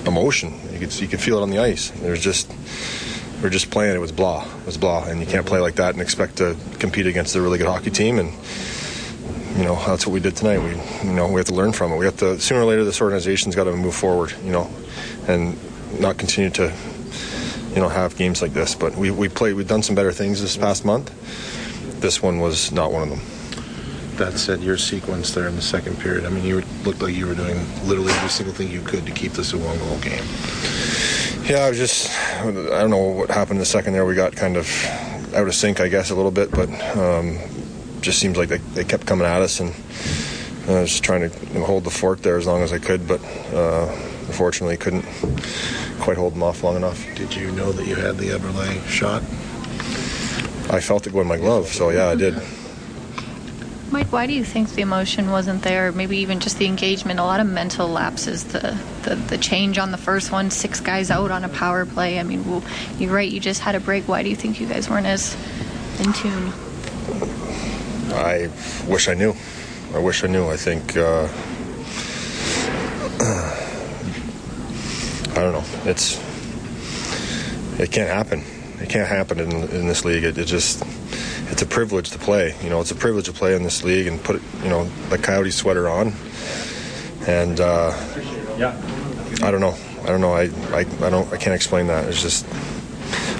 emotion. 0.05 0.53
You 0.71 0.79
could 0.79 0.99
you 1.01 1.07
could 1.07 1.21
feel 1.21 1.39
it 1.39 1.41
on 1.41 1.49
the 1.49 1.59
ice. 1.59 1.89
There's 1.91 2.21
just 2.21 2.49
we 2.49 3.43
we're 3.43 3.49
just 3.49 3.71
playing. 3.71 3.95
It 3.95 3.99
was 3.99 4.11
blah. 4.11 4.45
It 4.61 4.65
was 4.65 4.77
blah, 4.77 5.05
and 5.05 5.19
you 5.19 5.25
can't 5.25 5.45
play 5.45 5.59
like 5.59 5.75
that 5.75 5.93
and 5.93 6.01
expect 6.01 6.37
to 6.37 6.55
compete 6.79 7.07
against 7.07 7.35
a 7.35 7.41
really 7.41 7.57
good 7.57 7.67
hockey 7.67 7.91
team. 7.91 8.19
And 8.19 8.31
you 9.57 9.65
know 9.65 9.75
that's 9.75 10.05
what 10.07 10.13
we 10.13 10.19
did 10.19 10.35
tonight. 10.35 10.59
We 10.59 10.71
you 11.07 11.15
know 11.15 11.27
we 11.27 11.39
have 11.39 11.47
to 11.47 11.53
learn 11.53 11.73
from 11.73 11.91
it. 11.91 11.97
We 11.97 12.05
have 12.05 12.17
to 12.17 12.39
sooner 12.39 12.61
or 12.61 12.65
later 12.65 12.85
this 12.85 13.01
organization's 13.01 13.55
got 13.55 13.65
to 13.65 13.73
move 13.75 13.95
forward. 13.95 14.33
You 14.43 14.51
know, 14.51 14.69
and 15.27 15.57
not 15.99 16.17
continue 16.17 16.49
to 16.51 16.73
you 17.75 17.81
know 17.81 17.89
have 17.89 18.15
games 18.15 18.41
like 18.41 18.53
this. 18.53 18.75
But 18.75 18.95
we 18.95 19.11
we 19.11 19.29
played. 19.29 19.53
We've 19.55 19.67
done 19.67 19.83
some 19.83 19.95
better 19.95 20.11
things 20.11 20.41
this 20.41 20.57
past 20.57 20.85
month. 20.85 21.11
This 21.99 22.21
one 22.21 22.39
was 22.39 22.71
not 22.71 22.91
one 22.91 23.03
of 23.03 23.09
them. 23.09 23.21
That 24.17 24.37
said, 24.37 24.61
your 24.61 24.77
sequence 24.77 25.33
there 25.33 25.47
in 25.47 25.55
the 25.55 25.61
second 25.61 25.99
period, 25.99 26.25
I 26.25 26.29
mean, 26.29 26.43
you 26.43 26.61
looked 26.83 27.01
like 27.01 27.15
you 27.15 27.25
were 27.25 27.33
doing 27.33 27.57
literally 27.87 28.13
every 28.13 28.29
single 28.29 28.53
thing 28.53 28.69
you 28.69 28.81
could 28.81 29.05
to 29.07 29.11
keep 29.11 29.31
this 29.31 29.53
a 29.53 29.57
one 29.57 29.77
goal 29.79 29.97
game. 29.99 30.23
Yeah, 31.49 31.65
I 31.65 31.69
was 31.69 31.77
just, 31.77 32.11
I 32.39 32.51
don't 32.51 32.91
know 32.91 32.97
what 32.97 33.31
happened 33.31 33.57
in 33.57 33.59
the 33.59 33.65
second 33.65 33.93
there. 33.93 34.05
We 34.05 34.13
got 34.13 34.35
kind 34.35 34.55
of 34.55 34.67
out 35.33 35.47
of 35.47 35.55
sync, 35.55 35.79
I 35.79 35.87
guess, 35.87 36.11
a 36.11 36.15
little 36.15 36.29
bit, 36.29 36.51
but 36.51 36.69
um, 36.95 37.39
just 38.01 38.19
seems 38.19 38.37
like 38.37 38.49
they, 38.49 38.59
they 38.59 38.83
kept 38.83 39.07
coming 39.07 39.25
at 39.25 39.41
us, 39.41 39.59
and 39.59 39.73
I 40.67 40.81
was 40.81 40.91
just 40.91 41.03
trying 41.03 41.29
to 41.29 41.63
hold 41.63 41.83
the 41.83 41.89
fort 41.89 42.21
there 42.21 42.37
as 42.37 42.45
long 42.45 42.61
as 42.61 42.71
I 42.71 42.79
could, 42.79 43.07
but 43.07 43.19
uh, 43.51 43.87
unfortunately 44.27 44.77
couldn't 44.77 45.05
quite 46.03 46.17
hold 46.17 46.33
them 46.33 46.43
off 46.43 46.63
long 46.63 46.75
enough. 46.75 47.01
Did 47.15 47.33
you 47.33 47.49
know 47.53 47.71
that 47.71 47.87
you 47.87 47.95
had 47.95 48.17
the 48.17 48.27
Eberle 48.31 48.85
shot? 48.87 49.23
I 50.69 50.81
felt 50.81 51.07
it 51.07 51.13
go 51.13 51.21
in 51.21 51.27
my 51.27 51.37
glove, 51.37 51.67
so 51.67 51.91
yeah, 51.91 52.09
I 52.09 52.15
did. 52.15 52.35
Mike, 53.89 54.11
why 54.11 54.27
do 54.27 54.33
you 54.33 54.43
think 54.43 54.71
the 54.71 54.81
emotion 54.81 55.31
wasn't 55.31 55.61
there? 55.61 55.93
Maybe 55.93 56.17
even 56.17 56.41
just 56.41 56.57
the 56.57 56.65
engagement. 56.65 57.21
A 57.21 57.23
lot 57.23 57.39
of 57.39 57.47
mental 57.47 57.87
lapses. 57.87 58.43
The 58.43 58.77
the, 59.03 59.15
the 59.15 59.37
change 59.37 59.77
on 59.77 59.91
the 59.91 59.97
first 59.97 60.29
one, 60.29 60.51
six 60.51 60.81
guys 60.81 61.09
out 61.09 61.31
on 61.31 61.45
a 61.45 61.49
power 61.49 61.85
play. 61.85 62.19
I 62.19 62.23
mean, 62.23 62.43
well, 62.49 62.63
you're 62.97 63.13
right. 63.13 63.31
You 63.31 63.39
just 63.39 63.61
had 63.61 63.75
a 63.75 63.79
break. 63.79 64.05
Why 64.05 64.23
do 64.23 64.29
you 64.29 64.35
think 64.35 64.59
you 64.59 64.67
guys 64.67 64.89
weren't 64.89 65.05
as 65.05 65.37
in 65.99 66.11
tune? 66.11 66.51
I 68.11 68.49
wish 68.87 69.07
I 69.07 69.13
knew. 69.13 69.35
I 69.93 69.99
wish 69.99 70.23
I 70.25 70.27
knew. 70.27 70.49
I 70.49 70.57
think. 70.57 70.97
Uh, 70.97 71.29
I 75.32 75.32
don't 75.43 75.53
know. 75.53 75.89
It's. 75.89 76.21
It 77.79 77.91
can't 77.91 78.09
happen. 78.09 78.43
It 78.79 78.89
can't 78.89 79.07
happen 79.07 79.39
in, 79.39 79.51
in 79.51 79.87
this 79.87 80.05
league. 80.05 80.23
It, 80.23 80.37
it 80.37 80.45
just. 80.45 80.83
It's 81.51 81.61
a 81.61 81.65
privilege 81.65 82.11
to 82.11 82.19
play. 82.19 82.55
You 82.63 82.69
know, 82.69 82.81
it's 82.81 82.91
a 82.91 82.95
privilege 82.95 83.25
to 83.25 83.33
play 83.33 83.55
in 83.55 83.63
this 83.63 83.83
league 83.83 84.07
and 84.07 84.23
put, 84.23 84.41
you 84.63 84.69
know, 84.69 84.85
the 85.09 85.17
Coyote 85.17 85.51
sweater 85.51 85.87
on. 85.87 86.13
And 87.27 87.59
uh, 87.59 87.93
yeah, 88.57 88.79
I 89.41 89.51
don't 89.51 89.61
know. 89.61 89.75
I 90.01 90.07
don't 90.07 90.21
know. 90.21 90.33
I, 90.33 90.43
I, 90.75 90.79
I 91.01 91.09
don't. 91.09 91.31
I 91.31 91.37
can't 91.37 91.55
explain 91.55 91.87
that. 91.87 92.05
It's 92.05 92.21
just. 92.21 92.45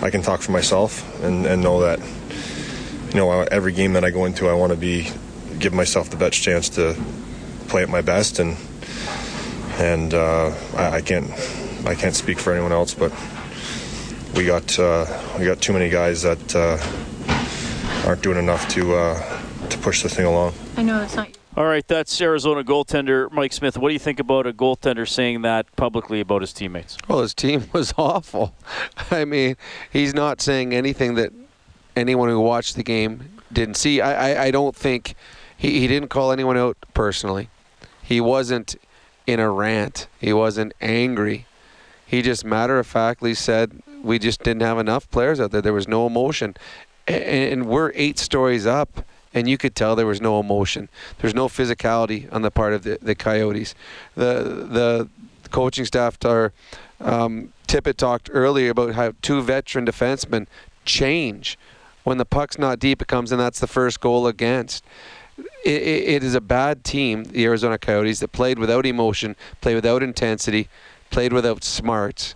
I 0.04 0.10
can 0.10 0.22
talk 0.22 0.42
for 0.42 0.52
myself 0.52 1.24
and, 1.24 1.46
and 1.46 1.64
know 1.64 1.80
that 1.80 2.00
you 3.14 3.20
know, 3.20 3.42
every 3.44 3.74
game 3.74 3.94
that 3.94 4.04
I 4.04 4.10
go 4.10 4.26
into, 4.26 4.50
I 4.50 4.54
want 4.54 4.72
to 4.72 4.78
be 4.78 5.08
give 5.60 5.72
myself 5.72 6.10
the 6.10 6.18
best 6.18 6.42
chance 6.42 6.68
to 6.70 7.00
play 7.68 7.84
at 7.84 7.90
my 7.90 8.02
best, 8.02 8.40
and 8.40 8.58
and 9.78 10.14
uh, 10.16 10.52
I, 10.76 10.96
I 10.96 11.02
can't 11.02 11.30
I 11.86 11.96
can't 11.96 12.16
speak 12.16 12.40
for 12.40 12.54
anyone 12.54 12.72
else, 12.72 12.94
but 12.94 13.12
we 14.36 14.46
got 14.46 14.80
uh, 14.80 15.06
we 15.38 15.46
got 15.46 15.62
too 15.62 15.74
many 15.74 15.90
guys 15.90 16.22
that 16.22 16.56
uh, 16.56 18.08
aren't 18.08 18.22
doing 18.22 18.38
enough 18.38 18.68
to 18.70 18.96
uh, 18.96 19.42
to 19.70 19.78
push 19.80 20.02
the 20.04 20.10
thing 20.10 20.26
along. 20.26 20.54
I 20.78 20.84
know 20.84 21.02
it's 21.02 21.16
not. 21.16 21.30
All 21.56 21.66
right, 21.66 21.88
that's 21.88 22.20
Arizona 22.20 22.64
goaltender 22.64 23.32
Mike 23.32 23.54
Smith. 23.54 23.78
What 23.78 23.90
do 23.90 23.94
you 23.94 24.00
think 24.00 24.20
about 24.20 24.48
a 24.48 24.54
goaltender 24.54 25.08
saying 25.08 25.44
that 25.44 25.74
publicly 25.76 26.20
about 26.20 26.42
his 26.42 26.52
teammates? 26.52 26.98
Well, 27.08 27.22
his 27.22 27.36
team 27.36 27.70
was 27.74 27.94
awful. 27.98 28.56
I 29.12 29.26
mean, 29.26 29.56
he's 29.92 30.16
not 30.16 30.42
saying 30.42 30.74
anything 30.74 31.14
that 31.16 31.32
anyone 31.96 32.30
who 32.30 32.40
watched 32.40 32.76
the 32.76 32.84
game 32.84 33.30
didn't 33.52 33.76
see. 33.76 34.02
I, 34.02 34.32
I, 34.32 34.44
I 34.46 34.52
don't 34.52 34.76
think 34.76 35.16
he, 35.56 35.80
he 35.80 35.88
didn't 35.88 36.10
call 36.10 36.32
anyone 36.32 36.58
out 36.58 36.76
personally. 36.96 37.50
He 38.02 38.20
wasn't 38.20 38.76
in 39.28 39.40
a 39.40 39.52
rant. 39.52 40.08
He 40.20 40.34
wasn't 40.34 40.74
angry. 40.82 41.46
He 42.14 42.22
just 42.22 42.46
matter 42.46 42.78
of 42.78 42.86
factly 42.86 43.34
said 43.34 43.82
we 44.04 44.20
just 44.20 44.44
didn't 44.44 44.62
have 44.62 44.78
enough 44.78 45.10
players 45.10 45.40
out 45.40 45.50
there. 45.50 45.64
There 45.64 45.74
was 45.74 45.88
no 45.88 46.06
emotion. 46.06 46.56
And, 47.08 47.66
we're 47.66 47.92
eight 47.96 48.20
stories 48.20 48.68
up, 48.68 49.04
and 49.34 49.50
you 49.50 49.58
could 49.58 49.76
tell 49.76 49.96
there 49.96 50.06
was 50.06 50.22
no 50.22 50.40
emotion. 50.40 50.90
There's 51.18 51.34
no 51.34 51.48
physicality 51.48 52.32
on 52.32 52.44
the 52.44 52.52
part 52.52 52.74
of 52.74 52.84
the, 52.84 53.00
the 53.02 53.16
Coyotes. 53.16 53.74
The 54.14 54.68
the 54.78 55.10
coaching 55.50 55.86
staff, 55.86 56.24
our 56.24 56.54
um, 57.02 57.52
Tippett 57.68 57.98
talked 57.98 58.30
earlier 58.32 58.70
about 58.70 58.94
how 58.94 59.14
two 59.24 59.42
veteran 59.42 59.88
defensemen 59.88 60.46
change 60.86 61.58
when 62.04 62.20
the 62.20 62.26
puck's 62.26 62.60
not 62.60 62.78
deep. 62.78 63.02
It 63.02 63.08
comes 63.08 63.32
and 63.32 63.42
that's 63.42 63.60
the 63.60 63.66
first 63.66 64.00
goal 64.00 64.28
against. 64.28 64.86
It, 65.66 65.82
it, 65.82 66.10
it 66.10 66.24
is 66.24 66.36
a 66.36 66.42
bad 66.42 66.84
team, 66.84 67.24
the 67.24 67.44
Arizona 67.46 67.80
Coyotes, 67.80 68.20
that 68.20 68.32
played 68.34 68.60
without 68.60 68.86
emotion, 68.86 69.36
played 69.62 69.74
without 69.74 70.04
intensity, 70.04 70.70
played 71.14 71.32
without 71.32 71.64
smarts. 71.64 72.36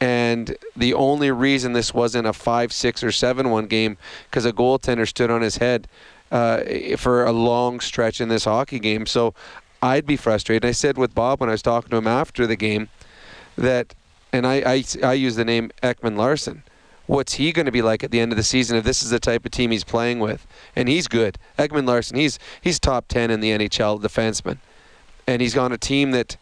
And 0.00 0.56
the 0.76 0.92
only 0.92 1.30
reason 1.30 1.72
this 1.72 1.94
wasn't 1.94 2.26
a 2.26 2.32
5 2.32 2.72
6 2.72 3.04
or 3.04 3.12
7 3.12 3.48
1 3.48 3.66
game 3.66 3.96
because 4.28 4.44
a 4.44 4.52
goaltender 4.52 5.08
stood 5.08 5.30
on 5.30 5.40
his 5.40 5.56
head 5.56 5.88
uh, 6.30 6.96
for 6.96 7.24
a 7.24 7.32
long 7.32 7.80
stretch 7.80 8.20
in 8.20 8.28
this 8.28 8.44
hockey 8.44 8.80
game. 8.80 9.06
So 9.06 9.34
I'd 9.80 10.04
be 10.04 10.16
frustrated. 10.16 10.64
I 10.64 10.72
said 10.72 10.98
with 10.98 11.14
Bob 11.14 11.40
when 11.40 11.48
I 11.48 11.52
was 11.52 11.62
talking 11.62 11.90
to 11.90 11.96
him 11.96 12.08
after 12.08 12.46
the 12.46 12.56
game 12.56 12.88
that, 13.56 13.94
and 14.32 14.46
I, 14.46 14.56
I, 14.56 14.84
I 15.02 15.12
use 15.14 15.36
the 15.36 15.44
name 15.44 15.70
Ekman-Larsson. 15.82 16.64
What's 17.06 17.34
he 17.34 17.52
going 17.52 17.66
to 17.66 17.72
be 17.72 17.82
like 17.82 18.02
at 18.02 18.10
the 18.10 18.18
end 18.18 18.32
of 18.32 18.36
the 18.36 18.42
season 18.42 18.76
if 18.76 18.84
this 18.84 19.02
is 19.02 19.10
the 19.10 19.20
type 19.20 19.44
of 19.44 19.52
team 19.52 19.70
he's 19.70 19.84
playing 19.84 20.18
with? 20.18 20.46
And 20.74 20.88
he's 20.88 21.06
good. 21.06 21.38
Ekman-Larsson, 21.58 22.16
he's 22.16 22.38
he's 22.60 22.80
top 22.80 23.06
10 23.08 23.30
in 23.30 23.40
the 23.40 23.50
NHL 23.50 24.00
defenseman. 24.00 24.58
And 25.26 25.40
he's 25.40 25.56
on 25.56 25.70
a 25.70 25.78
team 25.78 26.10
that 26.10 26.36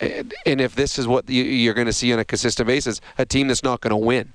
and 0.00 0.60
if 0.60 0.74
this 0.74 0.98
is 0.98 1.06
what 1.06 1.28
you're 1.28 1.74
going 1.74 1.86
to 1.86 1.92
see 1.92 2.12
on 2.12 2.18
a 2.18 2.24
consistent 2.24 2.66
basis, 2.66 3.00
a 3.18 3.24
team 3.24 3.48
that's 3.48 3.62
not 3.62 3.80
going 3.80 3.90
to 3.90 3.96
win. 3.96 4.32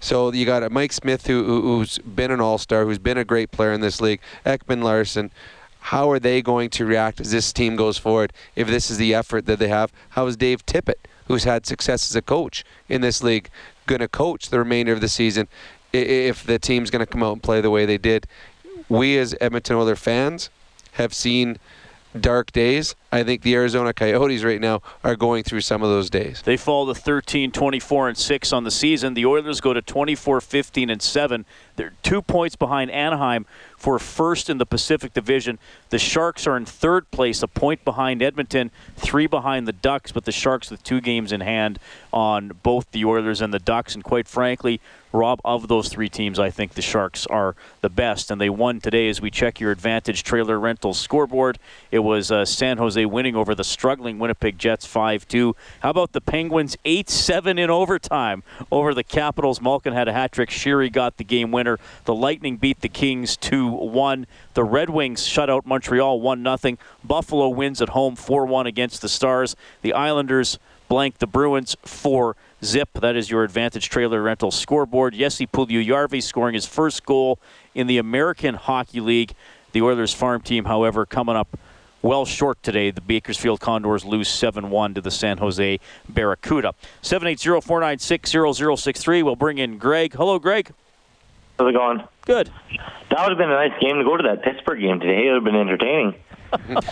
So 0.00 0.32
you 0.32 0.44
got 0.44 0.68
Mike 0.72 0.92
Smith 0.92 1.26
who, 1.28 1.62
who's 1.62 1.98
been 1.98 2.32
an 2.32 2.40
all-star, 2.40 2.84
who's 2.84 2.98
been 2.98 3.18
a 3.18 3.24
great 3.24 3.52
player 3.52 3.72
in 3.72 3.80
this 3.80 4.00
league. 4.00 4.20
Ekman-Larsson. 4.44 5.30
How 5.86 6.10
are 6.10 6.20
they 6.20 6.42
going 6.42 6.70
to 6.70 6.84
react 6.84 7.20
as 7.20 7.32
this 7.32 7.52
team 7.52 7.74
goes 7.74 7.98
forward 7.98 8.32
if 8.54 8.68
this 8.68 8.90
is 8.90 8.98
the 8.98 9.14
effort 9.14 9.46
that 9.46 9.58
they 9.58 9.68
have? 9.68 9.92
How 10.10 10.26
is 10.26 10.36
Dave 10.36 10.64
Tippett, 10.64 11.06
who's 11.26 11.44
had 11.44 11.66
success 11.66 12.08
as 12.10 12.14
a 12.14 12.22
coach 12.22 12.64
in 12.88 13.00
this 13.00 13.22
league, 13.22 13.50
going 13.86 14.00
to 14.00 14.08
coach 14.08 14.48
the 14.48 14.58
remainder 14.58 14.92
of 14.92 15.00
the 15.00 15.08
season 15.08 15.48
if 15.92 16.44
the 16.44 16.58
team's 16.58 16.90
going 16.90 17.04
to 17.04 17.06
come 17.06 17.22
out 17.22 17.32
and 17.32 17.42
play 17.42 17.60
the 17.60 17.70
way 17.70 17.84
they 17.84 17.98
did? 17.98 18.26
We 18.88 19.18
as 19.18 19.34
Edmonton 19.40 19.76
Oilers 19.76 19.98
fans 19.98 20.50
have 20.92 21.14
seen 21.14 21.58
dark 22.18 22.52
days. 22.52 22.94
I 23.12 23.24
think 23.24 23.42
the 23.42 23.54
Arizona 23.54 23.92
Coyotes 23.92 24.42
right 24.42 24.60
now 24.60 24.80
are 25.04 25.16
going 25.16 25.44
through 25.44 25.60
some 25.60 25.82
of 25.82 25.90
those 25.90 26.08
days. 26.08 26.40
They 26.40 26.56
fall 26.56 26.86
to 26.86 26.94
13, 26.94 27.52
24, 27.52 28.08
and 28.08 28.16
6 28.16 28.52
on 28.54 28.64
the 28.64 28.70
season. 28.70 29.12
The 29.12 29.26
Oilers 29.26 29.60
go 29.60 29.74
to 29.74 29.82
24, 29.82 30.40
15, 30.40 30.88
and 30.88 31.02
7. 31.02 31.44
They're 31.76 31.92
two 32.02 32.22
points 32.22 32.56
behind 32.56 32.90
Anaheim 32.90 33.44
for 33.76 33.98
first 33.98 34.48
in 34.48 34.58
the 34.58 34.64
Pacific 34.64 35.12
Division. 35.12 35.58
The 35.90 35.98
Sharks 35.98 36.46
are 36.46 36.56
in 36.56 36.64
third 36.64 37.10
place, 37.10 37.42
a 37.42 37.48
point 37.48 37.84
behind 37.84 38.22
Edmonton, 38.22 38.70
three 38.96 39.26
behind 39.26 39.66
the 39.68 39.72
Ducks, 39.72 40.12
but 40.12 40.24
the 40.24 40.32
Sharks 40.32 40.70
with 40.70 40.82
two 40.82 41.00
games 41.00 41.32
in 41.32 41.40
hand 41.40 41.78
on 42.12 42.52
both 42.62 42.90
the 42.92 43.04
Oilers 43.04 43.40
and 43.40 43.52
the 43.52 43.58
Ducks. 43.58 43.94
And 43.94 44.04
quite 44.04 44.28
frankly, 44.28 44.80
Rob, 45.12 45.40
of 45.44 45.68
those 45.68 45.88
three 45.88 46.08
teams, 46.08 46.38
I 46.38 46.50
think 46.50 46.72
the 46.72 46.82
Sharks 46.82 47.26
are 47.26 47.54
the 47.80 47.90
best, 47.90 48.30
and 48.30 48.40
they 48.40 48.48
won 48.48 48.80
today 48.80 49.08
as 49.08 49.20
we 49.20 49.30
check 49.30 49.60
your 49.60 49.70
Advantage 49.70 50.22
Trailer 50.22 50.58
Rentals 50.58 50.98
scoreboard. 50.98 51.58
It 51.90 51.98
was 51.98 52.30
uh, 52.30 52.44
San 52.44 52.78
Jose 52.78 53.01
winning 53.06 53.36
over 53.36 53.54
the 53.54 53.64
struggling 53.64 54.18
Winnipeg 54.18 54.58
Jets 54.58 54.86
5 54.86 55.26
2. 55.28 55.56
How 55.80 55.90
about 55.90 56.12
the 56.12 56.20
Penguins 56.20 56.76
8 56.84 57.08
7 57.08 57.58
in 57.58 57.70
overtime 57.70 58.42
over 58.70 58.94
the 58.94 59.04
Capitals? 59.04 59.60
Malkin 59.60 59.92
had 59.92 60.08
a 60.08 60.12
hat 60.12 60.32
trick. 60.32 60.50
Sheary 60.50 60.92
got 60.92 61.16
the 61.16 61.24
game 61.24 61.50
winner. 61.50 61.78
The 62.04 62.14
Lightning 62.14 62.56
beat 62.56 62.80
the 62.80 62.88
Kings 62.88 63.36
2 63.36 63.68
1. 63.68 64.26
The 64.54 64.64
Red 64.64 64.90
Wings 64.90 65.26
shut 65.26 65.48
out 65.48 65.66
Montreal 65.66 66.20
1 66.20 66.58
0. 66.58 66.76
Buffalo 67.04 67.48
wins 67.48 67.80
at 67.80 67.90
home 67.90 68.16
4 68.16 68.46
1 68.46 68.66
against 68.66 69.02
the 69.02 69.08
Stars. 69.08 69.56
The 69.82 69.92
Islanders 69.92 70.58
blank 70.88 71.18
the 71.18 71.26
Bruins 71.26 71.76
4 71.84 72.36
zip. 72.62 72.90
That 72.94 73.16
is 73.16 73.30
your 73.30 73.44
Advantage 73.44 73.88
Trailer 73.88 74.22
Rental 74.22 74.50
scoreboard. 74.50 75.14
Jesse 75.14 75.46
Puljujärvi 75.46 76.22
scoring 76.22 76.54
his 76.54 76.66
first 76.66 77.04
goal 77.06 77.38
in 77.74 77.86
the 77.86 77.98
American 77.98 78.54
Hockey 78.54 79.00
League. 79.00 79.34
The 79.72 79.80
Oilers 79.80 80.12
farm 80.12 80.42
team, 80.42 80.66
however, 80.66 81.06
coming 81.06 81.34
up 81.34 81.58
well 82.02 82.26
short 82.26 82.62
today. 82.62 82.90
The 82.90 83.00
Bakersfield 83.00 83.60
Condors 83.60 84.04
lose 84.04 84.28
7-1 84.28 84.96
to 84.96 85.00
the 85.00 85.10
San 85.10 85.38
Jose 85.38 85.80
Barracuda. 86.08 86.74
780-496-0063. 87.02 89.22
We'll 89.22 89.36
bring 89.36 89.56
in 89.58 89.78
Greg. 89.78 90.12
Hello, 90.14 90.38
Greg. 90.38 90.72
How's 91.58 91.70
it 91.70 91.72
going? 91.72 92.04
Good. 92.26 92.50
That 93.10 93.20
would 93.20 93.30
have 93.30 93.38
been 93.38 93.50
a 93.50 93.54
nice 93.54 93.72
game 93.80 93.96
to 93.98 94.04
go 94.04 94.16
to 94.16 94.22
that 94.24 94.42
Pittsburgh 94.42 94.80
game 94.80 95.00
today. 95.00 95.26
It 95.26 95.32
would 95.32 95.36
have 95.36 95.44
been 95.44 95.56
entertaining. 95.56 96.14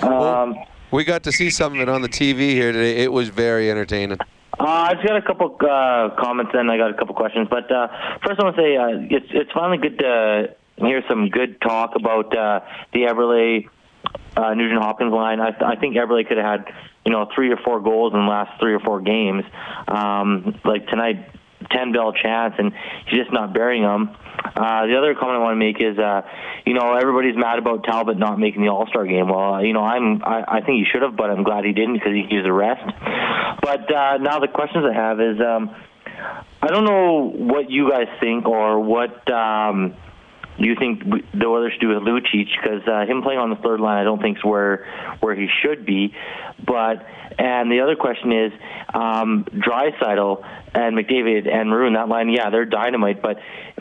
um, 0.08 0.56
we 0.90 1.04
got 1.04 1.22
to 1.24 1.32
see 1.32 1.50
some 1.50 1.74
of 1.74 1.80
it 1.80 1.88
on 1.88 2.02
the 2.02 2.08
TV 2.08 2.50
here 2.50 2.72
today. 2.72 3.02
It 3.02 3.12
was 3.12 3.28
very 3.28 3.70
entertaining. 3.70 4.18
Uh, 4.58 4.64
I 4.64 4.94
just 4.94 5.06
got 5.06 5.16
a 5.16 5.22
couple 5.22 5.56
uh, 5.61 6.11
comments 6.20 6.50
and 6.54 6.68
I 6.70 6.76
got 6.76 6.90
a 6.90 6.94
couple 6.94 7.14
questions. 7.14 7.48
But 7.48 7.72
uh, 7.72 7.88
first, 8.24 8.40
I 8.40 8.44
want 8.44 8.56
to 8.56 8.62
say 8.62 8.76
uh, 8.76 8.88
it's 9.11 9.26
it's 9.30 9.50
finally 9.52 9.78
good 9.78 9.98
to 10.00 10.54
hear 10.76 11.02
some 11.08 11.30
good 11.30 11.58
talk 11.61 11.94
about 11.94 12.36
uh, 12.36 12.61
the 12.92 13.04
Eberle 13.04 13.68
uh, 14.36 14.55
Nugent 14.55 14.80
Hopkins 14.80 15.12
line. 15.12 15.40
I, 15.40 15.51
th- 15.51 15.62
I 15.62 15.76
think 15.76 15.96
Eberle 15.96 16.26
could 16.26 16.38
have 16.38 16.66
had 16.66 16.74
you 17.05 17.12
know 17.12 17.28
three 17.34 17.51
or 17.51 17.57
four 17.57 17.80
goals 17.80 18.12
in 18.12 18.20
the 18.20 18.26
last 18.26 18.61
three 18.61 18.74
or 18.74 18.80
four 18.80 19.01
games. 19.01 19.44
Um, 19.88 20.59
like 20.64 20.86
tonight, 20.88 21.30
ten 21.70 21.92
bell 21.92 22.12
chance, 22.12 22.55
and 22.59 22.72
he's 23.07 23.20
just 23.20 23.32
not 23.32 23.53
burying 23.53 23.82
them. 23.82 24.16
Uh, 24.42 24.86
the 24.86 24.96
other 24.96 25.14
comment 25.14 25.36
I 25.36 25.42
want 25.42 25.53
to 25.53 25.57
make 25.57 25.80
is, 25.80 25.98
uh, 25.98 26.22
you 26.64 26.72
know, 26.72 26.94
everybody's 26.94 27.36
mad 27.36 27.59
about 27.59 27.84
Talbot 27.84 28.16
not 28.18 28.38
making 28.38 28.62
the 28.62 28.68
All 28.68 28.86
Star 28.86 29.05
game. 29.07 29.28
Well, 29.28 29.62
you 29.64 29.72
know, 29.72 29.82
I'm 29.82 30.22
I, 30.24 30.44
I 30.48 30.61
think 30.61 30.78
he 30.78 30.86
should 30.90 31.03
have, 31.03 31.16
but 31.16 31.30
I'm 31.30 31.42
glad 31.42 31.64
he 31.64 31.72
didn't 31.72 31.94
because 31.94 32.12
he 32.12 32.26
used 32.30 32.46
a 32.46 32.53
rest. 32.53 32.84
But 33.62 33.92
uh, 33.92 34.16
now 34.18 34.38
the 34.40 34.48
questions 34.48 34.84
I 34.90 34.94
have 34.94 35.20
is, 35.20 35.38
um, 35.40 35.74
I 36.62 36.68
don't 36.68 36.84
know 36.84 37.30
what 37.30 37.70
you 37.70 37.90
guys 37.90 38.09
think 38.20 38.46
or 38.46 38.80
what. 38.80 39.30
Um, 39.30 39.94
you 40.66 40.76
think 40.76 41.02
the 41.32 41.46
Oilers 41.46 41.72
should 41.72 41.80
do 41.80 41.88
with 41.88 41.98
Lucic 41.98 42.48
because 42.61 42.86
uh, 42.86 43.06
him 43.06 43.22
playing 43.22 43.40
on 43.40 43.50
the 43.50 43.56
third 43.56 43.80
line, 43.80 43.98
I 43.98 44.04
don't 44.04 44.20
think 44.20 44.38
is 44.38 44.44
where 44.44 44.86
where 45.20 45.34
he 45.34 45.48
should 45.62 45.86
be. 45.86 46.14
But 46.64 47.06
and 47.38 47.70
the 47.70 47.80
other 47.80 47.96
question 47.96 48.32
is, 48.32 48.52
um, 48.92 49.44
Draisaitl 49.44 50.44
and 50.74 50.96
McDavid 50.96 51.48
and 51.48 51.70
Maroon 51.70 51.94
that 51.94 52.08
line, 52.08 52.28
yeah, 52.28 52.50
they're 52.50 52.66
dynamite. 52.66 53.22
But 53.22 53.38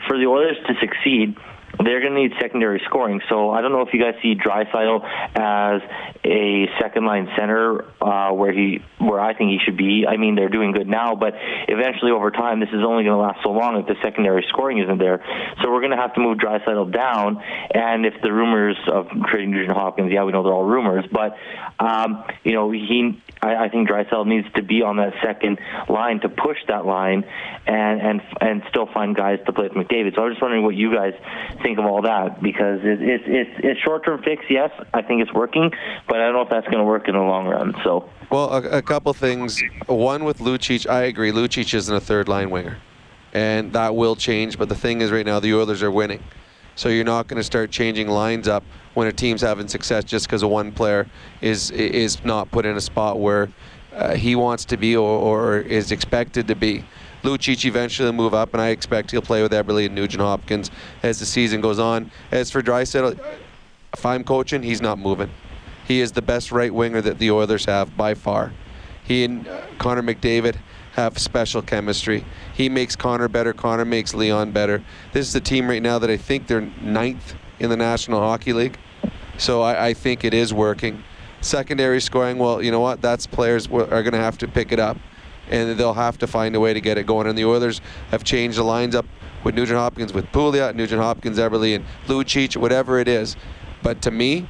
for 0.08 0.16
the 0.18 0.26
Oilers 0.26 0.56
to 0.66 0.74
succeed, 0.80 1.36
they're 1.84 2.00
going 2.00 2.14
to 2.14 2.20
need 2.20 2.32
secondary 2.40 2.80
scoring. 2.86 3.20
So 3.28 3.50
I 3.50 3.60
don't 3.60 3.72
know 3.72 3.82
if 3.82 3.92
you 3.92 4.00
guys 4.00 4.14
see 4.22 4.34
Draisaitl 4.34 5.04
as 5.34 5.82
a 6.24 6.66
second 6.80 7.06
line 7.06 7.28
center 7.36 7.84
uh, 8.00 8.32
where 8.32 8.52
he 8.52 8.82
where 8.98 9.20
I 9.20 9.34
think 9.34 9.50
he 9.50 9.58
should 9.64 9.76
be. 9.76 10.06
I 10.06 10.16
mean, 10.16 10.34
they're 10.34 10.48
doing 10.48 10.72
good 10.72 10.88
now, 10.88 11.14
but 11.14 11.34
eventually 11.68 12.10
over 12.10 12.30
time, 12.30 12.60
this 12.60 12.68
is 12.68 12.84
only 12.84 13.04
going 13.04 13.16
to 13.16 13.22
last 13.22 13.42
so 13.42 13.50
long 13.50 13.78
if 13.78 13.86
the 13.86 13.96
secondary 14.02 14.44
scoring 14.48 14.78
isn't 14.78 14.98
there. 14.98 15.24
So 15.62 15.70
we're 15.70 15.80
going 15.80 15.92
to 15.92 15.96
have 15.96 16.14
to 16.14 16.20
move 16.20 16.38
Draisaitl 16.38 16.92
down. 16.92 17.42
And 17.74 18.04
if 18.04 18.14
the 18.22 18.32
rumors 18.32 18.76
of 18.86 19.08
trading 19.30 19.52
Nugent 19.52 19.76
Hopkins, 19.76 20.12
yeah, 20.12 20.24
we 20.24 20.32
know 20.32 20.42
they're 20.42 20.52
all 20.52 20.64
rumors, 20.64 21.04
but 21.10 21.36
um, 21.78 22.24
you 22.44 22.52
know 22.52 22.70
he 22.70 23.20
I, 23.42 23.64
I 23.64 23.68
think 23.68 23.88
Draisaitl 23.88 24.26
needs 24.26 24.46
to 24.54 24.62
be 24.62 24.82
on 24.82 24.96
that 24.96 25.14
second 25.22 25.58
line 25.88 26.20
to 26.20 26.28
push 26.28 26.58
that 26.68 26.84
line 26.84 27.24
and 27.66 28.00
and 28.00 28.22
and 28.40 28.62
still 28.68 28.86
find 28.86 29.16
guys 29.16 29.38
to 29.46 29.52
play 29.52 29.68
with 29.68 29.72
McDavid. 29.72 30.14
So 30.14 30.22
I 30.22 30.24
was 30.26 30.34
just 30.34 30.42
wondering 30.42 30.64
what 30.64 30.74
you 30.74 30.94
guys 30.94 31.14
think 31.62 31.69
of 31.78 31.84
all 31.84 32.02
that 32.02 32.42
because 32.42 32.80
it's 32.82 33.00
it, 33.02 33.22
it's 33.26 33.50
it's 33.62 33.80
short 33.80 34.04
term 34.04 34.22
fix. 34.22 34.44
Yes, 34.48 34.70
I 34.94 35.02
think 35.02 35.22
it's 35.22 35.32
working, 35.32 35.70
but 36.08 36.16
I 36.16 36.26
don't 36.26 36.34
know 36.34 36.42
if 36.42 36.50
that's 36.50 36.66
going 36.66 36.78
to 36.78 36.84
work 36.84 37.08
in 37.08 37.14
the 37.14 37.20
long 37.20 37.46
run. 37.46 37.74
So. 37.84 38.08
Well, 38.30 38.50
a, 38.52 38.78
a 38.78 38.82
couple 38.82 39.12
things. 39.12 39.60
One 39.86 40.24
with 40.24 40.38
Lucic, 40.38 40.88
I 40.88 41.02
agree. 41.02 41.32
Lucic 41.32 41.72
isn't 41.74 41.94
a 41.94 42.00
third 42.00 42.28
line 42.28 42.50
winger, 42.50 42.78
and 43.32 43.72
that 43.72 43.94
will 43.94 44.16
change. 44.16 44.58
But 44.58 44.68
the 44.68 44.74
thing 44.76 45.00
is, 45.00 45.10
right 45.10 45.26
now 45.26 45.40
the 45.40 45.54
Oilers 45.54 45.82
are 45.82 45.90
winning, 45.90 46.22
so 46.76 46.88
you're 46.88 47.04
not 47.04 47.26
going 47.26 47.38
to 47.38 47.44
start 47.44 47.70
changing 47.70 48.08
lines 48.08 48.48
up 48.48 48.64
when 48.94 49.06
a 49.06 49.12
team's 49.12 49.40
having 49.40 49.68
success 49.68 50.04
just 50.04 50.26
because 50.26 50.42
a 50.42 50.48
one 50.48 50.72
player 50.72 51.06
is 51.40 51.70
is 51.70 52.24
not 52.24 52.50
put 52.50 52.66
in 52.66 52.76
a 52.76 52.80
spot 52.80 53.18
where 53.18 53.48
uh, 53.94 54.14
he 54.14 54.36
wants 54.36 54.64
to 54.66 54.76
be 54.76 54.96
or, 54.96 55.08
or 55.08 55.58
is 55.58 55.92
expected 55.92 56.48
to 56.48 56.54
be. 56.54 56.84
Lucic 57.22 57.64
eventually 57.64 58.06
will 58.06 58.14
move 58.14 58.34
up, 58.34 58.54
and 58.54 58.60
I 58.60 58.68
expect 58.68 59.10
he'll 59.10 59.22
play 59.22 59.42
with 59.42 59.52
Eberle 59.52 59.86
and 59.86 59.94
Nugent 59.94 60.22
Hopkins 60.22 60.70
as 61.02 61.18
the 61.18 61.26
season 61.26 61.60
goes 61.60 61.78
on. 61.78 62.10
As 62.30 62.50
for 62.50 62.62
Draisaitl, 62.62 63.18
if 63.92 64.06
I'm 64.06 64.24
coaching, 64.24 64.62
he's 64.62 64.80
not 64.80 64.98
moving. 64.98 65.30
He 65.86 66.00
is 66.00 66.12
the 66.12 66.22
best 66.22 66.52
right 66.52 66.72
winger 66.72 67.00
that 67.00 67.18
the 67.18 67.30
Oilers 67.30 67.64
have 67.64 67.96
by 67.96 68.14
far. 68.14 68.52
He 69.04 69.24
and 69.24 69.48
Connor 69.78 70.02
McDavid 70.02 70.56
have 70.92 71.18
special 71.18 71.62
chemistry. 71.62 72.24
He 72.54 72.68
makes 72.68 72.96
Connor 72.96 73.28
better. 73.28 73.52
Connor 73.52 73.84
makes 73.84 74.14
Leon 74.14 74.52
better. 74.52 74.82
This 75.12 75.26
is 75.26 75.32
the 75.32 75.40
team 75.40 75.68
right 75.68 75.82
now 75.82 75.98
that 75.98 76.10
I 76.10 76.16
think 76.16 76.46
they're 76.46 76.70
ninth 76.80 77.34
in 77.58 77.70
the 77.70 77.76
National 77.76 78.20
Hockey 78.20 78.52
League. 78.52 78.78
So 79.36 79.62
I, 79.62 79.88
I 79.88 79.94
think 79.94 80.24
it 80.24 80.34
is 80.34 80.52
working. 80.54 81.02
Secondary 81.40 82.00
scoring, 82.00 82.38
well, 82.38 82.62
you 82.62 82.70
know 82.70 82.80
what? 82.80 83.00
That's 83.00 83.26
players 83.26 83.66
are 83.66 83.86
going 83.86 84.12
to 84.12 84.18
have 84.18 84.38
to 84.38 84.48
pick 84.48 84.72
it 84.72 84.78
up, 84.78 84.98
and 85.50 85.78
they'll 85.78 85.94
have 85.94 86.18
to 86.18 86.26
find 86.26 86.54
a 86.54 86.60
way 86.60 86.72
to 86.72 86.80
get 86.80 86.96
it 86.96 87.06
going. 87.06 87.26
And 87.26 87.36
the 87.36 87.44
Oilers 87.44 87.80
have 88.10 88.24
changed 88.24 88.56
the 88.56 88.62
lines 88.62 88.94
up 88.94 89.06
with 89.44 89.54
Nugent 89.54 89.78
Hopkins, 89.78 90.12
with 90.12 90.26
Pouliot, 90.26 90.74
Nugent 90.74 91.00
Hopkins, 91.00 91.38
Eberle, 91.38 91.76
and 91.76 91.84
Lucic, 92.06 92.56
whatever 92.56 92.98
it 92.98 93.08
is. 93.08 93.36
But 93.82 94.02
to 94.02 94.10
me, 94.10 94.48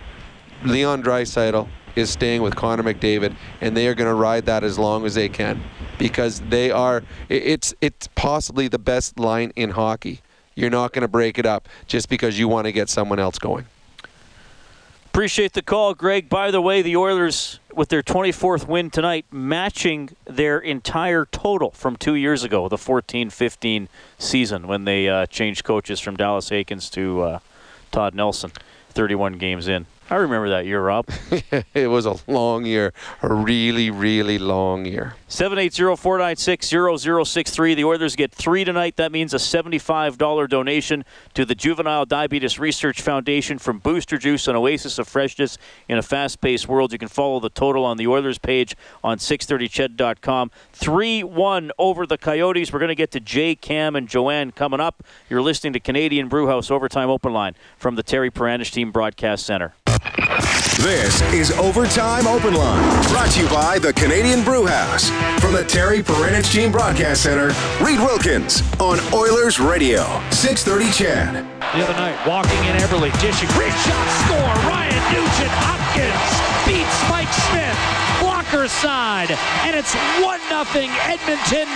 Leon 0.64 1.02
Draisaitl 1.02 1.68
is 1.96 2.10
staying 2.10 2.42
with 2.42 2.54
Connor 2.54 2.82
McDavid, 2.82 3.34
and 3.60 3.76
they 3.76 3.86
are 3.88 3.94
going 3.94 4.08
to 4.08 4.14
ride 4.14 4.46
that 4.46 4.62
as 4.62 4.78
long 4.78 5.04
as 5.06 5.14
they 5.14 5.28
can 5.28 5.62
because 5.98 6.40
they 6.40 6.70
are. 6.70 7.02
It's 7.28 7.74
it's 7.80 8.08
possibly 8.14 8.68
the 8.68 8.78
best 8.78 9.18
line 9.18 9.52
in 9.56 9.70
hockey. 9.70 10.20
You're 10.54 10.70
not 10.70 10.92
going 10.92 11.02
to 11.02 11.08
break 11.08 11.38
it 11.38 11.46
up 11.46 11.68
just 11.86 12.08
because 12.08 12.38
you 12.38 12.48
want 12.48 12.66
to 12.66 12.72
get 12.72 12.88
someone 12.88 13.18
else 13.18 13.38
going. 13.38 13.66
Appreciate 15.12 15.54
the 15.54 15.62
call, 15.62 15.92
Greg. 15.92 16.28
By 16.28 16.52
the 16.52 16.60
way, 16.60 16.82
the 16.82 16.96
Oilers, 16.96 17.58
with 17.74 17.88
their 17.88 18.00
24th 18.00 18.68
win 18.68 18.90
tonight, 18.90 19.26
matching 19.32 20.10
their 20.24 20.60
entire 20.60 21.26
total 21.26 21.72
from 21.72 21.96
two 21.96 22.14
years 22.14 22.44
ago, 22.44 22.68
the 22.68 22.78
14 22.78 23.28
15 23.28 23.88
season, 24.18 24.68
when 24.68 24.84
they 24.84 25.08
uh, 25.08 25.26
changed 25.26 25.64
coaches 25.64 25.98
from 25.98 26.14
Dallas 26.16 26.50
Eakins 26.50 26.88
to 26.92 27.22
uh, 27.22 27.38
Todd 27.90 28.14
Nelson, 28.14 28.52
31 28.90 29.32
games 29.38 29.66
in. 29.66 29.86
I 30.08 30.14
remember 30.14 30.48
that 30.50 30.64
year, 30.64 30.80
Rob. 30.80 31.08
it 31.74 31.88
was 31.88 32.06
a 32.06 32.14
long 32.28 32.64
year, 32.64 32.92
a 33.20 33.34
really, 33.34 33.90
really 33.90 34.38
long 34.38 34.86
year. 34.86 35.16
780-496-0063. 35.30 37.76
The 37.76 37.84
Oilers 37.84 38.16
get 38.16 38.32
three 38.32 38.64
tonight. 38.64 38.96
That 38.96 39.12
means 39.12 39.32
a 39.32 39.36
$75 39.36 40.48
donation 40.48 41.04
to 41.34 41.44
the 41.44 41.54
Juvenile 41.54 42.04
Diabetes 42.04 42.58
Research 42.58 43.00
Foundation 43.00 43.58
from 43.58 43.78
Booster 43.78 44.18
Juice, 44.18 44.48
an 44.48 44.56
oasis 44.56 44.98
of 44.98 45.06
freshness 45.06 45.56
in 45.88 45.98
a 45.98 46.02
fast-paced 46.02 46.66
world. 46.66 46.90
You 46.92 46.98
can 46.98 47.06
follow 47.06 47.38
the 47.38 47.48
total 47.48 47.84
on 47.84 47.96
the 47.96 48.08
Oilers 48.08 48.38
page 48.38 48.74
on 49.04 49.18
630ched.com. 49.18 50.50
3-1 50.74 51.70
over 51.78 52.06
the 52.06 52.18
Coyotes. 52.18 52.72
We're 52.72 52.80
going 52.80 52.88
to 52.88 52.96
get 52.96 53.12
to 53.12 53.20
Jay, 53.20 53.54
Cam, 53.54 53.94
and 53.94 54.08
Joanne 54.08 54.50
coming 54.50 54.80
up. 54.80 55.04
You're 55.28 55.42
listening 55.42 55.74
to 55.74 55.80
Canadian 55.80 56.26
Brewhouse 56.28 56.72
Overtime 56.72 57.08
Open 57.08 57.32
Line 57.32 57.54
from 57.78 57.94
the 57.94 58.02
Terry 58.02 58.32
Paranych 58.32 58.72
Team 58.72 58.90
Broadcast 58.90 59.46
Center. 59.46 59.74
This 60.80 61.20
is 61.34 61.50
Overtime 61.58 62.26
Open 62.26 62.54
Line, 62.54 62.82
brought 63.08 63.30
to 63.32 63.42
you 63.42 63.48
by 63.50 63.78
the 63.78 63.92
Canadian 63.92 64.42
Brewhouse. 64.42 65.10
From 65.38 65.52
the 65.52 65.62
Terry 65.62 66.02
Paranych 66.02 66.50
Team 66.50 66.72
Broadcast 66.72 67.22
Center, 67.22 67.48
Reed 67.84 67.98
Wilkins 67.98 68.62
on 68.80 68.98
Oilers 69.12 69.60
Radio, 69.60 70.04
630 70.30 70.90
CHED. 70.90 71.44
The 71.76 71.84
other 71.84 71.92
night, 71.92 72.16
walking 72.26 72.56
in 72.64 72.80
Eberle, 72.80 73.12
dishing, 73.20 73.50
great 73.50 73.76
shot, 73.84 74.08
score. 74.24 74.72
Ryan 74.72 75.04
Nugent 75.12 75.52
Hopkins 75.60 76.32
beats 76.64 77.10
Mike 77.10 77.28
Smith. 77.28 77.69
Side, 78.50 79.30
and 79.62 79.76
it's 79.76 79.94
1 79.94 80.40
0 80.40 80.64
Edmonton 81.04 81.68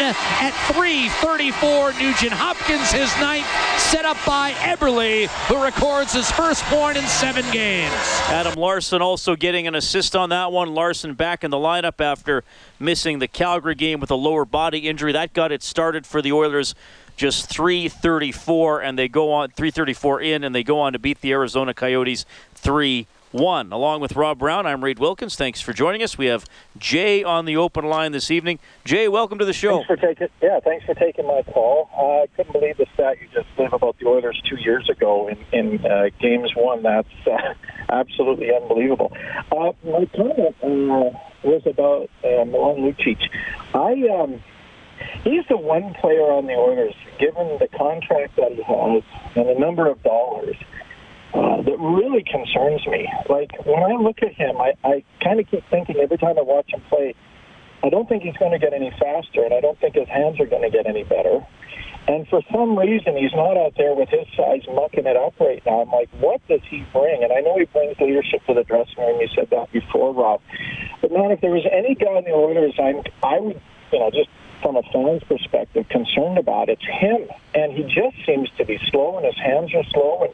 at 0.42 0.52
3.34. 0.74 2.00
Nugent 2.00 2.32
Hopkins, 2.32 2.90
his 2.90 3.14
ninth, 3.20 3.46
set 3.78 4.04
up 4.04 4.16
by 4.26 4.50
Eberle, 4.54 5.28
who 5.46 5.62
records 5.62 6.12
his 6.12 6.28
first 6.32 6.64
point 6.64 6.98
in 6.98 7.04
seven 7.04 7.44
games. 7.52 7.94
Adam 8.26 8.54
Larsson 8.54 9.00
also 9.00 9.36
getting 9.36 9.68
an 9.68 9.76
assist 9.76 10.16
on 10.16 10.30
that 10.30 10.50
one. 10.50 10.74
Larsson 10.74 11.14
back 11.14 11.44
in 11.44 11.52
the 11.52 11.56
lineup 11.56 12.00
after 12.00 12.42
missing 12.80 13.20
the 13.20 13.28
Calgary 13.28 13.76
game 13.76 14.00
with 14.00 14.10
a 14.10 14.16
lower 14.16 14.44
body 14.44 14.88
injury. 14.88 15.12
That 15.12 15.32
got 15.32 15.52
it 15.52 15.62
started 15.62 16.04
for 16.04 16.20
the 16.20 16.32
Oilers 16.32 16.74
just 17.16 17.48
334 17.48 18.82
and 18.82 18.98
they 18.98 19.06
go 19.06 19.32
on 19.32 19.50
334 19.50 20.20
in 20.22 20.42
and 20.42 20.52
they 20.52 20.64
go 20.64 20.80
on 20.80 20.92
to 20.92 20.98
beat 20.98 21.20
the 21.20 21.30
Arizona 21.30 21.72
Coyotes 21.72 22.26
3 22.56 23.06
1. 23.34 23.72
Along 23.72 24.00
with 24.00 24.14
Rob 24.14 24.38
Brown, 24.38 24.64
I'm 24.64 24.84
Reed 24.84 25.00
Wilkins. 25.00 25.34
Thanks 25.34 25.60
for 25.60 25.72
joining 25.72 26.04
us. 26.04 26.16
We 26.16 26.26
have 26.26 26.46
Jay 26.78 27.24
on 27.24 27.44
the 27.44 27.56
open 27.56 27.84
line 27.84 28.12
this 28.12 28.30
evening. 28.30 28.60
Jay, 28.84 29.08
welcome 29.08 29.38
to 29.40 29.44
the 29.44 29.52
show. 29.52 29.82
Thanks 29.82 29.86
for 29.88 29.96
taking 29.96 30.28
yeah, 30.40 30.60
thanks 30.60 30.86
for 30.86 30.94
taking 30.94 31.26
my 31.26 31.42
call. 31.42 31.90
Uh, 31.96 32.22
I 32.22 32.26
couldn't 32.36 32.52
believe 32.52 32.76
the 32.76 32.86
stat 32.94 33.16
you 33.20 33.26
just 33.34 33.48
gave 33.56 33.72
about 33.72 33.98
the 33.98 34.06
Oilers 34.06 34.40
two 34.48 34.56
years 34.56 34.88
ago 34.88 35.28
in 35.28 35.38
in 35.52 35.84
uh, 35.84 36.10
games 36.20 36.52
one. 36.54 36.84
That's 36.84 37.08
uh, 37.26 37.54
absolutely 37.88 38.54
unbelievable. 38.54 39.12
Uh, 39.50 39.72
my 39.84 40.06
comment 40.14 40.54
uh, 40.62 41.18
was 41.42 41.62
about 41.66 42.10
uh, 42.22 42.44
Milan 42.44 42.76
Lucic. 42.76 43.18
I 43.74 44.08
um, 44.16 44.42
he's 45.24 45.44
the 45.48 45.56
one 45.56 45.92
player 45.94 46.30
on 46.30 46.46
the 46.46 46.54
Oilers, 46.54 46.94
given 47.18 47.58
the 47.58 47.68
contract 47.76 48.36
that 48.36 48.52
he 48.52 48.62
has 48.62 49.02
and 49.34 49.48
the 49.48 49.58
number 49.58 49.88
of 49.88 50.00
dollars 50.04 50.56
uh, 51.34 51.62
that 51.62 51.78
really 51.78 52.22
concerns 52.22 52.86
me. 52.86 53.08
Like 53.28 53.50
when 53.66 53.82
I 53.82 53.96
look 54.00 54.22
at 54.22 54.32
him, 54.32 54.56
I, 54.58 54.74
I 54.84 55.04
kind 55.22 55.40
of 55.40 55.50
keep 55.50 55.64
thinking 55.70 55.96
every 55.96 56.18
time 56.18 56.38
I 56.38 56.42
watch 56.42 56.72
him 56.72 56.80
play, 56.88 57.14
I 57.82 57.90
don't 57.90 58.08
think 58.08 58.22
he's 58.22 58.36
going 58.36 58.52
to 58.52 58.58
get 58.58 58.72
any 58.72 58.90
faster, 58.98 59.44
and 59.44 59.52
I 59.52 59.60
don't 59.60 59.78
think 59.80 59.94
his 59.94 60.08
hands 60.08 60.40
are 60.40 60.46
going 60.46 60.62
to 60.62 60.70
get 60.70 60.86
any 60.86 61.04
better. 61.04 61.44
And 62.06 62.28
for 62.28 62.40
some 62.52 62.78
reason, 62.78 63.16
he's 63.16 63.32
not 63.34 63.56
out 63.56 63.74
there 63.76 63.94
with 63.94 64.10
his 64.10 64.26
size 64.36 64.62
mucking 64.68 65.06
it 65.06 65.16
up 65.16 65.34
right 65.40 65.62
now. 65.64 65.82
I'm 65.82 65.90
like, 65.90 66.10
what 66.20 66.40
does 66.48 66.60
he 66.68 66.84
bring? 66.92 67.24
And 67.24 67.32
I 67.32 67.40
know 67.40 67.58
he 67.58 67.64
brings 67.64 67.96
leadership 67.98 68.44
to 68.46 68.54
the 68.54 68.62
dressing 68.62 68.98
room. 68.98 69.20
You 69.20 69.28
said 69.34 69.48
that 69.50 69.72
before, 69.72 70.12
Rob. 70.12 70.40
But 71.00 71.12
man, 71.12 71.30
if 71.30 71.40
there 71.40 71.50
was 71.50 71.64
any 71.72 71.94
guy 71.94 72.18
in 72.18 72.24
the 72.24 72.32
Oilers, 72.32 72.74
I'm, 72.78 73.02
I 73.22 73.40
would, 73.40 73.60
you 73.92 73.98
know, 73.98 74.10
just 74.10 74.28
from 74.62 74.76
a 74.76 74.82
fan's 74.92 75.24
perspective, 75.24 75.88
concerned 75.88 76.36
about 76.38 76.68
it's 76.68 76.84
him. 76.84 77.28
And 77.54 77.72
he 77.72 77.84
just 77.84 78.16
seems 78.26 78.50
to 78.58 78.64
be 78.64 78.78
slow, 78.90 79.16
and 79.16 79.24
his 79.24 79.36
hands 79.36 79.74
are 79.74 79.84
slow. 79.92 80.24
And 80.24 80.32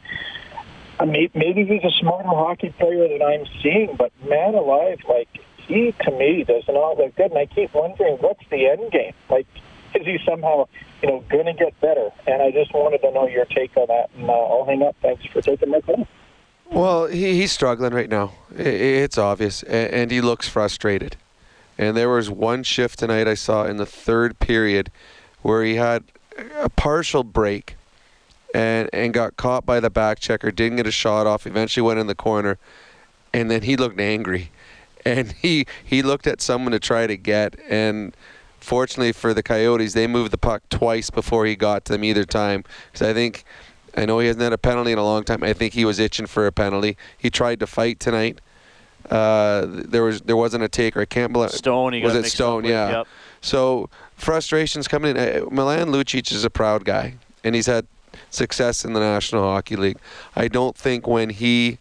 Maybe 1.04 1.64
he's 1.64 1.84
a 1.84 1.90
smarter 2.00 2.28
hockey 2.28 2.74
player 2.78 3.08
than 3.08 3.22
I'm 3.22 3.46
seeing, 3.62 3.96
but 3.96 4.12
man 4.28 4.54
alive, 4.54 5.00
like 5.08 5.28
he 5.56 5.94
to 6.04 6.10
me 6.10 6.44
does 6.44 6.64
not 6.68 6.76
all 6.76 6.96
look 6.96 7.14
good. 7.16 7.30
And 7.30 7.38
I 7.38 7.46
keep 7.46 7.72
wondering, 7.74 8.16
what's 8.16 8.42
the 8.50 8.66
end 8.66 8.90
game? 8.92 9.14
Like, 9.30 9.46
is 9.94 10.04
he 10.04 10.18
somehow, 10.26 10.68
you 11.02 11.08
know, 11.08 11.24
going 11.28 11.46
to 11.46 11.52
get 11.52 11.80
better? 11.80 12.10
And 12.26 12.42
I 12.42 12.50
just 12.50 12.72
wanted 12.74 12.98
to 13.02 13.10
know 13.12 13.26
your 13.26 13.44
take 13.46 13.76
on 13.76 13.86
that. 13.88 14.10
And 14.16 14.28
uh, 14.28 14.32
I'll 14.32 14.64
hang 14.64 14.82
up. 14.82 14.96
Thanks 15.00 15.24
for 15.26 15.40
taking 15.40 15.70
my 15.70 15.80
call. 15.80 16.06
Well, 16.70 17.06
he, 17.06 17.34
he's 17.34 17.52
struggling 17.52 17.92
right 17.92 18.08
now. 18.08 18.32
It's 18.56 19.18
obvious, 19.18 19.62
and 19.64 20.10
he 20.10 20.20
looks 20.20 20.48
frustrated. 20.48 21.16
And 21.76 21.96
there 21.96 22.10
was 22.10 22.30
one 22.30 22.62
shift 22.62 22.98
tonight 22.98 23.26
I 23.26 23.34
saw 23.34 23.64
in 23.64 23.76
the 23.76 23.86
third 23.86 24.38
period 24.38 24.92
where 25.42 25.64
he 25.64 25.76
had 25.76 26.04
a 26.58 26.68
partial 26.68 27.24
break 27.24 27.76
and 28.54 28.90
and 28.92 29.12
got 29.12 29.36
caught 29.36 29.64
by 29.64 29.80
the 29.80 29.90
back 29.90 30.18
checker, 30.18 30.50
didn't 30.50 30.76
get 30.76 30.86
a 30.86 30.92
shot 30.92 31.26
off, 31.26 31.46
eventually 31.46 31.86
went 31.86 32.00
in 32.00 32.06
the 32.06 32.14
corner, 32.14 32.58
and 33.32 33.50
then 33.50 33.62
he 33.62 33.76
looked 33.76 34.00
angry. 34.00 34.50
And 35.04 35.32
he, 35.42 35.66
he 35.82 36.02
looked 36.02 36.26
at 36.26 36.40
someone 36.40 36.72
to 36.72 36.80
try 36.80 37.06
to 37.06 37.16
get, 37.16 37.56
and 37.68 38.14
fortunately 38.58 39.12
for 39.12 39.32
the 39.34 39.42
Coyotes, 39.42 39.94
they 39.94 40.06
moved 40.06 40.32
the 40.32 40.38
puck 40.38 40.62
twice 40.70 41.10
before 41.10 41.46
he 41.46 41.56
got 41.56 41.84
to 41.86 41.92
them 41.92 42.04
either 42.04 42.24
time. 42.24 42.64
Because 42.92 43.08
I 43.08 43.14
think, 43.14 43.44
I 43.96 44.04
know 44.04 44.18
he 44.18 44.26
hasn't 44.26 44.42
had 44.42 44.52
a 44.52 44.58
penalty 44.58 44.92
in 44.92 44.98
a 44.98 45.04
long 45.04 45.24
time. 45.24 45.42
I 45.42 45.52
think 45.52 45.74
he 45.74 45.84
was 45.84 45.98
itching 45.98 46.26
for 46.26 46.46
a 46.46 46.52
penalty. 46.52 46.96
He 47.16 47.30
tried 47.30 47.60
to 47.60 47.66
fight 47.66 48.00
tonight. 48.00 48.40
Uh, 49.10 49.66
there 49.66 50.04
was 50.04 50.20
there 50.20 50.36
wasn't 50.36 50.62
a 50.62 50.68
taker. 50.68 51.00
I 51.00 51.06
can't 51.06 51.32
believe 51.32 51.50
Stone. 51.50 52.00
was 52.02 52.14
it 52.14 52.26
Stone? 52.26 52.62
With, 52.62 52.70
yeah. 52.70 52.90
Yep. 52.90 53.06
So 53.40 53.88
frustrations 54.14 54.86
coming 54.86 55.16
in. 55.16 55.42
Uh, 55.42 55.46
Milan 55.50 55.88
Lucic 55.88 56.30
is 56.30 56.44
a 56.44 56.50
proud 56.50 56.84
guy, 56.84 57.14
and 57.42 57.54
he's 57.54 57.66
had 57.66 57.86
success 58.30 58.84
in 58.84 58.92
the 58.92 59.00
National 59.00 59.42
Hockey 59.42 59.76
League. 59.76 59.98
I 60.34 60.48
don't 60.48 60.76
think 60.76 61.06
when 61.06 61.30
he 61.30 61.78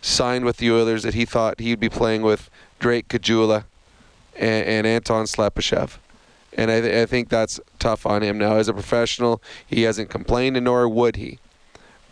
signed 0.00 0.44
with 0.44 0.58
the 0.58 0.70
Oilers 0.70 1.04
that 1.04 1.14
he 1.14 1.24
thought 1.24 1.60
he'd 1.60 1.80
be 1.80 1.88
playing 1.88 2.22
with 2.22 2.50
Drake 2.78 3.08
Caggiula 3.08 3.64
and, 4.36 4.66
and 4.66 4.86
Anton 4.86 5.26
Slepyshev. 5.26 5.98
And 6.54 6.70
I, 6.70 6.80
th- 6.80 6.94
I 6.94 7.06
think 7.06 7.28
that's 7.28 7.60
tough 7.78 8.04
on 8.04 8.22
him 8.22 8.36
now. 8.36 8.56
As 8.56 8.68
a 8.68 8.74
professional, 8.74 9.40
he 9.66 9.82
hasn't 9.82 10.10
complained, 10.10 10.56
and 10.56 10.64
nor 10.64 10.88
would 10.88 11.16
he. 11.16 11.38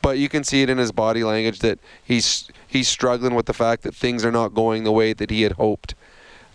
But 0.02 0.18
you 0.18 0.30
can 0.30 0.44
see 0.44 0.62
it 0.62 0.70
in 0.70 0.78
his 0.78 0.92
body 0.92 1.22
language 1.22 1.58
that 1.58 1.78
he's 2.02 2.48
he's 2.66 2.88
struggling 2.88 3.34
with 3.34 3.44
the 3.44 3.52
fact 3.52 3.82
that 3.82 3.94
things 3.94 4.24
are 4.24 4.32
not 4.32 4.54
going 4.54 4.84
the 4.84 4.92
way 4.92 5.12
that 5.12 5.30
he 5.30 5.42
had 5.42 5.52
hoped. 5.52 5.94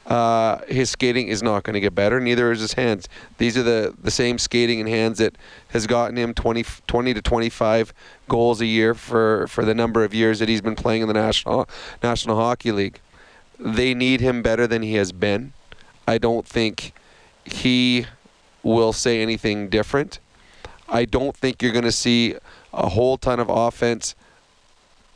Uh, 0.06 0.60
his 0.68 0.92
skating 0.92 1.28
is 1.30 1.42
not 1.42 1.64
going 1.64 1.74
to 1.74 1.80
get 1.80 1.96
better. 1.96 2.20
Neither 2.20 2.52
is 2.52 2.60
his 2.60 2.74
hands. 2.74 3.10
These 3.40 3.58
are 3.58 3.64
the, 3.64 3.94
the 4.00 4.12
same 4.12 4.38
skating 4.38 4.80
and 4.80 4.88
hands 4.88 5.18
that 5.18 5.36
has 5.70 5.88
gotten 5.88 6.16
him 6.16 6.34
20, 6.34 6.64
20 6.86 7.14
to 7.16 7.22
25 7.22 7.94
goals 8.28 8.62
a 8.62 8.68
year 8.68 8.94
for, 8.94 9.48
for 9.48 9.66
the 9.66 9.74
number 9.74 10.04
of 10.04 10.14
years 10.14 10.40
that 10.40 10.50
he's 10.50 10.62
been 10.62 10.76
playing 10.76 11.02
in 11.02 11.08
the 11.08 11.14
National 11.14 11.68
National 12.04 12.36
Hockey 12.36 12.72
League. 12.72 13.00
They 13.60 13.94
need 13.94 14.22
him 14.22 14.44
better 14.44 14.68
than 14.68 14.84
he 14.84 14.94
has 14.96 15.12
been. 15.12 15.54
I 16.08 16.20
don't 16.20 16.46
think 16.46 16.94
he 17.44 18.06
will 18.62 18.94
say 18.94 19.22
anything 19.22 19.70
different. 19.70 20.20
I 20.88 21.06
don't 21.06 21.36
think 21.36 21.64
you're 21.64 21.72
going 21.72 21.86
to 21.86 21.92
see 21.92 22.36
a 22.74 22.90
whole 22.90 23.18
ton 23.18 23.40
of 23.40 23.50
offense 23.50 24.14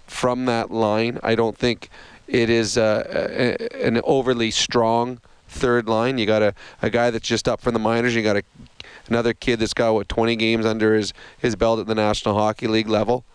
from 0.08 0.46
that 0.46 0.72
line. 0.72 1.20
I 1.22 1.36
don't 1.36 1.58
think 1.58 1.90
it 2.30 2.50
is 2.50 2.78
uh, 2.78 3.58
a, 3.60 3.86
an 3.86 4.00
overly 4.04 4.52
strong 4.52 5.20
third 5.48 5.90
line. 5.90 6.18
You 6.18 6.26
got 6.26 6.44
a, 6.44 6.54
a 6.82 6.90
guy 6.90 7.10
that's 7.10 7.28
just 7.28 7.48
up 7.48 7.60
from 7.60 7.74
the 7.74 7.80
minors. 7.80 8.16
You 8.16 8.22
got 8.22 8.38
a, 8.38 8.44
another 9.08 9.34
kid 9.34 9.60
that's 9.60 9.74
got 9.74 9.94
what 9.94 10.08
20 10.08 10.36
games 10.36 10.66
under 10.66 10.96
his, 10.96 11.12
his 11.38 11.56
belt 11.56 11.80
at 11.80 11.88
the 11.88 11.96
National 11.96 12.36
Hockey 12.36 12.68
League 12.68 12.88
level, 12.88 13.26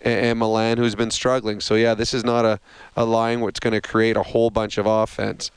and, 0.00 0.26
and 0.26 0.38
Milan 0.38 0.78
who's 0.78 0.94
been 0.94 1.10
struggling. 1.10 1.60
So 1.60 1.74
yeah, 1.74 1.94
this 1.94 2.14
is 2.14 2.24
not 2.24 2.46
a, 2.46 2.58
a 2.96 3.04
line 3.04 3.40
where 3.40 3.50
it's 3.50 3.60
going 3.60 3.74
to 3.74 3.82
create 3.82 4.16
a 4.16 4.22
whole 4.22 4.48
bunch 4.48 4.78
of 4.78 4.86
offense, 4.86 5.50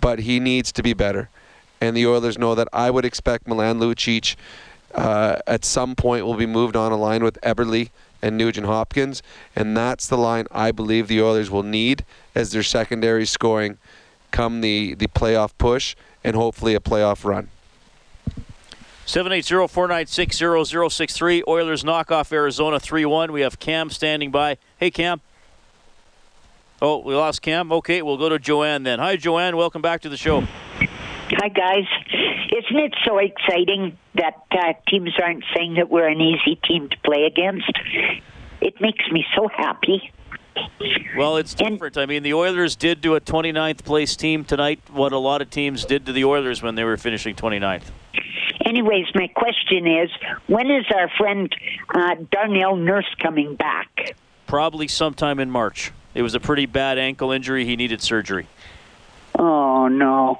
but 0.00 0.20
he 0.20 0.40
needs 0.40 0.72
to 0.72 0.82
be 0.82 0.92
better. 0.92 1.30
And 1.80 1.96
the 1.96 2.06
Oilers 2.06 2.38
know 2.38 2.54
that 2.56 2.68
I 2.72 2.90
would 2.90 3.04
expect 3.04 3.46
Milan 3.46 3.78
Lucic 3.78 4.34
uh, 4.94 5.36
at 5.46 5.64
some 5.64 5.94
point 5.94 6.24
will 6.24 6.34
be 6.34 6.46
moved 6.46 6.74
on 6.74 6.90
a 6.90 6.96
line 6.96 7.22
with 7.22 7.38
Eberle 7.42 7.90
and 8.22 8.36
Nugent 8.36 8.66
Hopkins, 8.66 9.22
and 9.54 9.76
that's 9.76 10.06
the 10.06 10.18
line 10.18 10.46
I 10.50 10.72
believe 10.72 11.08
the 11.08 11.22
Oilers 11.22 11.50
will 11.50 11.62
need 11.62 12.04
as 12.34 12.52
their 12.52 12.62
secondary 12.62 13.26
scoring 13.26 13.78
come 14.30 14.60
the, 14.60 14.94
the 14.94 15.08
playoff 15.08 15.52
push 15.58 15.96
and 16.24 16.36
hopefully 16.36 16.74
a 16.74 16.80
playoff 16.80 17.24
run. 17.24 17.48
780-496-0063. 19.06 21.42
Oilers 21.46 21.84
knock 21.84 22.10
off 22.10 22.32
Arizona 22.32 22.78
3-1. 22.78 23.30
We 23.30 23.42
have 23.42 23.60
Cam 23.60 23.90
standing 23.90 24.32
by. 24.32 24.56
Hey, 24.78 24.90
Cam. 24.90 25.20
Oh, 26.82 26.98
we 26.98 27.14
lost 27.14 27.40
Cam. 27.40 27.70
Okay, 27.70 28.02
we'll 28.02 28.18
go 28.18 28.28
to 28.28 28.40
Joanne 28.40 28.82
then. 28.82 28.98
Hi, 28.98 29.14
Joanne. 29.16 29.56
Welcome 29.56 29.80
back 29.80 30.00
to 30.02 30.08
the 30.08 30.16
show. 30.16 30.42
Hi, 31.30 31.48
guys. 31.48 31.86
Isn't 32.12 32.78
it 32.78 32.94
so 33.04 33.18
exciting 33.18 33.98
that 34.14 34.44
uh, 34.52 34.74
teams 34.88 35.10
aren't 35.20 35.44
saying 35.56 35.74
that 35.74 35.90
we're 35.90 36.08
an 36.08 36.20
easy 36.20 36.54
team 36.54 36.88
to 36.88 36.96
play 37.04 37.24
against? 37.24 37.72
It 38.60 38.80
makes 38.80 39.04
me 39.10 39.24
so 39.34 39.48
happy. 39.48 40.12
Well, 41.16 41.36
it's 41.36 41.52
different. 41.52 41.98
I 41.98 42.06
mean, 42.06 42.22
the 42.22 42.32
Oilers 42.32 42.76
did 42.76 43.02
to 43.02 43.16
a 43.16 43.20
29th 43.20 43.84
place 43.84 44.14
team 44.14 44.44
tonight 44.44 44.80
what 44.92 45.12
a 45.12 45.18
lot 45.18 45.42
of 45.42 45.50
teams 45.50 45.84
did 45.84 46.06
to 46.06 46.12
the 46.12 46.24
Oilers 46.24 46.62
when 46.62 46.76
they 46.76 46.84
were 46.84 46.96
finishing 46.96 47.34
29th. 47.34 47.90
Anyways, 48.64 49.06
my 49.14 49.26
question 49.28 49.86
is, 49.86 50.10
when 50.46 50.70
is 50.70 50.84
our 50.94 51.10
friend 51.18 51.54
uh, 51.94 52.14
Darnell 52.30 52.76
Nurse 52.76 53.12
coming 53.20 53.56
back? 53.56 54.16
Probably 54.46 54.88
sometime 54.88 55.40
in 55.40 55.50
March. 55.50 55.92
It 56.14 56.22
was 56.22 56.34
a 56.34 56.40
pretty 56.40 56.66
bad 56.66 56.98
ankle 56.98 57.32
injury. 57.32 57.64
He 57.64 57.76
needed 57.76 58.00
surgery. 58.00 58.46
Oh 59.38 59.75
no. 59.88 60.38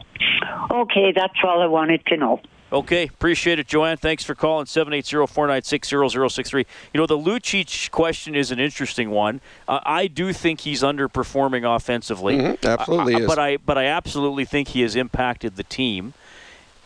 Okay, 0.71 1.13
that's 1.13 1.35
all 1.45 1.63
I 1.63 1.67
wanted 1.67 2.05
to 2.07 2.17
know. 2.17 2.41
Okay, 2.73 3.05
appreciate 3.05 3.61
it, 3.61 3.69
Joanne. 3.69 3.97
Thanks 3.97 4.25
for 4.25 4.35
calling 4.35 4.67
780-496-0063. 4.67 6.67
You 6.93 6.99
know, 7.01 7.07
the 7.07 7.17
Lucic 7.17 7.91
question 7.93 8.35
is 8.35 8.51
an 8.51 8.59
interesting 8.59 9.11
one. 9.11 9.41
Uh, 9.69 9.79
I 9.87 10.09
do 10.09 10.33
think 10.33 10.61
he's 10.63 10.83
underperforming 10.83 11.63
offensively. 11.65 12.37
Mhm, 12.37 12.69
absolutely 12.69 13.15
Uh, 13.15 13.19
is. 13.21 13.27
But 13.27 13.39
I 13.39 13.57
but 13.59 13.79
I 13.79 13.85
absolutely 13.85 14.45
think 14.45 14.69
he 14.69 14.83
has 14.83 14.97
impacted 14.97 15.55
the 15.57 15.63
team. 15.63 16.13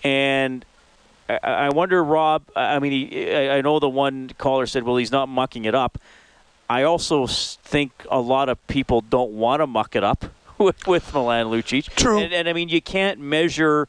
And 0.05 0.65
I, 1.31 1.39
I 1.43 1.69
wonder, 1.71 2.05
Rob. 2.05 2.43
I 2.55 2.77
I 2.77 2.79
mean, 2.79 2.93
he, 2.93 3.33
I 3.33 3.57
I 3.59 3.61
know 3.63 3.79
the 3.79 3.89
one 3.89 4.33
caller 4.37 4.67
said, 4.67 4.83
"Well, 4.83 4.97
he's 4.97 5.13
not 5.13 5.31
mucking 5.31 5.65
it 5.65 5.75
up." 5.75 5.97
I 6.69 6.83
also 6.85 7.27
think 7.27 7.91
a 8.11 8.21
lot 8.21 8.49
of 8.49 8.65
people 8.69 9.01
don't 9.01 9.33
want 9.33 9.61
to 9.61 9.67
muck 9.67 9.97
it 9.97 10.05
up 10.05 10.27
with, 10.61 10.87
with 10.87 11.13
Milan 11.15 11.47
Lucic. 11.47 11.89
True. 11.97 12.21
And, 12.21 12.33
and 12.33 12.49
I 12.49 12.53
mean, 12.53 12.69
you 12.69 12.81
can't 12.81 13.19
measure. 13.19 13.89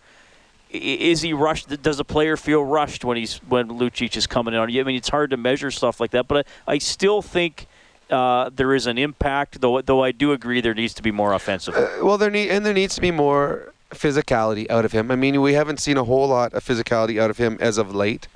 Is 0.69 1.21
he 1.21 1.33
rushed? 1.33 1.81
Does 1.81 1.99
a 1.99 2.05
player 2.05 2.37
feel 2.37 2.63
rushed 2.63 3.03
when 3.03 3.17
he's 3.17 3.37
when 3.49 3.67
Lucic 3.67 4.15
is 4.15 4.25
coming 4.25 4.53
in 4.53 4.59
on 4.59 4.69
you? 4.69 4.79
I 4.79 4.83
mean, 4.85 4.95
it's 4.95 5.09
hard 5.09 5.29
to 5.31 5.37
measure 5.37 5.69
stuff 5.69 5.99
like 5.99 6.11
that, 6.11 6.27
but 6.27 6.47
I, 6.67 6.73
I 6.73 6.77
still 6.77 7.21
think 7.21 7.67
uh, 8.09 8.49
there 8.55 8.73
is 8.73 8.87
an 8.87 8.97
impact. 8.97 9.59
Though, 9.59 9.81
though 9.81 10.01
I 10.01 10.11
do 10.13 10.31
agree 10.31 10.61
there 10.61 10.73
needs 10.73 10.93
to 10.93 11.03
be 11.03 11.11
more 11.11 11.33
offensive. 11.33 11.75
Uh, 11.75 11.87
well, 12.01 12.17
there 12.17 12.31
need 12.31 12.49
and 12.49 12.65
there 12.65 12.73
needs 12.73 12.95
to 12.95 13.01
be 13.01 13.11
more 13.11 13.73
physicality 13.89 14.69
out 14.69 14.85
of 14.85 14.93
him. 14.93 15.11
I 15.11 15.17
mean, 15.17 15.41
we 15.41 15.53
haven't 15.53 15.81
seen 15.81 15.97
a 15.97 16.05
whole 16.05 16.29
lot 16.29 16.53
of 16.53 16.63
physicality 16.63 17.19
out 17.19 17.29
of 17.29 17.37
him 17.37 17.57
as 17.59 17.77
of 17.77 17.93
late. 17.93 18.29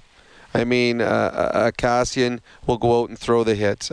I 0.54 0.64
mean, 0.64 1.02
uh, 1.02 1.06
uh, 1.06 1.72
Kassian 1.72 2.40
will 2.66 2.78
go 2.78 3.02
out 3.02 3.10
and 3.10 3.20
throw 3.20 3.44
the 3.44 3.56
hits. 3.56 3.92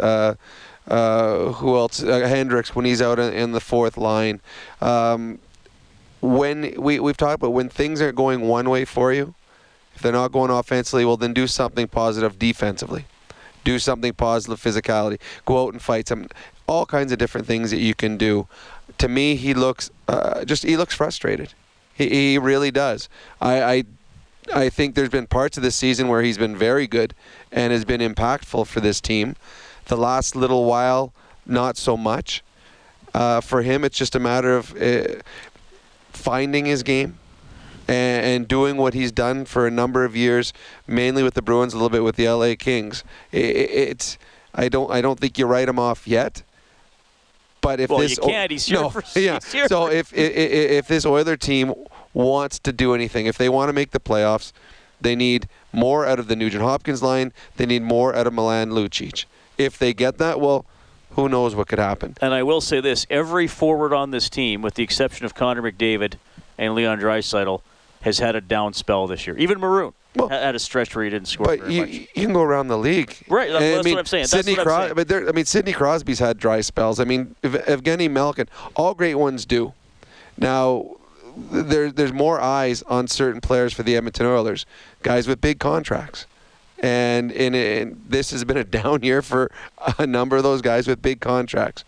Uh, 0.88 1.52
who 1.52 1.76
else? 1.76 2.02
Uh, 2.02 2.20
Hendricks 2.20 2.74
when 2.74 2.84
he's 2.84 3.00
out 3.00 3.18
in, 3.18 3.32
in 3.32 3.52
the 3.52 3.60
fourth 3.60 3.96
line. 3.96 4.40
Um, 4.80 5.38
when 6.20 6.74
we 6.76 7.00
we've 7.00 7.16
talked 7.16 7.34
about 7.34 7.52
when 7.52 7.68
things 7.68 8.00
aren't 8.00 8.16
going 8.16 8.42
one 8.42 8.68
way 8.70 8.84
for 8.84 9.12
you, 9.12 9.34
if 9.94 10.02
they're 10.02 10.12
not 10.12 10.32
going 10.32 10.50
offensively, 10.50 11.04
well 11.04 11.16
then 11.16 11.32
do 11.32 11.46
something 11.46 11.88
positive 11.88 12.38
defensively. 12.38 13.04
Do 13.64 13.78
something 13.78 14.12
positive 14.14 14.60
physicality. 14.60 15.20
Go 15.44 15.64
out 15.64 15.72
and 15.72 15.80
fight 15.80 16.08
some 16.08 16.28
all 16.66 16.86
kinds 16.86 17.12
of 17.12 17.18
different 17.18 17.46
things 17.46 17.70
that 17.70 17.78
you 17.78 17.94
can 17.94 18.16
do. 18.16 18.48
To 18.98 19.08
me, 19.08 19.36
he 19.36 19.54
looks 19.54 19.90
uh, 20.08 20.44
just 20.44 20.64
he 20.64 20.76
looks 20.76 20.94
frustrated. 20.94 21.54
He, 21.94 22.08
he 22.08 22.38
really 22.38 22.70
does. 22.70 23.08
I, 23.40 23.62
I 23.62 23.84
I 24.52 24.68
think 24.68 24.94
there's 24.94 25.08
been 25.08 25.26
parts 25.26 25.56
of 25.56 25.62
this 25.62 25.76
season 25.76 26.08
where 26.08 26.22
he's 26.22 26.38
been 26.38 26.56
very 26.56 26.86
good 26.86 27.14
and 27.52 27.72
has 27.72 27.84
been 27.84 28.00
impactful 28.00 28.66
for 28.66 28.80
this 28.80 29.00
team. 29.00 29.36
The 29.92 29.98
last 29.98 30.34
little 30.34 30.64
while, 30.64 31.12
not 31.44 31.76
so 31.76 31.98
much. 31.98 32.42
Uh, 33.12 33.42
for 33.42 33.60
him, 33.60 33.84
it's 33.84 33.98
just 33.98 34.14
a 34.14 34.18
matter 34.18 34.56
of 34.56 34.74
uh, 34.80 35.16
finding 36.14 36.64
his 36.64 36.82
game 36.82 37.18
and, 37.86 38.24
and 38.24 38.48
doing 38.48 38.78
what 38.78 38.94
he's 38.94 39.12
done 39.12 39.44
for 39.44 39.66
a 39.66 39.70
number 39.70 40.06
of 40.06 40.16
years, 40.16 40.54
mainly 40.86 41.22
with 41.22 41.34
the 41.34 41.42
Bruins, 41.42 41.74
a 41.74 41.76
little 41.76 41.90
bit 41.90 42.02
with 42.02 42.16
the 42.16 42.26
LA 42.26 42.54
Kings. 42.58 43.04
I 43.34 43.36
it's 43.36 44.16
I 44.54 44.70
don't 44.70 44.90
I 44.90 45.02
don't 45.02 45.20
think 45.20 45.36
you 45.36 45.44
write 45.44 45.68
him 45.68 45.78
off 45.78 46.08
yet. 46.08 46.42
But 47.60 47.78
if 47.78 47.90
Well, 47.90 47.98
this 47.98 48.16
you 48.16 48.22
can't. 48.22 48.50
He's 48.50 48.64
here 48.64 48.80
no, 48.80 48.88
for- 48.88 49.04
yeah. 49.20 49.40
here 49.52 49.68
so 49.68 49.88
for- 49.88 49.92
if, 49.92 50.10
if 50.14 50.34
if 50.78 50.88
this 50.88 51.04
Oiler 51.04 51.36
team 51.36 51.74
wants 52.14 52.58
to 52.60 52.72
do 52.72 52.94
anything, 52.94 53.26
if 53.26 53.36
they 53.36 53.50
want 53.50 53.68
to 53.68 53.74
make 53.74 53.90
the 53.90 54.00
playoffs, 54.00 54.52
they 55.02 55.14
need 55.14 55.50
more 55.70 56.06
out 56.06 56.18
of 56.18 56.28
the 56.28 56.34
Nugent 56.34 56.62
Hopkins 56.62 57.02
line. 57.02 57.34
They 57.58 57.66
need 57.66 57.82
more 57.82 58.16
out 58.16 58.26
of 58.26 58.32
Milan 58.32 58.70
Lucic. 58.70 59.26
If 59.64 59.78
they 59.78 59.92
get 59.94 60.18
that, 60.18 60.40
well, 60.40 60.64
who 61.12 61.28
knows 61.28 61.54
what 61.54 61.68
could 61.68 61.78
happen. 61.78 62.16
And 62.20 62.32
I 62.34 62.42
will 62.42 62.60
say 62.60 62.80
this: 62.80 63.06
every 63.10 63.46
forward 63.46 63.92
on 63.92 64.10
this 64.10 64.28
team, 64.30 64.62
with 64.62 64.74
the 64.74 64.82
exception 64.82 65.26
of 65.26 65.34
Connor 65.34 65.62
McDavid 65.62 66.14
and 66.58 66.74
Leon 66.74 67.00
Draisaitl, 67.00 67.60
has 68.02 68.18
had 68.18 68.34
a 68.36 68.40
down 68.40 68.72
spell 68.72 69.06
this 69.06 69.26
year. 69.26 69.36
Even 69.38 69.58
Maroon 69.60 69.92
ha- 70.18 70.28
had 70.28 70.54
a 70.54 70.58
stretch 70.58 70.94
where 70.94 71.04
he 71.04 71.10
didn't 71.10 71.28
score 71.28 71.46
But 71.46 71.60
very 71.60 71.74
you, 71.74 71.80
much. 71.82 71.90
you 71.90 72.06
can 72.26 72.32
go 72.32 72.42
around 72.42 72.68
the 72.68 72.78
league. 72.78 73.16
Right, 73.28 73.50
that's- 73.50 73.62
And, 73.62 73.76
that's 73.84 73.88
what 73.90 73.98
I'm 73.98 74.06
saying. 74.06 74.22
That's 74.22 74.30
Sidney 74.46 74.54
saying. 74.56 74.94
But 74.94 75.08
there, 75.08 75.28
I 75.28 75.32
mean, 75.32 75.44
Sidney 75.44 75.72
Crosby's 75.72 76.18
had 76.18 76.38
dry 76.38 76.60
spells. 76.62 76.98
I 77.00 77.04
mean, 77.04 77.36
Ev- 77.44 77.64
Evgeny 77.66 78.10
Malkin, 78.10 78.48
all 78.74 78.94
great 78.94 79.14
ones 79.14 79.46
do. 79.46 79.72
Now, 80.36 80.96
there, 81.50 81.90
there's 81.90 82.12
more 82.12 82.40
eyes 82.40 82.82
on 82.82 83.06
certain 83.08 83.40
players 83.40 83.72
for 83.72 83.82
the 83.82 83.96
Edmonton 83.96 84.26
Oilers, 84.26 84.66
guys 85.02 85.26
with 85.28 85.40
big 85.40 85.58
contracts. 85.58 86.26
And, 86.82 87.32
and, 87.32 87.54
and 87.54 88.04
this 88.08 88.32
has 88.32 88.44
been 88.44 88.56
a 88.56 88.64
down 88.80 89.02
year 89.02 89.22
for 89.22 89.50
a 89.98 90.06
number 90.06 90.36
of 90.36 90.42
those 90.42 90.60
guys 90.60 90.86
with 90.86 91.00
big 91.00 91.20
contracts. 91.20 91.84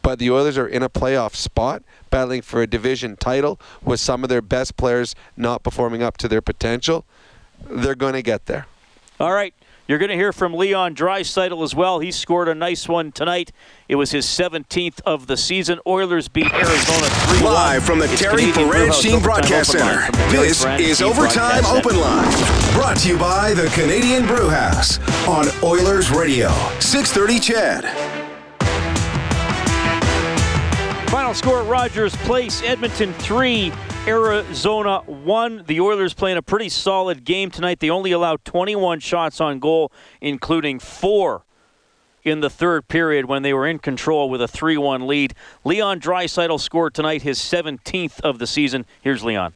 But 0.00 0.18
the 0.18 0.30
Oilers 0.30 0.56
are 0.56 0.66
in 0.66 0.82
a 0.82 0.88
playoff 0.88 1.34
spot, 1.34 1.82
battling 2.08 2.42
for 2.42 2.62
a 2.62 2.66
division 2.66 3.16
title 3.16 3.60
with 3.82 4.00
some 4.00 4.22
of 4.22 4.30
their 4.30 4.40
best 4.40 4.76
players 4.76 5.14
not 5.36 5.62
performing 5.62 6.02
up 6.02 6.16
to 6.18 6.28
their 6.28 6.40
potential. 6.40 7.04
They're 7.68 7.94
going 7.94 8.14
to 8.14 8.22
get 8.22 8.46
there. 8.46 8.66
All 9.20 9.32
right. 9.32 9.52
You're 9.88 9.96
going 9.98 10.10
to 10.10 10.16
hear 10.16 10.34
from 10.34 10.52
Leon 10.52 10.94
Draisaitl 10.94 11.64
as 11.64 11.74
well. 11.74 11.98
He 11.98 12.12
scored 12.12 12.46
a 12.48 12.54
nice 12.54 12.86
one 12.86 13.10
tonight. 13.10 13.52
It 13.88 13.94
was 13.96 14.10
his 14.10 14.26
17th 14.26 15.00
of 15.06 15.26
the 15.26 15.36
season. 15.38 15.80
Oilers 15.86 16.28
beat 16.28 16.52
Arizona 16.52 17.06
3 17.06 17.40
Live 17.40 17.84
from 17.84 17.98
the 17.98 18.06
Terry 18.08 18.52
Paranych 18.52 19.00
Team 19.00 19.22
Broadcast 19.22 19.72
Center, 19.72 20.12
this 20.30 20.62
is 20.78 21.00
Overtime 21.00 21.64
Open 21.64 21.98
Line. 21.98 22.30
Brought 22.74 22.98
to 22.98 23.08
you 23.08 23.16
by 23.16 23.54
the 23.54 23.68
Canadian 23.68 24.26
Brew 24.26 24.50
House 24.50 24.98
on 25.26 25.46
Oilers 25.64 26.10
Radio. 26.10 26.50
630 26.80 27.40
CHED. 27.40 28.07
Final 31.10 31.32
score 31.32 31.62
at 31.62 31.66
Rogers 31.66 32.14
Place, 32.16 32.62
Edmonton 32.62 33.14
3, 33.14 33.72
Arizona 34.06 34.98
1. 35.06 35.64
The 35.66 35.80
Oilers 35.80 36.12
playing 36.12 36.36
a 36.36 36.42
pretty 36.42 36.68
solid 36.68 37.24
game 37.24 37.50
tonight. 37.50 37.80
They 37.80 37.88
only 37.88 38.12
allowed 38.12 38.44
21 38.44 39.00
shots 39.00 39.40
on 39.40 39.58
goal, 39.58 39.90
including 40.20 40.78
four 40.78 41.44
in 42.24 42.40
the 42.40 42.50
third 42.50 42.88
period 42.88 43.24
when 43.24 43.42
they 43.42 43.54
were 43.54 43.66
in 43.66 43.78
control 43.78 44.28
with 44.28 44.42
a 44.42 44.48
3 44.48 44.76
1 44.76 45.06
lead. 45.06 45.34
Leon 45.64 45.98
Draisaitl 45.98 46.60
scored 46.60 46.92
tonight 46.92 47.22
his 47.22 47.38
17th 47.38 48.20
of 48.20 48.38
the 48.38 48.46
season. 48.46 48.84
Here's 49.00 49.24
Leon. 49.24 49.54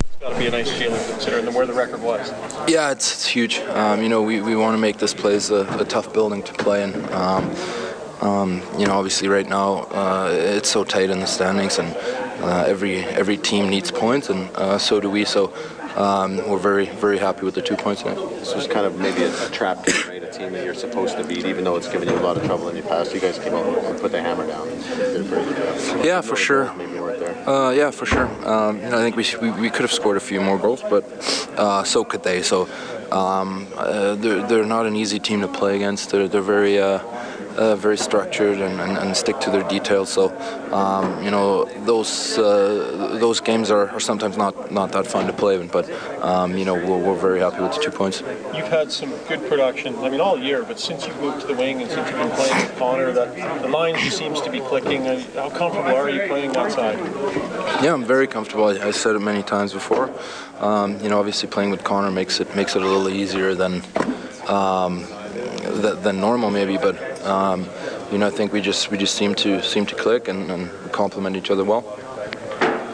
It's 0.00 0.16
got 0.16 0.30
to 0.30 0.38
be 0.38 0.46
a 0.46 0.50
nice 0.50 0.72
feeling 0.78 1.02
considering 1.10 1.52
where 1.52 1.66
the 1.66 1.74
record 1.74 2.00
was. 2.00 2.30
Yeah, 2.66 2.90
it's, 2.90 3.12
it's 3.12 3.26
huge. 3.26 3.58
Um, 3.58 4.02
you 4.02 4.08
know, 4.08 4.22
we, 4.22 4.40
we 4.40 4.56
want 4.56 4.72
to 4.72 4.78
make 4.78 4.96
this 4.96 5.12
place 5.12 5.50
a, 5.50 5.66
a 5.78 5.84
tough 5.84 6.14
building 6.14 6.42
to 6.44 6.54
play 6.54 6.84
in. 6.84 7.12
Um, 7.12 7.54
um, 8.20 8.62
you 8.78 8.86
know, 8.86 8.94
obviously 8.94 9.28
right 9.28 9.48
now 9.48 9.84
uh, 9.90 10.30
it's 10.32 10.70
so 10.70 10.84
tight 10.84 11.10
in 11.10 11.20
the 11.20 11.26
standings, 11.26 11.78
and 11.78 11.94
uh, 12.42 12.64
every 12.66 12.98
every 13.04 13.36
team 13.36 13.68
needs 13.68 13.90
points, 13.90 14.28
and 14.30 14.50
uh, 14.56 14.78
so 14.78 15.00
do 15.00 15.10
we. 15.10 15.24
So 15.24 15.52
um, 15.96 16.36
we're 16.48 16.58
very 16.58 16.86
very 16.86 17.18
happy 17.18 17.44
with 17.44 17.54
the 17.54 17.62
two 17.62 17.76
points 17.76 18.02
tonight. 18.02 18.16
This 18.38 18.54
was 18.54 18.66
kind 18.66 18.86
of 18.86 18.98
maybe 18.98 19.22
a, 19.22 19.46
a 19.46 19.50
trap 19.50 19.84
game, 19.84 19.96
right? 20.08 20.22
A 20.22 20.30
team 20.30 20.52
that 20.52 20.64
you're 20.64 20.74
supposed 20.74 21.16
to 21.16 21.24
beat, 21.24 21.46
even 21.46 21.64
though 21.64 21.76
it's 21.76 21.88
given 21.88 22.08
you 22.08 22.14
a 22.14 22.20
lot 22.20 22.36
of 22.36 22.44
trouble 22.44 22.68
in 22.68 22.76
the 22.76 22.82
past. 22.82 23.14
You 23.14 23.20
guys 23.20 23.38
came 23.38 23.54
out 23.54 23.66
and 23.66 24.00
put 24.00 24.12
the 24.12 24.20
hammer 24.20 24.46
down. 24.46 24.66
Pretty. 25.28 26.06
Yeah, 26.06 26.20
for 26.20 26.36
sure. 26.36 26.72
Maybe 26.74 26.98
weren't 26.98 27.20
there. 27.20 27.48
Uh, 27.48 27.70
yeah, 27.70 27.90
for 27.90 28.06
sure. 28.06 28.26
Um, 28.46 28.76
you 28.76 28.88
know, 28.90 28.98
I 28.98 29.10
think 29.10 29.16
we, 29.16 29.24
we 29.40 29.60
we 29.62 29.70
could 29.70 29.82
have 29.82 29.92
scored 29.92 30.16
a 30.16 30.20
few 30.20 30.40
more 30.40 30.58
goals, 30.58 30.82
but 30.82 31.04
uh, 31.56 31.84
so 31.84 32.04
could 32.04 32.22
they. 32.22 32.42
So 32.42 32.68
um, 33.10 33.66
uh, 33.76 34.14
they're 34.16 34.46
they're 34.46 34.66
not 34.66 34.86
an 34.86 34.96
easy 34.96 35.18
team 35.18 35.40
to 35.40 35.48
play 35.48 35.76
against. 35.76 36.10
They're 36.10 36.28
they're 36.28 36.42
very. 36.42 36.78
Uh, 37.56 37.74
very 37.74 37.96
structured 37.96 38.58
and, 38.60 38.78
and, 38.80 38.98
and 38.98 39.16
stick 39.16 39.40
to 39.40 39.50
their 39.50 39.62
details. 39.62 40.12
So, 40.12 40.28
um, 40.72 41.24
you 41.24 41.30
know, 41.30 41.64
those 41.86 42.36
uh, 42.36 43.16
those 43.18 43.40
games 43.40 43.70
are, 43.70 43.88
are 43.88 44.00
sometimes 44.00 44.36
not, 44.36 44.70
not 44.70 44.92
that 44.92 45.06
fun 45.06 45.26
to 45.26 45.32
play 45.32 45.58
in. 45.58 45.68
But, 45.68 45.88
um, 46.20 46.58
you 46.58 46.66
know, 46.66 46.74
we're, 46.74 46.98
we're 46.98 47.16
very 47.18 47.40
happy 47.40 47.62
with 47.62 47.72
the 47.72 47.80
two 47.80 47.90
points. 47.90 48.22
You've 48.54 48.68
had 48.68 48.92
some 48.92 49.10
good 49.26 49.48
production, 49.48 49.96
I 50.04 50.10
mean, 50.10 50.20
all 50.20 50.38
year, 50.38 50.64
but 50.64 50.78
since 50.78 51.06
you 51.06 51.14
moved 51.14 51.40
to 51.40 51.46
the 51.46 51.54
wing 51.54 51.80
and 51.80 51.90
since 51.90 52.10
you've 52.10 52.18
been 52.18 52.36
playing 52.36 52.56
with 52.56 52.76
Connor, 52.76 53.12
that 53.12 53.62
the 53.62 53.68
line 53.68 53.96
seems 54.10 54.42
to 54.42 54.50
be 54.50 54.60
clicking. 54.60 55.06
Uh, 55.06 55.18
How 55.34 55.48
comfortable 55.48 55.96
are 55.96 56.10
you 56.10 56.28
playing 56.28 56.54
outside? 56.58 56.98
Yeah, 57.82 57.94
I'm 57.94 58.04
very 58.04 58.26
comfortable. 58.26 58.66
I, 58.66 58.88
I 58.88 58.90
said 58.90 59.16
it 59.16 59.20
many 59.20 59.42
times 59.42 59.72
before. 59.72 60.12
Um, 60.60 61.00
you 61.00 61.08
know, 61.08 61.18
obviously 61.18 61.48
playing 61.48 61.70
with 61.70 61.82
Connor 61.84 62.10
makes 62.10 62.38
it 62.38 62.54
makes 62.54 62.76
it 62.76 62.82
a 62.82 62.86
little 62.86 63.08
easier 63.08 63.54
than 63.54 63.82
um, 64.46 65.06
th- 65.82 66.02
than 66.02 66.20
normal, 66.20 66.50
maybe. 66.50 66.76
But 66.76 66.96
um, 67.24 67.66
you 68.10 68.18
know, 68.18 68.26
I 68.26 68.30
think 68.30 68.52
we 68.52 68.60
just 68.60 68.90
we 68.90 68.98
just 68.98 69.14
seem 69.14 69.34
to 69.36 69.62
seem 69.62 69.86
to 69.86 69.94
click 69.94 70.28
and, 70.28 70.50
and 70.50 70.70
complement 70.92 71.36
each 71.36 71.50
other 71.50 71.64
well. 71.64 71.82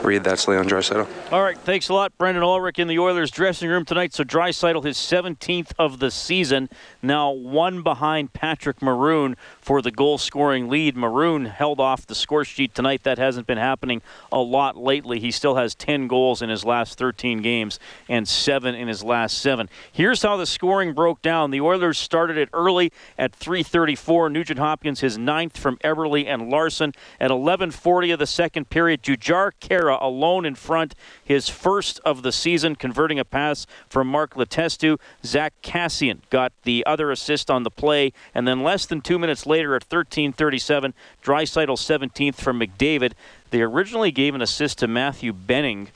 Reed, 0.02 0.24
that's 0.24 0.48
Leon 0.48 0.68
Draisaitl. 0.68 1.06
All 1.30 1.42
right, 1.42 1.56
thanks 1.56 1.88
a 1.88 1.94
lot, 1.94 2.16
Brendan 2.18 2.42
Ulrich 2.42 2.78
in 2.78 2.88
the 2.88 2.98
Oilers 2.98 3.30
dressing 3.30 3.68
room 3.68 3.84
tonight. 3.84 4.12
So 4.12 4.24
Draisaitl, 4.24 4.84
his 4.84 4.96
17th 4.96 5.72
of 5.78 6.00
the 6.00 6.10
season, 6.10 6.68
now 7.02 7.30
one 7.30 7.82
behind 7.82 8.32
Patrick 8.32 8.82
Maroon 8.82 9.36
for 9.62 9.80
the 9.80 9.92
goal-scoring 9.92 10.68
lead. 10.68 10.96
Maroon 10.96 11.46
held 11.46 11.78
off 11.78 12.04
the 12.04 12.16
score 12.16 12.44
sheet 12.44 12.74
tonight. 12.74 13.04
That 13.04 13.16
hasn't 13.16 13.46
been 13.46 13.58
happening 13.58 14.02
a 14.32 14.40
lot 14.40 14.76
lately. 14.76 15.20
He 15.20 15.30
still 15.30 15.54
has 15.54 15.74
10 15.76 16.08
goals 16.08 16.42
in 16.42 16.50
his 16.50 16.64
last 16.64 16.98
13 16.98 17.40
games 17.40 17.78
and 18.08 18.26
seven 18.26 18.74
in 18.74 18.88
his 18.88 19.04
last 19.04 19.38
seven. 19.38 19.70
Here's 19.92 20.22
how 20.22 20.36
the 20.36 20.46
scoring 20.46 20.92
broke 20.92 21.22
down. 21.22 21.52
The 21.52 21.60
Oilers 21.60 21.96
started 21.96 22.36
it 22.36 22.48
early 22.52 22.92
at 23.16 23.32
3:34. 23.32 24.28
Nugent 24.28 24.58
Hopkins 24.58 25.00
his 25.00 25.16
ninth 25.16 25.56
from 25.56 25.76
Eberle 25.78 26.26
and 26.26 26.50
Larsson 26.50 26.92
at 27.20 27.30
11:40 27.30 28.10
of 28.10 28.18
the 28.18 28.26
second 28.26 28.68
period. 28.68 29.02
Jujhar 29.02 29.52
Khaira 29.60 29.96
alone 30.02 30.44
in 30.44 30.56
front, 30.56 30.96
his 31.24 31.48
first 31.48 32.00
of 32.04 32.22
the 32.22 32.32
season, 32.32 32.74
converting 32.74 33.20
a 33.20 33.24
pass 33.24 33.66
from 33.88 34.08
Mark 34.08 34.34
Letestu. 34.34 34.98
Zach 35.24 35.54
Kassian 35.62 36.18
got 36.30 36.52
the 36.64 36.84
other 36.84 37.12
assist 37.12 37.48
on 37.48 37.62
the 37.62 37.70
play, 37.70 38.12
and 38.34 38.48
then 38.48 38.64
less 38.64 38.86
than 38.86 39.00
two 39.00 39.20
minutes 39.20 39.46
later 39.46 39.51
at 39.60 39.88
13:37, 39.88 40.92
Draisaitl 41.22 41.76
17th 41.76 42.36
from 42.36 42.60
McDavid. 42.60 43.12
They 43.50 43.62
originally 43.62 44.10
gave 44.10 44.34
an 44.34 44.42
assist 44.42 44.78
to 44.78 44.88
Matthew 44.88 45.32
Benning 45.32 45.88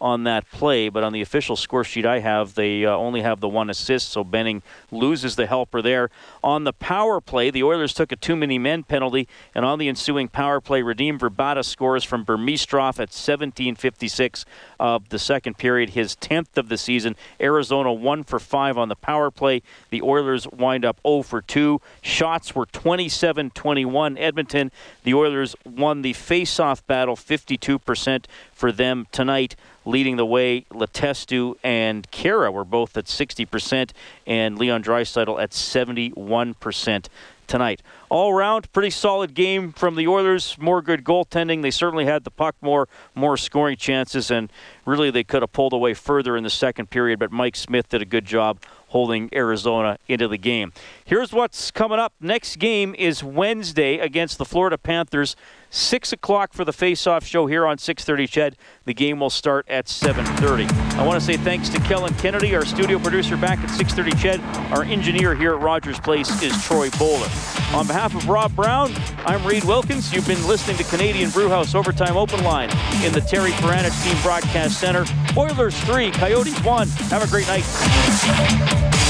on 0.00 0.24
that 0.24 0.50
play, 0.50 0.88
but 0.88 1.04
on 1.04 1.12
the 1.12 1.20
official 1.20 1.56
score 1.56 1.84
sheet 1.84 2.06
I 2.06 2.20
have, 2.20 2.54
they 2.54 2.84
uh, 2.84 2.96
only 2.96 3.22
have 3.22 3.40
the 3.40 3.48
one 3.48 3.68
assist, 3.68 4.08
so 4.08 4.24
Benning 4.24 4.62
loses 4.90 5.36
the 5.36 5.46
helper 5.46 5.82
there. 5.82 6.10
On 6.42 6.64
the 6.64 6.72
power 6.72 7.20
play, 7.20 7.50
the 7.50 7.62
Oilers 7.62 7.92
took 7.92 8.10
a 8.12 8.16
too 8.16 8.36
many 8.36 8.58
men 8.58 8.82
penalty, 8.82 9.28
and 9.54 9.64
on 9.64 9.78
the 9.78 9.88
ensuing 9.88 10.28
power 10.28 10.60
play, 10.60 10.82
Radim 10.82 11.18
Vrbata 11.18 11.64
scores 11.64 12.04
from 12.04 12.24
Burmistrov 12.24 12.98
at 12.98 13.10
17:56 13.10 14.44
of 14.78 15.08
the 15.10 15.18
second 15.18 15.58
period, 15.58 15.90
his 15.90 16.16
10th 16.16 16.56
of 16.56 16.68
the 16.68 16.78
season. 16.78 17.16
Arizona 17.40 17.92
one 17.92 18.24
for 18.24 18.38
five 18.38 18.78
on 18.78 18.88
the 18.88 18.96
power 18.96 19.30
play. 19.30 19.62
The 19.90 20.02
Oilers 20.02 20.46
wind 20.48 20.84
up 20.84 21.00
0 21.06 21.22
for 21.22 21.42
2. 21.42 21.80
Shots 22.02 22.54
were 22.54 22.66
27-21. 22.66 24.18
Edmonton, 24.18 24.72
the 25.04 25.14
Oilers 25.14 25.54
won 25.64 26.02
the 26.02 26.12
face-off 26.12 26.86
battle 26.86 27.16
52% 27.16 28.24
for 28.60 28.70
them 28.70 29.06
tonight 29.10 29.56
leading 29.86 30.18
the 30.18 30.26
way. 30.26 30.66
Letestu 30.70 31.54
and 31.64 32.08
Khaira 32.10 32.52
were 32.52 32.66
both 32.66 32.94
at 32.98 33.06
60%, 33.06 33.92
and 34.26 34.58
Leon 34.58 34.84
Draisaitl 34.84 35.42
at 35.42 35.50
71% 35.52 37.08
tonight. 37.46 37.82
All 38.10 38.30
around, 38.30 38.70
pretty 38.72 38.90
solid 38.90 39.32
game 39.32 39.72
from 39.72 39.96
the 39.96 40.06
Oilers. 40.06 40.58
More 40.58 40.82
good 40.82 41.04
goaltending. 41.04 41.62
They 41.62 41.70
certainly 41.70 42.04
had 42.04 42.24
the 42.24 42.30
puck 42.30 42.54
more, 42.60 42.86
more 43.14 43.38
scoring 43.38 43.78
chances, 43.78 44.30
and 44.30 44.52
really 44.84 45.10
they 45.10 45.24
could 45.24 45.42
have 45.42 45.52
pulled 45.52 45.72
away 45.72 45.94
further 45.94 46.36
in 46.36 46.44
the 46.44 46.50
second 46.50 46.90
period. 46.90 47.18
But 47.18 47.32
Mike 47.32 47.56
Smith 47.56 47.88
did 47.88 48.02
a 48.02 48.04
good 48.04 48.26
job 48.26 48.58
holding 48.88 49.30
Arizona 49.32 49.98
into 50.06 50.28
the 50.28 50.36
game. 50.36 50.72
Here's 51.04 51.32
what's 51.32 51.70
coming 51.70 51.98
up. 51.98 52.12
Next 52.20 52.56
game 52.56 52.94
is 52.98 53.24
Wednesday 53.24 53.98
against 53.98 54.36
the 54.36 54.44
Florida 54.44 54.76
Panthers. 54.76 55.36
6 55.70 56.12
o'clock 56.12 56.52
for 56.52 56.64
the 56.64 56.72
face-off 56.72 57.24
show 57.24 57.46
here 57.46 57.64
on 57.64 57.76
6.30 57.78 58.28
CHED. 58.28 58.56
The 58.84 58.94
game 58.94 59.20
will 59.20 59.30
start 59.30 59.68
at 59.68 59.86
7.30. 59.86 60.70
I 60.98 61.06
want 61.06 61.18
to 61.18 61.24
say 61.24 61.36
thanks 61.36 61.68
to 61.70 61.78
Kellen 61.80 62.12
Kennedy, 62.14 62.54
our 62.56 62.64
studio 62.64 62.98
producer 62.98 63.36
back 63.36 63.60
at 63.60 63.70
6.30 63.70 64.20
CHED. 64.20 64.40
Our 64.72 64.82
engineer 64.82 65.34
here 65.34 65.54
at 65.54 65.60
Rogers 65.60 66.00
Place 66.00 66.42
is 66.42 66.60
Troy 66.64 66.90
Bowler. 66.98 67.28
On 67.72 67.86
behalf 67.86 68.16
of 68.16 68.28
Rob 68.28 68.54
Brown, 68.56 68.92
I'm 69.24 69.46
Reed 69.46 69.64
Wilkins. 69.64 70.12
You've 70.12 70.26
been 70.26 70.44
listening 70.46 70.76
to 70.78 70.84
Canadian 70.84 71.30
Brewhouse 71.30 71.74
Overtime 71.74 72.16
Open 72.16 72.42
Line 72.42 72.70
in 73.04 73.12
the 73.12 73.20
Terry 73.20 73.52
Paranych 73.52 74.04
Team 74.04 74.20
Broadcast 74.22 74.80
Center. 74.80 75.04
Oilers 75.36 75.78
3, 75.84 76.10
Coyotes 76.10 76.62
1. 76.64 76.88
Have 76.88 77.22
a 77.22 77.28
great 77.28 77.46
night. 77.46 79.09